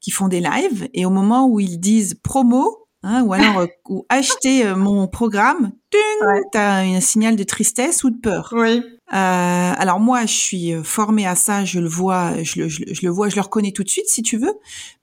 qui 0.00 0.10
font 0.10 0.28
des 0.28 0.40
lives 0.40 0.88
et 0.94 1.04
au 1.04 1.10
moment 1.10 1.48
où 1.48 1.58
ils 1.58 1.78
disent 1.78 2.14
promo, 2.22 2.86
hein, 3.02 3.22
ou 3.24 3.32
alors 3.32 3.66
ou 3.88 4.06
acheter 4.08 4.72
mon 4.74 5.08
programme, 5.08 5.72
Ouais. 6.20 6.42
t'as 6.52 6.82
un 6.82 7.00
signal 7.00 7.34
de 7.36 7.44
tristesse 7.44 8.04
ou 8.04 8.10
de 8.10 8.18
peur. 8.18 8.50
Oui. 8.52 8.82
Alors 9.10 10.00
moi, 10.00 10.26
je 10.26 10.34
suis 10.34 10.72
formée 10.84 11.26
à 11.26 11.34
ça, 11.34 11.64
je 11.64 11.80
le 11.80 11.88
vois, 11.88 12.42
je 12.42 12.60
le, 12.60 12.68
je, 12.68 12.82
le 13.02 13.08
vois, 13.08 13.28
je 13.28 13.36
le 13.36 13.42
reconnais 13.42 13.72
tout 13.72 13.84
de 13.84 13.88
suite 13.88 14.08
si 14.08 14.22
tu 14.22 14.36
veux. 14.36 14.54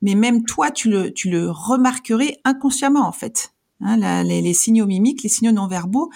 Mais 0.02 0.16
même 0.16 0.44
toi, 0.46 0.72
tu 0.72 0.90
le, 0.90 1.12
tu 1.12 1.30
le 1.30 1.50
remarquerais 1.50 2.38
inconsciemment 2.44 3.08
en 3.08 3.12
fait. 3.12 3.52
Hein, 3.82 4.24
les, 4.24 4.42
les, 4.42 4.54
signaux 4.54 4.86
mimiques, 4.86 5.22
les 5.24 5.30
signaux 5.30 5.52
non 5.52 5.68
verbaux, 5.68 6.10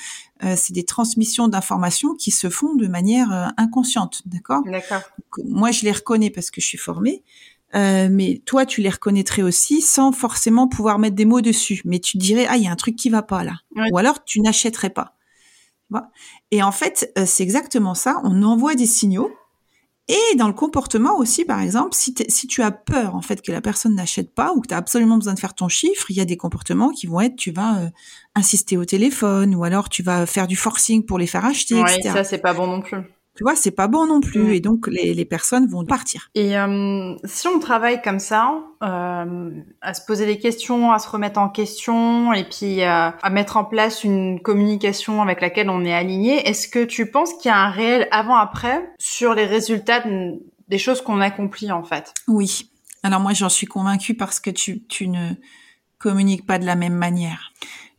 euh, 0.43 0.55
c'est 0.57 0.71
des 0.71 0.85
transmissions 0.85 1.49
d'informations 1.49 2.15
qui 2.15 2.31
se 2.31 2.49
font 2.49 2.75
de 2.75 2.87
manière 2.87 3.33
euh, 3.33 3.47
inconsciente, 3.57 4.21
d'accord? 4.25 4.63
D'accord. 4.63 5.01
Moi, 5.43 5.71
je 5.71 5.83
les 5.83 5.91
reconnais 5.91 6.29
parce 6.29 6.51
que 6.51 6.61
je 6.61 6.65
suis 6.65 6.77
formée, 6.77 7.21
euh, 7.75 8.07
mais 8.09 8.41
toi, 8.45 8.65
tu 8.65 8.81
les 8.81 8.89
reconnaîtrais 8.89 9.41
aussi 9.41 9.81
sans 9.81 10.13
forcément 10.13 10.69
pouvoir 10.69 10.99
mettre 10.99 11.15
des 11.15 11.25
mots 11.25 11.41
dessus. 11.41 11.81
Mais 11.83 11.99
tu 11.99 12.17
dirais, 12.17 12.45
ah, 12.49 12.55
il 12.55 12.63
y 12.63 12.67
a 12.67 12.71
un 12.71 12.77
truc 12.77 12.95
qui 12.95 13.09
va 13.09 13.23
pas 13.23 13.43
là. 13.43 13.57
Ou 13.91 13.97
alors, 13.97 14.23
tu 14.23 14.39
n'achèterais 14.39 14.89
pas. 14.89 15.17
Et 16.51 16.63
en 16.63 16.71
fait, 16.71 17.11
euh, 17.17 17.23
c'est 17.25 17.43
exactement 17.43 17.93
ça. 17.93 18.21
On 18.23 18.43
envoie 18.43 18.75
des 18.75 18.85
signaux 18.85 19.31
et 20.09 20.35
dans 20.37 20.47
le 20.47 20.53
comportement 20.53 21.17
aussi, 21.19 21.45
par 21.45 21.61
exemple, 21.61 21.93
si, 21.93 22.15
si 22.29 22.47
tu 22.47 22.63
as 22.63 22.71
peur 22.71 23.15
en 23.15 23.21
fait 23.21 23.43
que 23.43 23.51
la 23.51 23.61
personne 23.61 23.93
n'achète 23.93 24.33
pas 24.33 24.53
ou 24.53 24.61
que 24.61 24.67
tu 24.67 24.73
as 24.73 24.77
absolument 24.77 25.17
besoin 25.17 25.35
de 25.35 25.39
faire 25.39 25.53
ton 25.53 25.67
chiffre, 25.67 26.09
il 26.09 26.17
y 26.17 26.19
a 26.19 26.25
des 26.25 26.37
comportements 26.37 26.89
qui 26.89 27.05
vont 27.05 27.21
être, 27.21 27.35
tu 27.35 27.51
vas 27.51 27.77
euh, 27.77 27.89
insister 28.33 28.75
au 28.75 28.85
téléphone 28.85 29.53
ou 29.53 29.63
alors 29.63 29.87
tu 29.87 30.01
vas 30.01 30.25
faire 30.25 30.47
du 30.47 30.55
forcing 30.55 31.05
pour 31.05 31.19
les 31.19 31.27
faire 31.27 31.45
acheter, 31.45 31.75
ouais, 31.75 31.93
etc. 31.93 32.09
Ça, 32.11 32.23
c'est 32.23 32.39
pas 32.39 32.55
bon 32.55 32.65
non 32.65 32.81
plus 32.81 32.97
tu 33.39 33.43
vois, 33.43 33.55
c'est 33.55 33.71
pas 33.71 33.87
bon 33.87 34.05
non 34.05 34.19
plus, 34.19 34.43
mm. 34.43 34.49
et 34.49 34.59
donc 34.59 34.87
les, 34.87 35.13
les, 35.13 35.23
personnes 35.23 35.65
vont 35.65 35.85
partir. 35.85 36.29
Et 36.35 36.57
euh, 36.57 37.15
si 37.23 37.47
on 37.47 37.57
travaille 37.59 38.01
comme 38.01 38.19
ça, 38.19 38.53
euh, 38.83 39.49
à 39.79 39.93
se 39.93 40.05
poser 40.05 40.25
des 40.25 40.37
questions, 40.39 40.91
à 40.91 40.99
se 40.99 41.07
remettre 41.07 41.39
en 41.39 41.47
question, 41.47 42.33
et 42.33 42.43
puis 42.43 42.83
euh, 42.83 43.11
à 43.11 43.29
mettre 43.29 43.55
en 43.55 43.63
place 43.63 44.03
une 44.03 44.41
communication 44.41 45.21
avec 45.21 45.39
laquelle 45.39 45.69
on 45.69 45.85
est 45.85 45.93
aligné, 45.93 46.49
est-ce 46.49 46.67
que 46.67 46.83
tu 46.83 47.09
penses 47.09 47.33
qu'il 47.35 47.47
y 47.47 47.53
a 47.53 47.57
un 47.57 47.69
réel 47.69 48.09
avant-après 48.11 48.91
sur 48.99 49.33
les 49.33 49.45
résultats 49.45 50.03
des 50.67 50.77
choses 50.77 50.99
qu'on 50.99 51.21
accomplit 51.21 51.71
en 51.71 51.85
fait? 51.85 52.13
Oui. 52.27 52.69
Alors 53.03 53.21
moi, 53.21 53.31
j'en 53.31 53.47
suis 53.47 53.67
convaincue 53.67 54.15
parce 54.15 54.41
que 54.41 54.49
tu, 54.49 54.83
tu 54.83 55.07
ne 55.07 55.29
communiques 55.97 56.45
pas 56.45 56.59
de 56.59 56.65
la 56.65 56.75
même 56.75 56.95
manière 56.95 57.53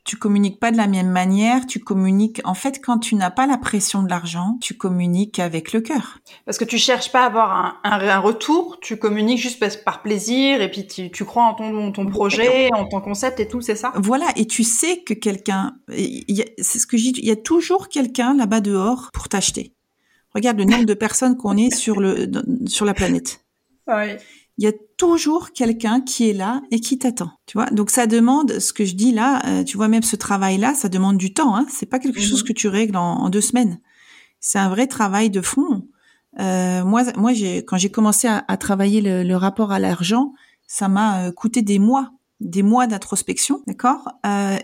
tu 0.04 0.16
communiques 0.16 0.58
pas 0.58 0.70
de 0.70 0.76
la 0.76 0.86
même 0.86 1.10
manière, 1.10 1.66
tu 1.66 1.78
communiques 1.78 2.40
en 2.44 2.54
fait 2.54 2.80
quand 2.82 2.98
tu 2.98 3.14
n'as 3.14 3.30
pas 3.30 3.46
la 3.46 3.58
pression 3.58 4.02
de 4.02 4.08
l'argent, 4.08 4.58
tu 4.60 4.74
communiques 4.74 5.38
avec 5.38 5.72
le 5.72 5.80
cœur. 5.80 6.18
Parce 6.46 6.58
que 6.58 6.64
tu 6.64 6.78
cherches 6.78 7.12
pas 7.12 7.22
à 7.22 7.26
avoir 7.26 7.80
un, 7.84 7.90
un, 7.90 8.18
retour, 8.18 8.78
tu 8.80 8.96
communiques 8.96 9.38
juste 9.38 9.62
par 9.84 10.02
plaisir 10.02 10.62
et 10.62 10.70
puis 10.70 10.86
tu, 10.86 11.10
tu 11.10 11.24
crois 11.24 11.44
en 11.44 11.54
ton, 11.54 11.92
ton 11.92 12.06
projet, 12.06 12.70
en 12.72 12.86
ton 12.86 13.00
concept 13.00 13.40
et 13.40 13.48
tout, 13.48 13.60
c'est 13.60 13.76
ça? 13.76 13.92
Voilà, 13.96 14.26
et 14.36 14.46
tu 14.46 14.64
sais 14.64 15.02
que 15.02 15.14
quelqu'un, 15.14 15.76
c'est 15.88 16.78
ce 16.78 16.86
que 16.86 16.96
dis, 16.96 17.12
il 17.16 17.26
y 17.26 17.30
a 17.30 17.36
toujours 17.36 17.88
quelqu'un 17.88 18.34
là-bas 18.34 18.60
dehors 18.60 19.10
pour 19.12 19.28
t'acheter. 19.28 19.74
Regarde 20.34 20.58
le 20.58 20.64
nombre 20.64 20.84
de 20.84 20.94
personnes 20.94 21.36
qu'on 21.36 21.56
est 21.56 21.74
sur 21.74 22.00
le 22.00 22.30
sur 22.66 22.86
la 22.86 22.94
planète. 22.94 23.44
Oui 23.88 24.16
il 24.60 24.64
y 24.64 24.66
a 24.66 24.72
toujours 24.98 25.52
quelqu'un 25.52 26.02
qui 26.02 26.28
est 26.28 26.34
là 26.34 26.60
et 26.70 26.80
qui 26.80 26.98
t'attend. 26.98 27.30
Tu 27.46 27.56
vois, 27.56 27.70
donc 27.70 27.88
ça 27.88 28.06
demande 28.06 28.58
ce 28.58 28.74
que 28.74 28.84
je 28.84 28.94
dis 28.94 29.10
là. 29.10 29.40
Euh, 29.46 29.64
tu 29.64 29.78
vois, 29.78 29.88
même 29.88 30.02
ce 30.02 30.16
travail-là, 30.16 30.74
ça 30.74 30.90
demande 30.90 31.16
du 31.16 31.32
temps. 31.32 31.56
Hein. 31.56 31.64
C'est 31.70 31.86
pas 31.86 31.98
quelque 31.98 32.20
chose 32.20 32.42
mhm. 32.42 32.48
que 32.48 32.52
tu 32.52 32.68
règles 32.68 32.98
en, 32.98 33.30
deux 33.30 33.40
semaines. 33.40 33.80
C'est 34.38 34.58
un 34.58 34.68
vrai 34.68 34.86
travail 34.86 35.30
de 35.30 35.40
fond. 35.40 35.88
Euh, 36.40 36.84
moi, 36.84 37.04
moi, 37.16 37.32
j'ai 37.32 37.64
quand 37.64 37.78
j'ai 37.78 37.90
commencé 37.90 38.28
à, 38.28 38.56
travailler 38.58 39.00
le, 39.00 39.34
rapport 39.34 39.72
à 39.72 39.78
l'argent, 39.78 40.34
ça 40.66 40.88
m'a 40.88 41.28
euh, 41.28 41.32
coûté 41.32 41.62
des 41.62 41.78
mois, 41.78 42.10
des 42.40 42.62
mois 42.62 42.86
d'introspection, 42.86 43.62
d'accord, 43.66 44.08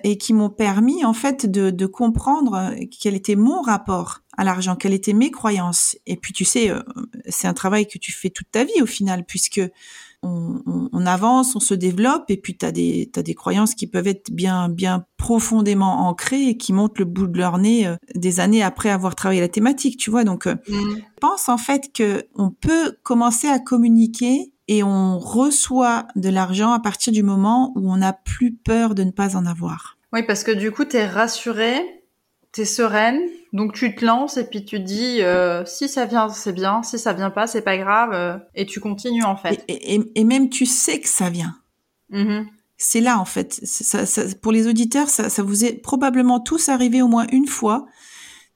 et 0.02 0.18
qui 0.18 0.32
m'ont 0.32 0.50
permis 0.50 1.04
en 1.04 1.12
fait 1.12 1.46
de, 1.50 1.70
de 1.70 1.86
comprendre 1.86 2.72
quel 2.90 3.14
était 3.14 3.36
mon 3.36 3.60
rapport 3.60 4.22
à 4.36 4.44
l'argent, 4.44 4.76
quelles 4.76 4.92
étaient 4.92 5.12
mes 5.12 5.30
croyances. 5.30 5.96
Et 6.06 6.16
puis 6.16 6.32
tu 6.32 6.44
sais, 6.44 6.70
euh, 6.70 6.80
c'est 7.28 7.48
un 7.48 7.54
travail 7.54 7.86
que 7.86 7.98
tu 7.98 8.12
fais 8.12 8.30
toute 8.30 8.50
ta 8.50 8.64
vie 8.64 8.82
au 8.82 8.86
final, 8.86 9.24
puisque 9.24 9.60
on, 10.22 11.06
avance, 11.06 11.54
on 11.54 11.60
se 11.60 11.74
développe, 11.74 12.24
et 12.30 12.36
puis 12.36 12.56
tu 12.56 12.66
as 12.66 12.72
des, 12.72 13.08
as 13.14 13.22
des 13.22 13.34
croyances 13.34 13.74
qui 13.74 13.86
peuvent 13.86 14.08
être 14.08 14.32
bien, 14.32 14.68
bien 14.68 15.06
profondément 15.18 16.08
ancrées 16.08 16.48
et 16.48 16.56
qui 16.56 16.72
montent 16.72 16.98
le 16.98 17.04
bout 17.04 17.28
de 17.28 17.38
leur 17.38 17.58
nez 17.58 17.86
euh, 17.86 17.94
des 18.16 18.40
années 18.40 18.62
après 18.62 18.90
avoir 18.90 19.14
travaillé 19.14 19.40
la 19.40 19.48
thématique, 19.48 19.98
tu 19.98 20.10
vois. 20.10 20.24
Donc, 20.24 20.48
euh, 20.48 20.56
mm. 20.68 20.96
je 20.96 21.20
pense 21.20 21.48
en 21.48 21.58
fait 21.58 21.92
que 21.92 22.24
on 22.34 22.50
peut 22.50 22.96
commencer 23.04 23.46
à 23.46 23.60
communiquer 23.60 24.52
et 24.68 24.82
on 24.82 25.18
reçoit 25.18 26.06
de 26.16 26.28
l'argent 26.28 26.72
à 26.72 26.80
partir 26.80 27.12
du 27.12 27.22
moment 27.22 27.72
où 27.76 27.92
on 27.92 27.98
n'a 27.98 28.12
plus 28.12 28.52
peur 28.52 28.94
de 28.94 29.04
ne 29.04 29.10
pas 29.10 29.36
en 29.36 29.46
avoir. 29.46 29.96
Oui, 30.12 30.22
parce 30.22 30.44
que 30.44 30.52
du 30.52 30.72
coup, 30.72 30.84
tu 30.84 30.96
es 30.96 31.06
rassurée, 31.06 31.82
tu 32.52 32.62
es 32.62 32.64
sereine, 32.64 33.20
donc 33.52 33.74
tu 33.74 33.94
te 33.94 34.04
lances 34.04 34.36
et 34.36 34.44
puis 34.44 34.64
tu 34.64 34.80
dis 34.80 35.22
euh, 35.22 35.64
si 35.64 35.88
ça 35.88 36.04
vient 36.04 36.28
c'est 36.28 36.52
bien, 36.52 36.82
si 36.82 36.98
ça 36.98 37.12
vient 37.12 37.30
pas 37.30 37.46
c'est 37.46 37.62
pas 37.62 37.76
grave 37.76 38.10
euh, 38.12 38.36
et 38.54 38.66
tu 38.66 38.80
continues 38.80 39.24
en 39.24 39.36
fait. 39.36 39.64
Et, 39.68 40.24
même 40.24 40.48
tu 40.48 40.66
sais 40.66 41.00
que 41.00 41.08
ça 41.08 41.30
vient. 41.30 41.56
Mm-hmm. 42.12 42.46
C'est 42.76 43.00
là 43.00 43.18
en 43.18 43.24
fait. 43.24 43.52
Ça, 43.64 44.04
pour 44.42 44.52
les 44.52 44.66
auditeurs, 44.66 45.08
ça, 45.08 45.30
ça 45.30 45.42
vous 45.42 45.64
est 45.64 45.74
probablement 45.74 46.40
tous 46.40 46.68
arrivé 46.68 47.02
au 47.02 47.08
moins 47.08 47.26
une 47.32 47.46
fois. 47.46 47.86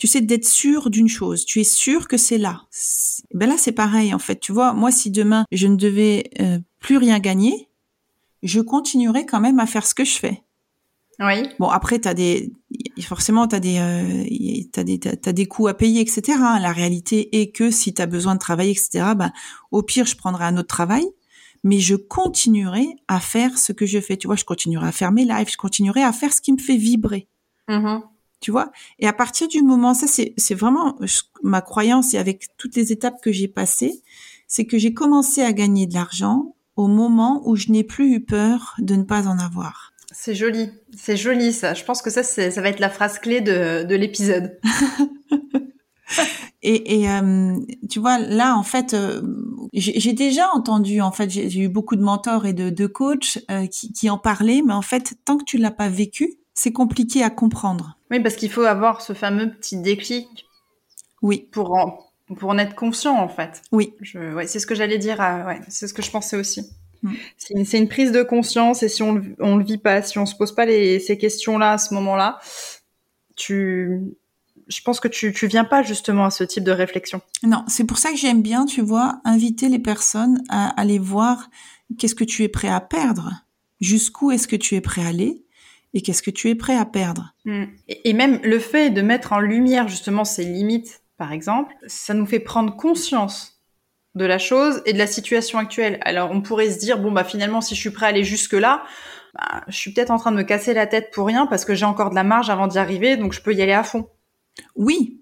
Tu 0.01 0.07
sais 0.07 0.23
d'être 0.23 0.47
sûr 0.47 0.89
d'une 0.89 1.11
chose. 1.11 1.45
Tu 1.45 1.61
es 1.61 1.65
sûr 1.65 2.09
que 2.09 2.17
c'est 2.17 2.39
là. 2.39 2.63
Ben 3.35 3.47
là 3.47 3.57
c'est 3.59 3.73
pareil 3.73 4.15
en 4.15 4.19
fait. 4.19 4.41
Tu 4.41 4.51
vois, 4.51 4.73
moi 4.73 4.91
si 4.91 5.11
demain 5.11 5.45
je 5.53 5.67
ne 5.67 5.77
devais 5.77 6.31
euh, 6.41 6.59
plus 6.79 6.97
rien 6.97 7.19
gagner, 7.19 7.69
je 8.43 8.63
continuerai 8.63 9.27
quand 9.27 9.41
même 9.41 9.61
à 9.61 9.67
faire 9.67 9.87
ce 9.87 9.95
que 9.95 10.07
je 10.07 10.17
fais. 10.17 10.43
Oui. 11.19 11.47
Bon, 11.59 11.69
après, 11.69 11.99
t'as 11.99 12.15
des, 12.15 12.51
forcément, 13.03 13.47
t'as 13.47 13.61
des, 13.61 13.77
euh, 13.77 14.65
t'as 14.73 14.85
des, 14.85 14.99
t'as 14.99 15.33
des 15.33 15.45
coûts 15.45 15.69
à 15.69 15.75
payer, 15.75 16.01
etc. 16.01 16.39
La 16.59 16.73
réalité 16.73 17.39
est 17.43 17.55
que 17.55 17.71
si 17.71 17.93
t'as 17.93 18.07
besoin 18.07 18.35
de 18.37 18.41
travailler, 18.41 18.71
etc. 18.71 19.13
Ben, 19.15 19.31
au 19.71 19.83
pire, 19.83 20.07
je 20.07 20.17
prendrai 20.17 20.47
un 20.47 20.57
autre 20.57 20.69
travail, 20.69 21.05
mais 21.63 21.79
je 21.79 21.95
continuerai 21.95 22.87
à 23.07 23.21
faire 23.21 23.59
ce 23.59 23.75
que 23.75 23.85
je 23.85 24.01
fais. 24.01 24.17
Tu 24.17 24.29
vois, 24.29 24.37
je 24.37 24.47
continuerai 24.47 24.89
à 24.89 24.93
faire 24.93 25.13
mes 25.13 25.27
lives, 25.27 25.51
je 25.51 25.59
continuerai 25.59 26.03
à 26.03 26.15
faire 26.15 26.33
ce 26.33 26.41
qui 26.41 26.55
me 26.55 26.59
fait 26.59 26.79
vibrer. 26.79 27.29
Mm-hmm. 27.69 28.01
Tu 28.41 28.51
vois. 28.51 28.73
Et 28.99 29.07
à 29.07 29.13
partir 29.13 29.49
du 29.49 29.63
moment, 29.63 29.93
ça, 29.93 30.07
c'est, 30.07 30.55
vraiment 30.55 30.97
ma 31.43 31.61
croyance 31.61 32.15
et 32.15 32.19
avec 32.19 32.49
toutes 32.57 32.75
les 32.75 32.91
étapes 32.91 33.21
que 33.23 33.33
j'ai 33.33 33.49
passées, 33.49 34.03
c'est 34.49 34.65
que 34.65 34.79
j'ai 34.79 34.95
commencé 34.95 35.43
à 35.43 35.53
gagner 35.53 35.87
de 35.87 35.95
l'argent 35.95 36.55
au 36.77 36.87
moment 36.87 37.43
où 37.45 37.57
je 37.57 37.71
n'ai 37.71 37.85
plus 37.85 38.15
eu 38.15 38.21
peur 38.21 38.75
de 38.79 38.97
ne 38.97 39.03
pas 39.03 39.29
en 39.29 39.39
avoir. 39.39 39.93
C'est 40.13 40.35
joli, 40.35 40.71
c'est 40.97 41.17
joli 41.17 41.53
ça. 41.53 41.75
Je 41.75 41.85
pense 41.85 42.03
que 42.03 42.11
ça, 42.11 42.23
ça 42.23 42.61
va 42.61 42.69
être 42.69 42.81
la 42.81 42.91
phrase 42.91 43.19
clé 43.19 43.41
de, 43.41 43.85
de 43.85 43.95
l'épisode. 43.95 44.59
et, 46.63 47.01
et 47.01 47.11
euh, 47.11 47.57
tu 47.89 48.01
vois, 48.01 48.19
là, 48.19 48.57
en 48.57 48.63
fait, 48.63 48.95
euh, 48.95 49.23
j'ai 49.73 50.13
déjà 50.13 50.49
entendu, 50.53 51.01
en 51.01 51.13
fait, 51.13 51.31
j'ai 51.31 51.61
eu 51.61 51.69
beaucoup 51.69 51.95
de 51.95 52.03
mentors 52.03 52.47
et 52.47 52.53
de, 52.53 52.71
de 52.71 52.87
coachs 52.87 53.39
euh, 53.51 53.67
qui, 53.67 53.93
qui 53.93 54.11
en 54.11 54.19
parlaient, 54.19 54.63
mais 54.67 54.75
en 54.75 54.83
fait, 54.83 55.15
tant 55.25 55.37
que 55.37 55.45
tu 55.45 55.59
l'as 55.59 55.71
pas 55.71 55.89
vécu, 55.89 56.40
c'est 56.55 56.73
compliqué 56.73 57.23
à 57.23 57.31
comprendre. 57.31 57.97
Oui, 58.11 58.21
parce 58.21 58.37
qu'il 58.37 58.51
faut 58.51 58.63
avoir 58.63 59.01
ce 59.01 59.13
fameux 59.13 59.51
petit 59.51 59.77
déclic. 59.77 60.47
Oui. 61.23 61.49
Pour 61.53 61.73
en, 61.75 61.99
pour 62.39 62.51
en 62.51 62.59
être 62.59 62.75
conscient, 62.75 63.17
en 63.17 63.29
fait. 63.29 63.63
Oui. 63.73 63.95
Je, 64.01 64.35
ouais, 64.35 64.47
c'est 64.47 64.59
ce 64.59 64.67
que 64.67 64.75
j'allais 64.75 64.99
dire. 64.99 65.19
ouais, 65.19 65.61
c'est 65.69 65.87
ce 65.87 65.95
que 65.95 66.03
je 66.03 66.11
pensais 66.11 66.37
aussi. 66.37 66.63
Mm. 67.03 67.13
C'est 67.37 67.79
une, 67.79 67.89
prise 67.89 68.13
de 68.13 68.23
conscience 68.23 68.83
et 68.83 68.89
si 68.89 69.03
on, 69.03 69.23
on 69.39 69.57
le 69.57 69.65
vit 69.65 69.79
pas, 69.79 70.03
si 70.03 70.19
on 70.19 70.27
se 70.27 70.35
pose 70.35 70.55
pas 70.55 70.67
les, 70.67 71.01
ces 71.01 71.17
questions-là 71.17 71.73
à 71.73 71.79
ce 71.79 71.95
moment-là, 71.95 72.39
tu, 73.37 74.03
je 74.69 74.83
pense 74.83 75.01
que 75.01 75.09
tu, 75.09 75.33
tu 75.33 75.47
viens 75.47 75.65
pas 75.65 75.83
justement 75.83 76.27
à 76.27 76.31
ce 76.31 76.45
type 76.45 76.65
de 76.65 76.73
réflexion. 76.73 77.21
Non, 77.43 77.65
c'est 77.69 77.85
pour 77.85 77.99
ça 77.99 78.11
que 78.11 78.19
j'aime 78.19 78.43
bien, 78.43 78.67
tu 78.67 78.83
vois, 78.83 79.21
inviter 79.25 79.69
les 79.69 79.79
personnes 79.79 80.43
à 80.49 80.69
aller 80.81 80.99
voir 80.99 81.51
qu'est-ce 81.99 82.15
que 82.15 82.25
tu 82.25 82.45
es 82.45 82.49
prêt 82.49 82.69
à 82.69 82.81
perdre, 82.81 83.45
jusqu'où 83.81 84.31
est-ce 84.31 84.47
que 84.47 84.57
tu 84.57 84.75
es 84.75 84.81
prêt 84.81 85.03
à 85.03 85.09
aller 85.09 85.45
et 85.95 86.03
qu'est-ce 86.03 86.23
que 86.23 86.31
tu 86.31 86.49
es 86.51 86.55
prêt 86.55 86.77
à 86.77 86.85
perdre? 86.85 87.35
Mm. 87.45 87.65
et 87.89 88.13
même 88.13 88.41
le 88.43 88.59
fait 88.59 88.91
de 88.91 89.03
mettre 89.03 89.33
en 89.33 89.41
lumière 89.41 89.89
justement 89.89 90.25
ces 90.25 90.45
limites, 90.45 91.03
par 91.17 91.33
exemple, 91.33 91.75
ça 91.87 92.15
nous 92.15 92.27
fait 92.27 92.41
prendre 92.41 92.77
conscience 92.77 93.61
de 94.15 94.25
la 94.25 94.39
chose 94.39 94.83
et 94.87 94.93
de 94.93 94.99
la 94.99 95.07
situation 95.07 95.59
actuelle. 95.59 95.99
Alors 96.03 96.31
on 96.33 96.41
pourrait 96.41 96.71
se 96.71 96.79
dire 96.79 96.99
bon 96.99 97.13
bah 97.13 97.25
finalement 97.25 97.61
si 97.61 97.75
je 97.75 97.81
suis 97.81 97.91
prêt 97.91 98.07
à 98.07 98.09
aller 98.09 98.25
jusque 98.25 98.55
là, 98.55 98.85
bah, 99.35 99.63
je 99.69 99.77
suis 99.77 99.93
peut-être 99.93 100.11
en 100.11 100.19
train 100.19 100.33
de 100.33 100.37
me 100.37 100.43
casser 100.43 100.75
la 100.75 100.87
tête 100.87 101.11
pour 101.13 101.27
rien 101.27 101.47
parce 101.47 101.65
que 101.65 101.75
j'ai 101.75 101.85
encore 101.85 102.11
de 102.11 102.15
la 102.15 102.25
marge 102.25 102.51
avant 102.51 102.67
d'y 102.67 102.79
arriver 102.79 103.17
donc 103.17 103.33
je 103.33 103.41
peux 103.41 103.55
y 103.55 103.63
aller 103.63 103.73
à 103.73 103.85
fond. 103.85 104.09
Oui, 104.75 105.20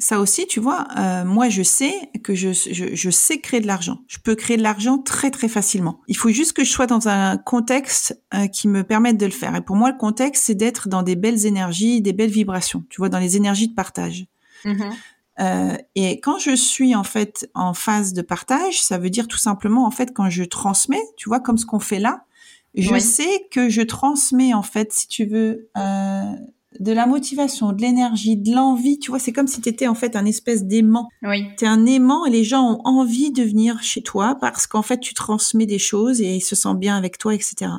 ça 0.00 0.18
aussi, 0.18 0.46
tu 0.46 0.60
vois, 0.60 0.88
euh, 0.98 1.24
moi 1.24 1.50
je 1.50 1.62
sais 1.62 1.92
que 2.24 2.34
je, 2.34 2.52
je, 2.52 3.10
sais 3.10 3.38
créer 3.38 3.60
de 3.60 3.66
l'argent. 3.66 3.98
Je 4.08 4.18
peux 4.18 4.34
créer 4.34 4.56
de 4.56 4.62
l'argent 4.62 4.98
très 4.98 5.30
très 5.30 5.48
facilement. 5.48 6.00
Il 6.08 6.16
faut 6.16 6.30
juste 6.30 6.54
que 6.54 6.64
je 6.64 6.70
sois 6.70 6.86
dans 6.86 7.08
un 7.08 7.36
contexte 7.36 8.18
euh, 8.34 8.46
qui 8.46 8.66
me 8.66 8.82
permette 8.82 9.18
de 9.18 9.26
le 9.26 9.32
faire. 9.32 9.54
Et 9.54 9.60
pour 9.60 9.76
moi, 9.76 9.90
le 9.90 9.98
contexte, 9.98 10.44
c'est 10.44 10.54
d'être 10.54 10.88
dans 10.88 11.02
des 11.02 11.16
belles 11.16 11.44
énergies, 11.44 12.00
des 12.00 12.14
belles 12.14 12.30
vibrations, 12.30 12.82
tu 12.88 12.96
vois, 13.00 13.10
dans 13.10 13.18
les 13.18 13.36
énergies 13.36 13.68
de 13.68 13.74
partage. 13.74 14.24
Mm-hmm. 14.64 14.92
Euh, 15.40 15.76
et 15.94 16.20
quand 16.20 16.38
je 16.38 16.56
suis 16.56 16.94
en 16.94 17.04
fait 17.04 17.48
en 17.54 17.74
phase 17.74 18.14
de 18.14 18.22
partage, 18.22 18.82
ça 18.82 18.98
veut 18.98 19.10
dire 19.10 19.28
tout 19.28 19.38
simplement 19.38 19.86
en 19.86 19.90
fait 19.90 20.12
quand 20.14 20.30
je 20.30 20.44
transmets, 20.44 21.02
tu 21.16 21.28
vois, 21.28 21.40
comme 21.40 21.58
ce 21.58 21.66
qu'on 21.66 21.78
fait 21.78 22.00
là, 22.00 22.24
je 22.74 22.98
sais 22.98 23.48
que 23.50 23.68
je 23.68 23.82
transmets 23.82 24.54
en 24.54 24.62
fait, 24.62 24.92
si 24.92 25.08
tu 25.08 25.24
veux, 25.24 25.68
euh, 25.76 26.32
de 26.78 26.92
la 26.92 27.06
motivation, 27.06 27.72
de 27.72 27.82
l'énergie, 27.82 28.36
de 28.36 28.54
l'envie. 28.54 28.98
Tu 28.98 29.10
vois, 29.10 29.18
c'est 29.18 29.32
comme 29.32 29.48
si 29.48 29.60
tu 29.60 29.68
étais 29.68 29.88
en 29.88 29.94
fait 29.94 30.14
un 30.14 30.24
espèce 30.24 30.64
d'aimant. 30.64 31.08
Oui. 31.22 31.48
Tu 31.58 31.64
es 31.64 31.68
un 31.68 31.84
aimant 31.86 32.26
et 32.26 32.30
les 32.30 32.44
gens 32.44 32.62
ont 32.62 32.80
envie 32.84 33.32
de 33.32 33.42
venir 33.42 33.82
chez 33.82 34.02
toi 34.02 34.36
parce 34.40 34.66
qu'en 34.66 34.82
fait, 34.82 35.00
tu 35.00 35.14
transmets 35.14 35.66
des 35.66 35.78
choses 35.78 36.20
et 36.20 36.36
ils 36.36 36.40
se 36.40 36.54
sentent 36.54 36.78
bien 36.78 36.96
avec 36.96 37.18
toi, 37.18 37.34
etc. 37.34 37.70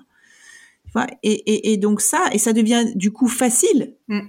Et, 1.24 1.32
et, 1.32 1.72
et, 1.72 1.78
donc 1.78 2.02
ça, 2.02 2.26
et 2.34 2.38
ça 2.38 2.52
devient 2.52 2.86
du 2.96 3.12
coup 3.12 3.30
facile. 3.30 3.96
Mm. 4.10 4.20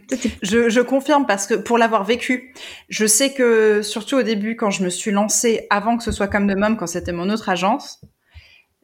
Je, 0.42 0.68
je, 0.68 0.80
confirme 0.80 1.26
parce 1.26 1.46
que 1.46 1.54
pour 1.54 1.76
l'avoir 1.76 2.04
vécu, 2.04 2.54
je 2.88 3.04
sais 3.04 3.32
que 3.32 3.82
surtout 3.82 4.16
au 4.16 4.22
début, 4.22 4.54
quand 4.54 4.70
je 4.70 4.84
me 4.84 4.88
suis 4.88 5.10
lancée, 5.10 5.66
avant 5.70 5.96
que 5.96 6.04
ce 6.04 6.12
soit 6.12 6.28
comme 6.28 6.46
de 6.46 6.54
Mom, 6.54 6.76
quand 6.76 6.86
c'était 6.86 7.12
mon 7.12 7.30
autre 7.30 7.48
agence, 7.48 8.00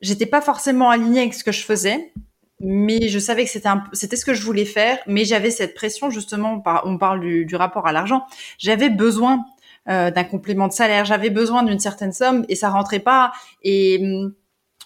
j'étais 0.01 0.27
pas 0.27 0.41
forcément 0.41 0.91
alignée 0.91 1.21
avec 1.21 1.35
ce 1.35 1.45
que 1.45 1.53
je 1.53 1.63
faisais, 1.63 2.13
mais 2.61 3.09
je 3.09 3.19
savais 3.19 3.45
que 3.45 3.51
c'était 3.51 3.69
c'était 3.93 4.17
ce 4.17 4.25
que 4.25 4.35
je 4.35 4.43
voulais 4.43 4.65
faire, 4.65 4.99
mais 5.07 5.25
j'avais 5.25 5.51
cette 5.51 5.75
pression 5.75 6.11
justement. 6.11 6.63
On 6.85 6.99
parle 6.99 7.21
du, 7.21 7.45
du 7.47 7.57
rapport 7.57 7.87
à 7.87 7.93
l'argent. 7.93 8.27
J'avais 8.59 8.91
besoin 8.91 9.45
euh, 9.89 10.11
d'un 10.11 10.25
complément 10.25 10.69
de 10.69 10.73
salaire, 10.73 11.05
j'avais 11.05 11.31
besoin 11.31 11.63
d'une 11.63 11.79
certaine 11.79 12.13
somme 12.13 12.45
et 12.49 12.57
ça 12.57 12.69
rentrait 12.69 12.99
pas. 12.99 13.33
Et 13.63 13.99
hum, 14.03 14.35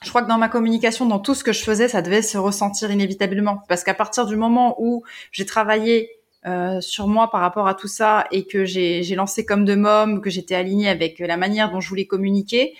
je 0.02 0.08
crois 0.08 0.22
que 0.22 0.28
dans 0.28 0.38
ma 0.38 0.48
communication, 0.48 1.06
dans 1.06 1.18
tout 1.18 1.34
ce 1.34 1.44
que 1.44 1.52
je 1.52 1.62
faisais, 1.62 1.88
ça 1.88 2.02
devait 2.02 2.22
se 2.22 2.38
ressentir 2.38 2.90
inévitablement. 2.90 3.62
Parce 3.68 3.84
qu'à 3.84 3.94
partir 3.94 4.26
du 4.26 4.36
moment 4.36 4.76
où 4.78 5.02
j'ai 5.30 5.46
travaillé 5.46 6.10
euh, 6.46 6.80
sur 6.80 7.06
moi 7.08 7.30
par 7.30 7.40
rapport 7.40 7.68
à 7.68 7.74
tout 7.74 7.88
ça 7.88 8.26
et 8.32 8.46
que 8.46 8.64
j'ai 8.64 9.14
lancé 9.14 9.44
comme 9.46 9.64
de 9.64 9.74
môme, 9.74 10.20
que 10.20 10.30
j'étais 10.30 10.54
alignée 10.54 10.88
avec 10.88 11.18
la 11.20 11.36
manière 11.36 11.70
dont 11.70 11.80
je 11.80 11.88
voulais 11.88 12.06
communiquer, 12.06 12.74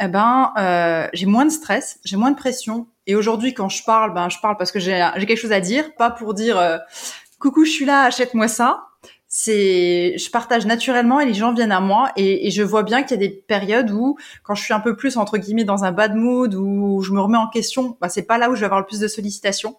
eh 0.00 0.08
ben 0.08 0.52
euh, 0.58 1.08
j'ai 1.12 1.26
moins 1.26 1.44
de 1.44 1.50
stress, 1.50 2.00
j'ai 2.04 2.16
moins 2.16 2.30
de 2.30 2.36
pression. 2.36 2.86
Et 3.06 3.14
aujourd'hui, 3.14 3.54
quand 3.54 3.68
je 3.68 3.82
parle, 3.84 4.14
ben 4.14 4.28
je 4.28 4.38
parle 4.40 4.56
parce 4.56 4.72
que 4.72 4.78
j'ai 4.78 5.10
quelque 5.18 5.36
chose 5.36 5.52
à 5.52 5.60
dire, 5.60 5.94
pas 5.96 6.10
pour 6.10 6.34
dire 6.34 6.58
euh, 6.58 6.78
coucou, 7.38 7.64
je 7.64 7.70
suis 7.70 7.84
là, 7.84 8.04
achète-moi 8.04 8.48
ça 8.48 8.86
c'est 9.34 10.18
je 10.18 10.30
partage 10.30 10.66
naturellement 10.66 11.18
et 11.18 11.24
les 11.24 11.32
gens 11.32 11.54
viennent 11.54 11.72
à 11.72 11.80
moi 11.80 12.12
et, 12.16 12.46
et 12.46 12.50
je 12.50 12.62
vois 12.62 12.82
bien 12.82 13.02
qu'il 13.02 13.12
y 13.12 13.24
a 13.24 13.26
des 13.26 13.30
périodes 13.30 13.90
où 13.90 14.18
quand 14.42 14.54
je 14.54 14.62
suis 14.62 14.74
un 14.74 14.80
peu 14.80 14.94
plus 14.94 15.16
entre 15.16 15.38
guillemets 15.38 15.64
dans 15.64 15.84
un 15.84 15.90
bad 15.90 16.14
mood 16.14 16.54
ou 16.54 17.00
je 17.00 17.12
me 17.12 17.20
remets 17.20 17.38
en 17.38 17.48
question 17.48 17.96
bah 17.98 18.10
c'est 18.10 18.24
pas 18.24 18.36
là 18.36 18.50
où 18.50 18.54
je 18.54 18.60
vais 18.60 18.66
avoir 18.66 18.80
le 18.80 18.86
plus 18.86 19.00
de 19.00 19.08
sollicitations. 19.08 19.78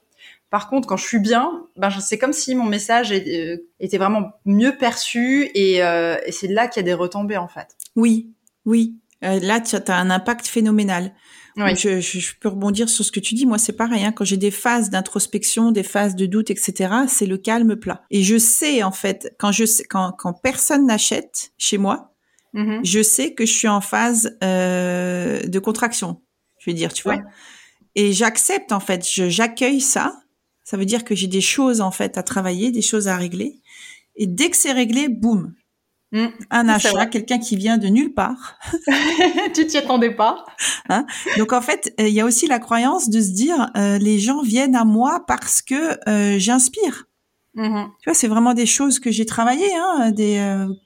Par 0.50 0.72
contre 0.72 0.88
quand 0.88 0.98
je 0.98 1.06
suis 1.06 1.20
bien 1.20 1.52
ben 1.78 1.92
c'est 1.92 2.18
comme 2.18 2.34
si 2.34 2.56
mon 2.56 2.66
message 2.66 3.12
euh, 3.12 3.58
était 3.80 4.00
vraiment 4.00 4.32
mieux 4.46 4.76
perçu 4.76 5.52
et, 5.54 5.84
euh, 5.84 6.18
et 6.26 6.32
c'est 6.32 6.48
là 6.48 6.68
qu'il 6.68 6.82
y 6.82 6.84
a 6.84 6.88
des 6.88 6.96
retombées 6.96 7.38
en 7.38 7.48
fait. 7.48 7.78
Oui 7.96 8.32
oui. 8.66 8.96
Euh, 9.24 9.40
là 9.40 9.62
tu 9.62 9.76
as 9.76 9.96
un 9.96 10.10
impact 10.10 10.48
phénoménal 10.48 11.12
je, 11.56 12.00
je, 12.00 12.34
peux 12.40 12.50
rebondir 12.50 12.90
sur 12.90 13.06
ce 13.06 13.12
que 13.12 13.20
tu 13.20 13.36
dis. 13.36 13.46
Moi, 13.46 13.58
c'est 13.58 13.74
pareil. 13.74 14.04
Hein, 14.04 14.12
quand 14.12 14.26
j'ai 14.26 14.38
des 14.38 14.52
phases 14.52 14.90
d'introspection, 14.90 15.72
des 15.72 15.84
phases 15.84 16.16
de 16.16 16.26
doute, 16.26 16.50
etc., 16.50 16.94
c'est 17.08 17.26
le 17.26 17.38
calme 17.38 17.76
plat. 17.76 18.04
Et 18.10 18.24
je 18.24 18.38
sais 18.38 18.84
en 18.84 18.92
fait 18.92 19.36
quand 19.40 19.52
je 19.52 19.66
sais, 19.66 19.84
quand, 19.84 20.12
quand 20.18 20.34
personne 20.34 20.88
n'achète 20.88 21.54
chez 21.58 21.78
moi, 21.78 22.14
mm-hmm. 22.54 22.80
je 22.84 23.04
sais 23.04 23.34
que 23.34 23.46
je 23.46 23.52
suis 23.52 23.68
en 23.68 23.82
phase 23.82 24.38
euh, 24.44 25.42
de 25.44 25.60
contraction. 25.60 26.22
Je 26.60 26.72
veux 26.72 26.76
dire, 26.76 26.94
tu 26.94 27.04
vois. 27.04 27.18
Et 27.96 28.14
j'accepte 28.14 28.72
en 28.72 28.80
fait. 28.80 29.06
J'accueille 29.06 29.82
ça. 29.82 30.20
Ça 30.64 30.78
veut 30.78 30.86
dire 30.86 31.04
que 31.04 31.14
j'ai 31.14 31.28
des 31.28 31.42
choses 31.42 31.82
en 31.82 31.92
fait 31.92 32.18
à 32.18 32.24
travailler, 32.24 32.72
des 32.72 32.82
choses 32.82 33.08
à 33.08 33.18
régler. 33.18 33.60
Et 34.16 34.28
dès 34.28 34.50
que 34.50 34.58
c'est 34.58 34.72
réglé, 34.72 35.10
boum, 35.10 35.54
Mm. 36.14 36.28
un 36.52 36.70
achat, 36.70 37.08
quelqu'un 37.08 37.40
qui 37.40 37.58
vient 37.58 37.80
de 37.80 37.88
nulle 37.88 38.14
part. 38.14 38.60
tu 39.56 39.66
t'y 39.66 39.78
attendais 39.78 40.12
pas. 40.12 40.46
Hein? 40.88 41.08
Donc 41.40 41.54
en 41.54 41.62
fait, 41.62 41.92
euh, 42.00 42.08
il 42.08 42.14
y 42.14 42.22
a 42.22 42.26
aussi 42.26 42.46
la 42.46 42.60
croyance 42.60 43.10
de 43.10 43.20
se 43.20 43.32
dire 43.32 43.72
euh, 43.76 43.98
les 43.98 44.20
gens 44.20 44.44
viennent 44.44 44.76
à 44.76 44.86
moi 44.86 45.24
parce 45.28 45.64
que 45.64 45.98
euh, 46.08 46.38
j'inspire. 46.38 47.06
Mm-hmm. 47.56 47.86
Tu 48.00 48.10
vois, 48.10 48.14
c'est 48.14 48.28
vraiment 48.28 48.54
des 48.54 48.68
choses 48.68 49.00
que 49.00 49.12
j'ai 49.12 49.26
travaillées. 49.26 49.74
Hein, 49.76 50.12
des 50.12 50.40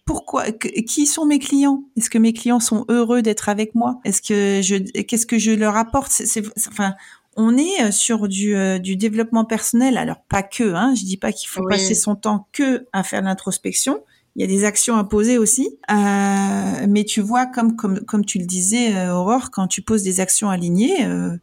pourquoi, 0.05 0.51
qui 0.51 1.05
sont 1.05 1.25
mes 1.25 1.39
clients? 1.39 1.83
Est-ce 1.97 2.09
que 2.09 2.17
mes 2.17 2.33
clients 2.33 2.61
sont 2.61 2.85
heureux 2.87 3.21
d'être 3.21 3.49
avec 3.49 3.75
moi? 3.75 3.99
Est-ce 4.05 4.21
que 4.21 4.61
je, 4.61 4.75
qu'est-ce 5.01 5.25
que 5.25 5.37
je 5.37 5.51
leur 5.51 5.75
apporte? 5.77 6.11
C'est, 6.11 6.43
enfin, 6.69 6.93
on 7.37 7.57
est 7.57 7.91
sur 7.91 8.27
du, 8.27 8.53
du 8.81 8.97
développement 8.97 9.45
personnel. 9.45 9.97
Alors 9.97 10.21
pas 10.27 10.43
que, 10.43 10.73
hein, 10.73 10.93
je 10.93 11.03
dis 11.05 11.15
pas 11.15 11.31
qu'il 11.31 11.47
faut 11.47 11.63
passer 11.69 11.95
son 11.95 12.15
temps 12.15 12.49
que 12.51 12.85
à 12.91 13.03
faire 13.03 13.21
l'introspection, 13.21 14.01
il 14.37 14.41
y 14.41 14.43
a 14.43 14.47
des 14.47 14.65
actions 14.65 14.95
à 14.97 15.03
poser 15.03 15.39
aussi. 15.39 15.79
Euh, 15.91 16.85
mais 16.87 17.03
tu 17.03 17.21
vois, 17.21 17.47
comme 17.47 17.75
comme 17.75 17.99
comme 18.01 18.23
tu 18.23 18.37
le 18.37 18.45
disais, 18.45 18.95
euh, 18.95 19.15
Aurore, 19.15 19.49
quand 19.49 19.67
tu 19.67 19.81
poses 19.81 20.03
des 20.03 20.19
actions 20.19 20.49
alignées, 20.51 21.05
euh, 21.05 21.35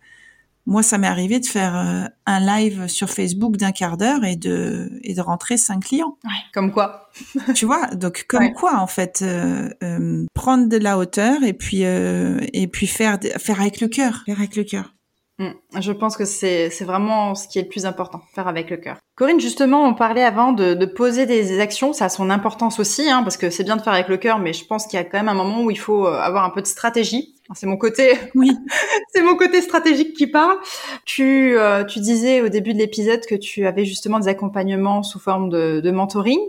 moi, 0.65 0.85
ça 0.85 0.97
m'est 0.97 1.09
arrivé 1.09 1.41
de 1.41 1.47
faire 1.47 1.77
euh, 1.77 2.05
un 2.25 2.41
live 2.41 2.87
sur 2.87 3.11
Facebook 3.11 3.57
d'un 3.57 3.73
quart 3.73 3.97
d'heure 3.97 4.25
et 4.25 4.37
de 4.37 4.93
et 5.03 5.13
de 5.13 5.21
rentrer 5.21 5.57
cinq 5.57 5.87
clients. 5.87 6.17
Ouais, 6.25 6.31
comme 6.55 6.71
quoi. 6.71 7.11
tu 7.57 7.67
vois, 7.67 7.89
donc 7.89 8.27
comme 8.29 8.53
quoi 8.53 8.79
en 8.79 8.87
fait, 8.87 9.23
euh, 9.23 10.25
prendre 10.33 10.69
de 10.69 10.77
la 10.77 10.97
hauteur 10.97 11.43
et 11.43 11.53
puis 11.53 11.83
et 11.83 12.69
puis 12.69 12.87
faire 12.87 13.19
faire 13.39 13.61
avec 13.61 13.81
le 13.81 13.89
cœur, 13.89 14.23
faire 14.25 14.39
avec 14.39 14.55
le 14.55 14.63
cœur. 14.63 14.94
Mm. 15.39 15.49
Je 15.81 15.93
pense 15.93 16.17
que 16.17 16.25
c'est 16.25 16.69
vraiment 16.85 17.35
ce 17.35 17.49
qui 17.49 17.59
est 17.59 17.63
le 17.63 17.69
plus 17.69 17.87
important, 17.87 18.21
faire 18.35 18.47
avec 18.47 18.71
le 18.71 18.77
cœur. 18.77 18.99
Corinne, 19.17 19.41
justement, 19.41 19.85
on 19.85 19.95
parlait 19.95 20.25
avant 20.25 20.53
de, 20.53 20.75
de 20.75 20.87
poser 20.87 21.27
des 21.27 21.61
actions, 21.61 21.93
ça 21.93 22.07
a 22.07 22.09
son 22.09 22.31
importance 22.31 22.79
aussi, 22.79 23.09
hein, 23.11 23.23
parce 23.23 23.37
que 23.37 23.51
c'est 23.51 23.65
bien 23.65 23.77
de 23.77 23.83
faire 23.83 23.93
avec 23.93 24.09
le 24.09 24.17
cœur, 24.17 24.39
mais 24.39 24.53
je 24.53 24.65
pense 24.65 24.87
qu'il 24.87 24.97
y 24.97 25.01
a 25.01 25.05
quand 25.05 25.19
même 25.19 25.29
un 25.29 25.35
moment 25.35 25.63
où 25.63 25.71
il 25.71 25.79
faut 25.79 26.07
euh, 26.07 26.19
avoir 26.19 26.45
un 26.45 26.51
peu 26.51 26.63
de 26.63 26.67
stratégie. 26.67 27.35
C'est 27.55 27.67
mon 27.67 27.77
côté, 27.77 28.13
oui, 28.35 28.53
c'est 29.13 29.23
mon 29.23 29.37
côté 29.37 29.61
stratégique 29.61 30.15
qui 30.15 30.27
parle. 30.27 30.57
Tu, 31.05 31.59
euh, 31.59 31.85
tu 31.85 32.01
disais 32.01 32.41
au 32.41 32.49
début 32.49 32.73
de 32.73 32.79
l'épisode 32.79 33.21
que 33.27 33.35
tu 33.35 33.67
avais 33.67 33.85
justement 33.85 34.19
des 34.21 34.29
accompagnements 34.29 35.03
sous 35.03 35.19
forme 35.19 35.49
de, 35.49 35.81
de 35.81 35.91
mentoring. 35.91 36.41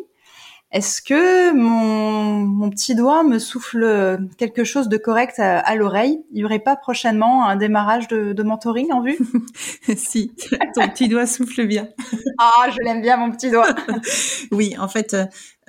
Est-ce 0.72 1.02
que 1.02 1.54
mon, 1.54 2.70
petit 2.70 2.96
doigt 2.96 3.24
me 3.24 3.40
souffle 3.40 4.20
quelque 4.38 4.64
chose 4.64 4.90
de 4.90 4.98
correct 4.98 5.40
à, 5.40 5.76
l'oreille? 5.76 6.20
Il 6.32 6.40
y 6.40 6.46
aurait 6.46 6.60
pas 6.60 6.76
prochainement 6.76 7.48
un 7.48 7.56
démarrage 7.56 8.08
de, 8.08 8.44
mentoring 8.44 8.92
en 8.92 9.02
vue? 9.02 9.18
Si, 9.96 10.34
ton 10.74 10.88
petit 10.90 11.08
doigt 11.08 11.28
souffle 11.28 11.66
bien. 11.66 11.88
Ah, 12.38 12.70
je 12.70 12.84
l'aime 12.84 13.02
bien 13.02 13.16
mon 13.16 13.32
petit 13.32 13.50
doigt. 13.50 13.74
oui, 14.52 14.76
en 14.78 14.90
fait, 14.90 15.16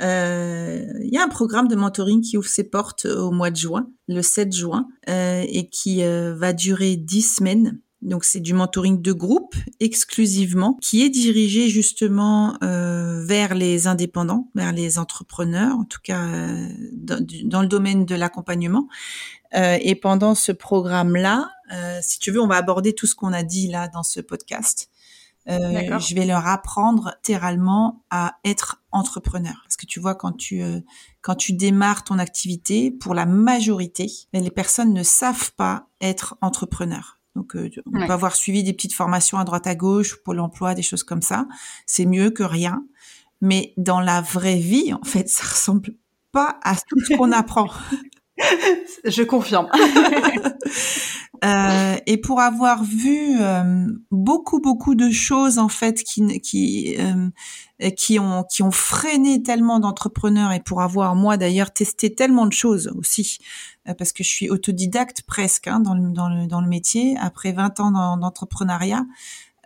euh, 0.01 0.85
il 1.01 1.13
y 1.13 1.17
a 1.17 1.23
un 1.23 1.29
programme 1.29 1.69
de 1.69 1.77
mentoring 1.77 2.21
qui 2.21 2.37
ouvre 2.37 2.49
ses 2.49 2.69
portes 2.69 3.05
au 3.05 3.31
mois 3.31 3.51
de 3.51 3.57
juin, 3.57 3.89
le 4.09 4.23
7 4.23 4.53
juin, 4.53 4.89
euh, 5.09 5.45
et 5.47 5.69
qui 5.69 6.03
euh, 6.03 6.35
va 6.35 6.53
durer 6.53 6.97
10 6.97 7.37
semaines. 7.37 7.81
Donc 8.07 8.25
c'est 8.25 8.39
du 8.39 8.55
mentoring 8.55 9.03
de 9.03 9.13
groupe 9.13 9.57
exclusivement 9.81 10.75
qui 10.75 11.03
est 11.03 11.11
dirigé 11.11 11.69
justement 11.69 12.57
euh, 12.63 13.25
vers 13.25 13.57
les 13.57 13.89
indépendants, 13.89 14.49
vers 14.55 14.71
les 14.71 15.01
entrepreneurs, 15.01 15.77
en 15.77 15.85
tout 15.85 15.99
cas 16.05 16.23
euh, 16.23 16.69
dans, 16.93 17.63
le 17.63 17.67
domaine 17.67 18.05
de 18.07 18.15
l'accompagnement. 18.15 18.87
Euh, 19.55 19.77
et 19.81 19.97
pendant 19.97 20.37
ce 20.37 20.53
programme-là, 20.53 21.51
si 22.01 22.21
tu 22.21 22.31
veux, 22.31 22.41
on 22.41 22.47
va 22.47 22.55
aborder 22.55 22.95
tout 22.95 23.09
ce 23.09 23.17
qu'on 23.17 23.33
a 23.33 23.43
dit 23.43 23.67
là 23.67 23.89
dans 23.89 24.05
ce 24.05 24.21
podcast. 24.21 24.89
je 25.49 26.15
vais 26.15 26.27
leur 26.27 26.47
apprendre 26.47 27.17
littéralement 27.17 28.05
à 28.11 28.37
être 28.45 28.85
entrepreneur. 28.93 29.57
Parce 29.65 29.77
que 29.77 29.87
tu 29.87 29.99
vois, 29.99 30.15
quand 30.15 30.31
tu 30.31 30.63
quand 31.23 31.35
tu 31.35 31.55
démarres 31.55 32.05
ton 32.05 32.21
activité, 32.21 32.93
pour 32.93 33.15
la 33.15 33.27
majorité, 33.27 34.09
les 34.33 34.51
personnes 34.53 34.93
ne 34.93 35.03
savent 35.03 35.53
pas 35.55 35.89
être 36.01 36.37
entrepreneur. 36.41 37.16
Donc, 37.37 37.55
euh, 37.55 37.71
on 37.87 38.07
peut 38.07 38.13
avoir 38.13 38.35
suivi 38.35 38.65
des 38.65 38.73
petites 38.73 38.95
formations 38.95 39.39
à 39.39 39.45
droite 39.45 39.67
à 39.67 39.75
gauche, 39.75 40.17
Pôle 40.25 40.41
emploi, 40.41 40.75
des 40.75 40.83
choses 40.83 41.05
comme 41.05 41.23
ça. 41.23 41.47
C'est 41.87 42.07
mieux 42.07 42.31
que 42.31 42.43
rien. 42.43 42.85
Mais 43.41 43.75
dans 43.77 44.01
la 44.01 44.21
vraie 44.23 44.57
vie, 44.57 44.93
en 44.93 45.05
fait, 45.05 45.29
ça 45.29 45.45
ressemble 45.45 45.91
pas 46.33 46.59
à 46.65 46.75
tout 46.75 46.99
ce 47.01 47.15
qu'on 47.17 47.33
apprend. 47.43 47.69
Je 49.05 49.23
confirme. 49.23 49.69
euh, 51.45 51.97
et 52.07 52.17
pour 52.19 52.41
avoir 52.41 52.85
vu 52.85 53.39
euh, 53.41 53.87
beaucoup 54.11 54.61
beaucoup 54.61 54.95
de 54.95 55.11
choses 55.11 55.59
en 55.59 55.69
fait 55.69 56.03
qui 56.03 56.41
qui 56.41 56.97
euh, 56.99 57.91
qui 57.91 58.19
ont 58.19 58.45
qui 58.45 58.63
ont 58.63 58.71
freiné 58.71 59.43
tellement 59.43 59.81
d'entrepreneurs 59.81 60.53
et 60.53 60.61
pour 60.61 60.83
avoir 60.83 61.15
moi 61.15 61.37
d'ailleurs 61.37 61.73
testé 61.73 62.15
tellement 62.15 62.47
de 62.47 62.53
choses 62.53 62.93
aussi 62.97 63.39
parce 63.95 64.13
que 64.13 64.25
je 64.25 64.29
suis 64.29 64.51
autodidacte 64.51 65.23
presque 65.23 65.69
hein, 65.69 65.81
dans, 65.81 65.95
le, 65.95 66.11
dans, 66.11 66.29
le, 66.29 66.47
dans 66.47 66.61
le 66.61 66.69
métier 66.69 67.17
après 67.21 67.53
20 67.53 67.81
ans 67.81 68.17
d'entrepreneuriat 68.17 69.05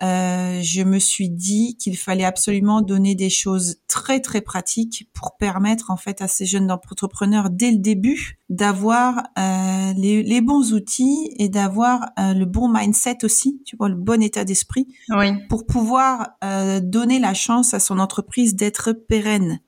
euh, 0.03 0.61
je 0.63 0.83
me 0.83 0.99
suis 0.99 1.29
dit 1.29 1.77
qu'il 1.77 1.97
fallait 1.97 2.25
absolument 2.25 2.81
donner 2.81 3.15
des 3.15 3.29
choses 3.29 3.77
très 3.87 4.21
très 4.21 4.41
pratiques 4.41 5.11
pour 5.13 5.37
permettre 5.37 5.91
en 5.91 5.99
fait 5.99 6.23
à 6.23 6.29
ces 6.29 6.47
jeunes 6.47 6.71
entrepreneurs 6.71 7.51
dès 7.51 7.71
le 7.71 7.77
début 7.77 8.39
d'avoir 8.49 9.25
euh, 9.39 9.93
les, 9.99 10.23
les, 10.23 10.41
bons 10.41 10.73
outils 10.73 11.35
et 11.37 11.51
d'avoir 11.51 12.13
euh, 12.19 12.33
le 12.33 12.47
bon 12.47 12.73
mindset 12.73 13.19
aussi, 13.25 13.63
tu 13.67 13.77
vois, 13.77 13.91
le 13.91 13.95
bon 13.95 14.23
état 14.23 14.45
d'esprit 14.45 14.89
oui. 15.11 15.33
pour 15.51 15.67
pouvoir 15.67 16.31
euh, 16.43 16.81
donner 16.81 17.19
la 17.19 17.35
chance 17.35 17.75
à 17.75 17.81
son 17.81 17.99
entreprise 17.99 18.55
d'être 18.55 18.93
pérenne. 18.93 19.61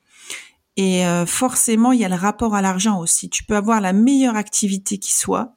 Et 0.77 1.07
euh, 1.07 1.27
forcément, 1.27 1.93
il 1.93 2.01
y 2.01 2.05
a 2.05 2.09
le 2.09 2.15
rapport 2.15 2.55
à 2.55 2.63
l'argent 2.63 2.99
aussi. 2.99 3.29
Tu 3.29 3.45
peux 3.45 3.57
avoir 3.57 3.81
la 3.81 3.93
meilleure 3.93 4.37
activité 4.37 4.99
qui 4.99 5.13
soit, 5.13 5.55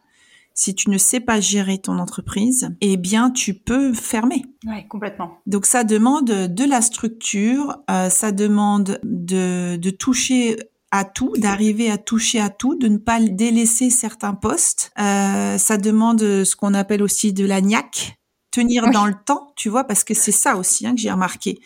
si 0.54 0.76
tu 0.76 0.90
ne 0.90 0.98
sais 0.98 1.20
pas 1.20 1.40
gérer 1.40 1.78
ton 1.80 2.00
entreprise, 2.00 2.70
eh 2.82 2.98
bien, 2.98 3.32
tu 3.32 3.54
peux 3.54 3.94
fermer. 3.94 4.44
Oui, 4.66 4.88
complètement. 4.88 5.38
Donc, 5.46 5.66
ça 5.66 5.84
demande 5.84 6.26
de 6.26 6.64
la 6.64 6.82
structure, 6.82 7.78
euh, 7.90 8.10
ça 8.10 8.32
demande 8.32 9.00
de, 9.04 9.78
de 9.78 9.90
toucher 9.90 10.58
à 10.92 11.04
tout, 11.04 11.34
d'arriver 11.38 11.92
à 11.92 11.98
toucher 11.98 12.40
à 12.40 12.50
tout, 12.50 12.76
de 12.76 12.88
ne 12.88 12.98
pas 12.98 13.20
délaisser 13.20 13.90
certains 13.90 14.34
postes. 14.34 14.92
Euh, 15.00 15.58
ça 15.58 15.78
demande 15.78 16.20
ce 16.22 16.56
qu'on 16.56 16.74
appelle 16.74 17.04
aussi 17.04 17.34
de 17.34 17.46
la 17.46 17.60
niaque, 17.60 18.18
tenir 18.52 18.90
dans 18.92 19.06
le 19.06 19.16
temps, 19.26 19.52
tu 19.58 19.68
vois, 19.68 19.84
parce 19.84 20.06
que 20.06 20.14
c'est 20.14 20.32
ça 20.32 20.56
aussi 20.56 20.88
hein, 20.88 20.96
que 20.96 21.02
j'ai 21.02 21.12
remarqué. 21.12 21.60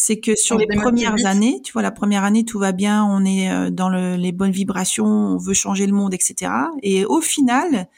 C'est 0.00 0.20
que 0.20 0.36
sur 0.36 0.56
les 0.56 0.66
premières 0.68 1.26
années, 1.26 1.60
tu 1.64 1.72
vois, 1.72 1.82
la 1.82 1.90
première 1.90 2.22
année, 2.22 2.44
tout 2.44 2.60
va 2.60 2.70
bien, 2.70 3.04
on 3.04 3.24
est 3.24 3.50
euh, 3.50 3.68
dans 3.68 3.88
le, 3.88 4.14
les 4.14 4.30
bonnes 4.30 4.52
vibrations, 4.52 5.06
on 5.06 5.38
veut 5.38 5.54
changer 5.54 5.88
le 5.88 5.92
monde, 5.92 6.14
etc. 6.14 6.52
Et 6.84 7.04
au 7.04 7.20
final, 7.20 7.88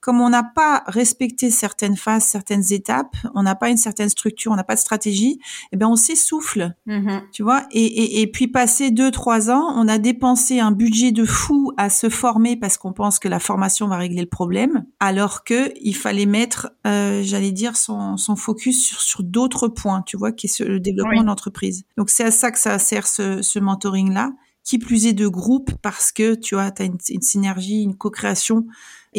comme 0.00 0.20
on 0.20 0.28
n'a 0.28 0.44
pas 0.44 0.84
respecté 0.86 1.50
certaines 1.50 1.96
phases, 1.96 2.24
certaines 2.24 2.72
étapes, 2.72 3.16
on 3.34 3.42
n'a 3.42 3.54
pas 3.54 3.68
une 3.68 3.76
certaine 3.76 4.08
structure, 4.08 4.52
on 4.52 4.56
n'a 4.56 4.64
pas 4.64 4.74
de 4.74 4.80
stratégie, 4.80 5.40
eh 5.72 5.76
ben 5.76 5.88
on 5.88 5.96
s'essouffle, 5.96 6.74
mm-hmm. 6.86 7.22
tu 7.32 7.42
vois. 7.42 7.66
Et, 7.72 7.84
et, 7.84 8.20
et, 8.20 8.26
puis 8.26 8.46
passé 8.46 8.90
deux 8.90 9.10
trois 9.10 9.50
ans, 9.50 9.72
on 9.76 9.88
a 9.88 9.98
dépensé 9.98 10.60
un 10.60 10.70
budget 10.70 11.10
de 11.10 11.24
fou 11.24 11.72
à 11.76 11.90
se 11.90 12.08
former 12.08 12.56
parce 12.56 12.78
qu'on 12.78 12.92
pense 12.92 13.18
que 13.18 13.28
la 13.28 13.40
formation 13.40 13.88
va 13.88 13.96
régler 13.96 14.20
le 14.20 14.28
problème, 14.28 14.84
alors 15.00 15.42
que 15.42 15.72
il 15.80 15.96
fallait 15.96 16.26
mettre, 16.26 16.70
euh, 16.86 17.22
j'allais 17.24 17.52
dire, 17.52 17.76
son, 17.76 18.16
son 18.16 18.36
focus 18.36 18.86
sur, 18.86 19.00
sur 19.00 19.22
d'autres 19.24 19.68
points, 19.68 20.02
tu 20.02 20.16
vois, 20.16 20.30
qui 20.32 20.46
est 20.46 20.60
le 20.60 20.80
développement 20.80 21.22
de 21.22 21.26
l'entreprise. 21.26 21.84
Donc 21.96 22.10
c'est 22.10 22.24
à 22.24 22.30
ça 22.30 22.52
que 22.52 22.58
ça 22.58 22.78
sert 22.78 23.06
ce, 23.06 23.42
ce 23.42 23.58
mentoring 23.58 24.12
là 24.12 24.30
qui 24.68 24.78
plus 24.78 25.06
est 25.06 25.14
de 25.14 25.26
groupe 25.26 25.70
parce 25.80 26.12
que 26.12 26.34
tu 26.34 26.54
vois, 26.54 26.70
tu 26.70 26.82
as 26.82 26.84
une, 26.84 26.98
une 27.08 27.22
synergie, 27.22 27.82
une 27.82 27.96
co-création 27.96 28.66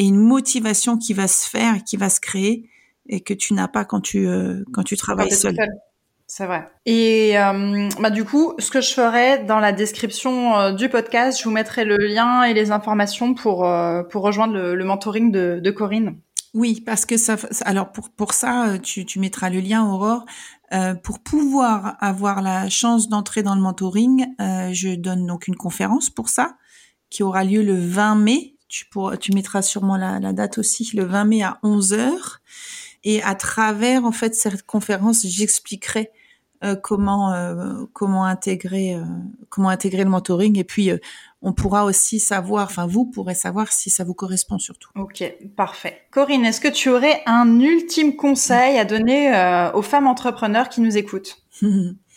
et 0.00 0.04
une 0.04 0.16
motivation 0.16 0.96
qui 0.96 1.12
va 1.12 1.28
se 1.28 1.46
faire, 1.46 1.84
qui 1.84 1.98
va 1.98 2.08
se 2.08 2.20
créer 2.20 2.70
et 3.06 3.20
que 3.20 3.34
tu 3.34 3.52
n'as 3.52 3.68
pas 3.68 3.84
quand 3.84 4.00
tu 4.00 4.26
euh, 4.26 4.64
quand 4.72 4.82
tu 4.82 4.96
travailles 4.96 5.30
seul. 5.30 5.54
C'est 6.26 6.46
vrai. 6.46 6.70
Et 6.86 7.38
euh, 7.38 7.88
bah 8.00 8.08
du 8.08 8.24
coup, 8.24 8.54
ce 8.58 8.70
que 8.70 8.80
je 8.80 8.94
ferai 8.94 9.44
dans 9.44 9.58
la 9.58 9.72
description 9.72 10.58
euh, 10.58 10.72
du 10.72 10.88
podcast, 10.88 11.38
je 11.38 11.44
vous 11.44 11.50
mettrai 11.50 11.84
le 11.84 11.98
lien 11.98 12.44
et 12.44 12.54
les 12.54 12.70
informations 12.70 13.34
pour 13.34 13.68
pour 14.10 14.22
rejoindre 14.22 14.54
le, 14.54 14.84
mentoring 14.84 15.30
de, 15.30 15.60
de, 15.62 15.70
Corinne. 15.70 16.16
Oui, 16.54 16.80
parce 16.80 17.04
que 17.04 17.18
ça. 17.18 17.36
Alors 17.66 17.92
pour 17.92 18.08
pour 18.08 18.32
ça, 18.32 18.78
tu, 18.82 19.04
tu 19.04 19.18
mettras 19.18 19.50
le 19.50 19.60
lien, 19.60 19.84
Aurore. 19.84 20.24
pour 21.02 21.18
pouvoir 21.18 21.96
avoir 22.00 22.40
la 22.40 22.70
chance 22.70 23.10
d'entrer 23.10 23.42
dans 23.42 23.54
le 23.54 23.60
mentoring, 23.60 24.28
je 24.38 24.94
donne 24.94 25.26
donc 25.26 25.46
une 25.46 25.56
conférence 25.56 26.08
pour 26.08 26.30
ça 26.30 26.54
qui 27.10 27.22
aura 27.22 27.44
lieu 27.44 27.62
le 27.62 27.74
20 27.74 28.14
mai 28.14 28.54
tu, 28.70 28.86
pourras, 28.86 29.18
tu 29.18 29.32
mettras 29.32 29.60
sûrement 29.60 29.98
la, 29.98 30.20
la, 30.20 30.32
date 30.32 30.56
aussi, 30.56 30.88
le 30.96 31.04
20 31.04 31.24
mai 31.24 31.42
à 31.42 31.58
11h. 31.62 32.10
Et 33.04 33.22
à 33.22 33.34
travers, 33.34 34.04
en 34.04 34.12
fait, 34.12 34.34
cette 34.34 34.64
conférence, 34.64 35.26
j'expliquerai 35.26 36.10
euh, 36.62 36.76
comment 36.76 37.32
euh, 37.32 37.86
comment 37.94 38.26
intégrer 38.26 38.94
euh, 38.94 39.02
comment 39.48 39.70
intégrer 39.70 40.04
le 40.04 40.10
mentoring 40.10 40.58
et 40.58 40.64
puis 40.64 40.90
on 41.40 41.54
pourra 41.54 41.86
aussi 41.86 42.20
savoir 42.20 42.66
enfin 42.66 42.86
vous 42.86 43.06
pourrez 43.06 43.34
savoir 43.34 43.72
si 43.72 43.88
ça 43.88 44.04
vous 44.04 44.12
correspond 44.12 44.58
surtout. 44.58 44.90
OK, 44.94 45.24
parfait. 45.56 46.02
Corinne, 46.10 46.44
est-ce 46.44 46.60
que 46.60 46.68
tu 46.68 46.90
aurais 46.90 47.22
un 47.24 47.58
ultime 47.60 48.14
conseil 48.14 48.76
à 48.76 48.84
donner 48.84 49.30
aux 49.72 49.80
femmes 49.80 50.06
entrepreneurs 50.06 50.68
qui 50.68 50.82
nous 50.82 50.98
écoutent? 50.98 51.42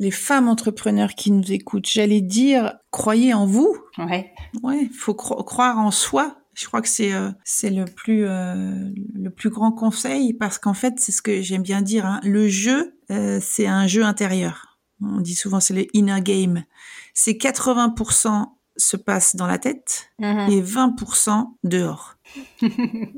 les 0.00 0.10
femmes 0.10 0.48
entrepreneurs 0.48 1.14
qui 1.14 1.30
nous 1.30 1.52
écoutent, 1.52 1.88
j'allais 1.88 2.20
dire, 2.20 2.74
croyez 2.90 3.32
en 3.34 3.46
vous. 3.46 3.76
Ouais. 3.98 4.32
Ouais, 4.62 4.88
faut 4.96 5.14
croire 5.14 5.78
en 5.78 5.90
soi. 5.90 6.36
Je 6.54 6.66
crois 6.66 6.82
que 6.82 6.88
c'est 6.88 7.12
euh, 7.12 7.30
c'est 7.42 7.70
le 7.70 7.84
plus 7.84 8.26
euh, 8.26 8.90
le 9.14 9.30
plus 9.30 9.50
grand 9.50 9.72
conseil 9.72 10.34
parce 10.34 10.58
qu'en 10.58 10.74
fait 10.74 10.94
c'est 10.98 11.10
ce 11.10 11.20
que 11.20 11.42
j'aime 11.42 11.62
bien 11.62 11.82
dire. 11.82 12.06
Hein. 12.06 12.20
Le 12.22 12.48
jeu 12.48 12.96
euh, 13.10 13.40
c'est 13.42 13.66
un 13.66 13.88
jeu 13.88 14.04
intérieur. 14.04 14.78
On 15.02 15.20
dit 15.20 15.34
souvent 15.34 15.58
c'est 15.58 15.74
le 15.74 15.86
inner 15.96 16.20
game. 16.22 16.64
C'est 17.12 17.32
80% 17.32 18.46
se 18.76 18.96
passe 18.96 19.34
dans 19.34 19.46
la 19.46 19.58
tête 19.58 20.10
mm-hmm. 20.20 20.50
et 20.52 20.62
20% 20.62 21.46
dehors. 21.64 22.14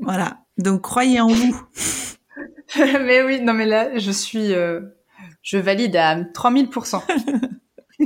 voilà. 0.01 0.39
Donc 0.57 0.81
croyez 0.81 1.21
en 1.21 1.27
vous. 1.27 1.61
mais 2.77 3.21
oui, 3.21 3.39
non 3.41 3.53
mais 3.53 3.67
là 3.67 3.99
je 3.99 4.11
suis 4.11 4.51
je 5.47 5.57
valide 5.57 5.95
à 5.95 6.19
3000%. 6.19 7.01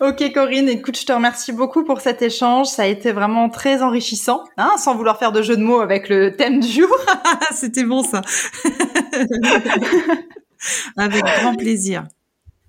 ok 0.00 0.32
Corinne, 0.34 0.68
écoute, 0.68 1.00
je 1.00 1.06
te 1.06 1.12
remercie 1.12 1.52
beaucoup 1.52 1.84
pour 1.84 2.02
cet 2.02 2.20
échange. 2.20 2.66
Ça 2.66 2.82
a 2.82 2.86
été 2.86 3.12
vraiment 3.12 3.48
très 3.48 3.80
enrichissant, 3.80 4.44
hein, 4.58 4.72
sans 4.76 4.94
vouloir 4.94 5.18
faire 5.18 5.32
de 5.32 5.40
jeu 5.40 5.56
de 5.56 5.62
mots 5.62 5.80
avec 5.80 6.10
le 6.10 6.36
thème 6.36 6.60
du 6.60 6.68
jour. 6.68 6.94
C'était 7.54 7.84
bon 7.84 8.02
ça. 8.02 8.20
avec 10.98 11.24
grand 11.24 11.56
plaisir. 11.56 12.04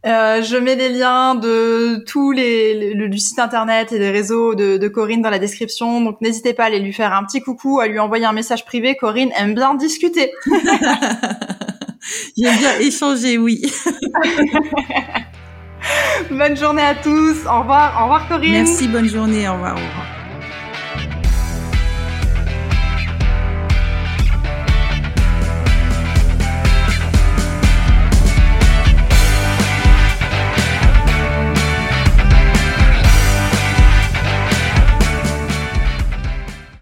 Euh, 0.06 0.42
je 0.42 0.56
mets 0.56 0.76
les 0.76 0.90
liens 0.90 1.36
de 1.36 2.02
tous 2.08 2.32
les, 2.32 2.94
le, 2.94 3.10
du 3.10 3.18
site 3.18 3.40
internet 3.40 3.92
et 3.92 4.00
des 4.00 4.12
réseaux 4.12 4.56
de, 4.56 4.78
de 4.78 4.88
Corinne 4.88 5.22
dans 5.22 5.30
la 5.30 5.40
description. 5.40 6.00
Donc 6.00 6.22
n'hésitez 6.22 6.54
pas 6.54 6.64
à 6.64 6.68
aller 6.68 6.80
lui 6.80 6.94
faire 6.94 7.12
un 7.12 7.26
petit 7.26 7.42
coucou, 7.42 7.82
à 7.82 7.88
lui 7.88 8.00
envoyer 8.00 8.24
un 8.24 8.32
message 8.32 8.64
privé. 8.64 8.96
Corinne 8.96 9.32
aime 9.36 9.54
bien 9.54 9.76
discuter. 9.76 10.32
J'aime 12.38 12.58
bien 12.58 12.80
échanger, 12.80 13.38
oui. 13.38 13.62
bonne 16.32 16.58
journée 16.58 16.82
à 16.82 16.96
tous. 16.96 17.46
Au 17.46 17.60
revoir. 17.62 17.96
Au 18.00 18.04
revoir, 18.04 18.28
Corinne. 18.28 18.52
Merci, 18.52 18.88
bonne 18.88 19.08
journée. 19.08 19.48
Au 19.48 19.54
revoir. 19.54 19.74
Au 19.74 19.76
revoir. 19.76 20.25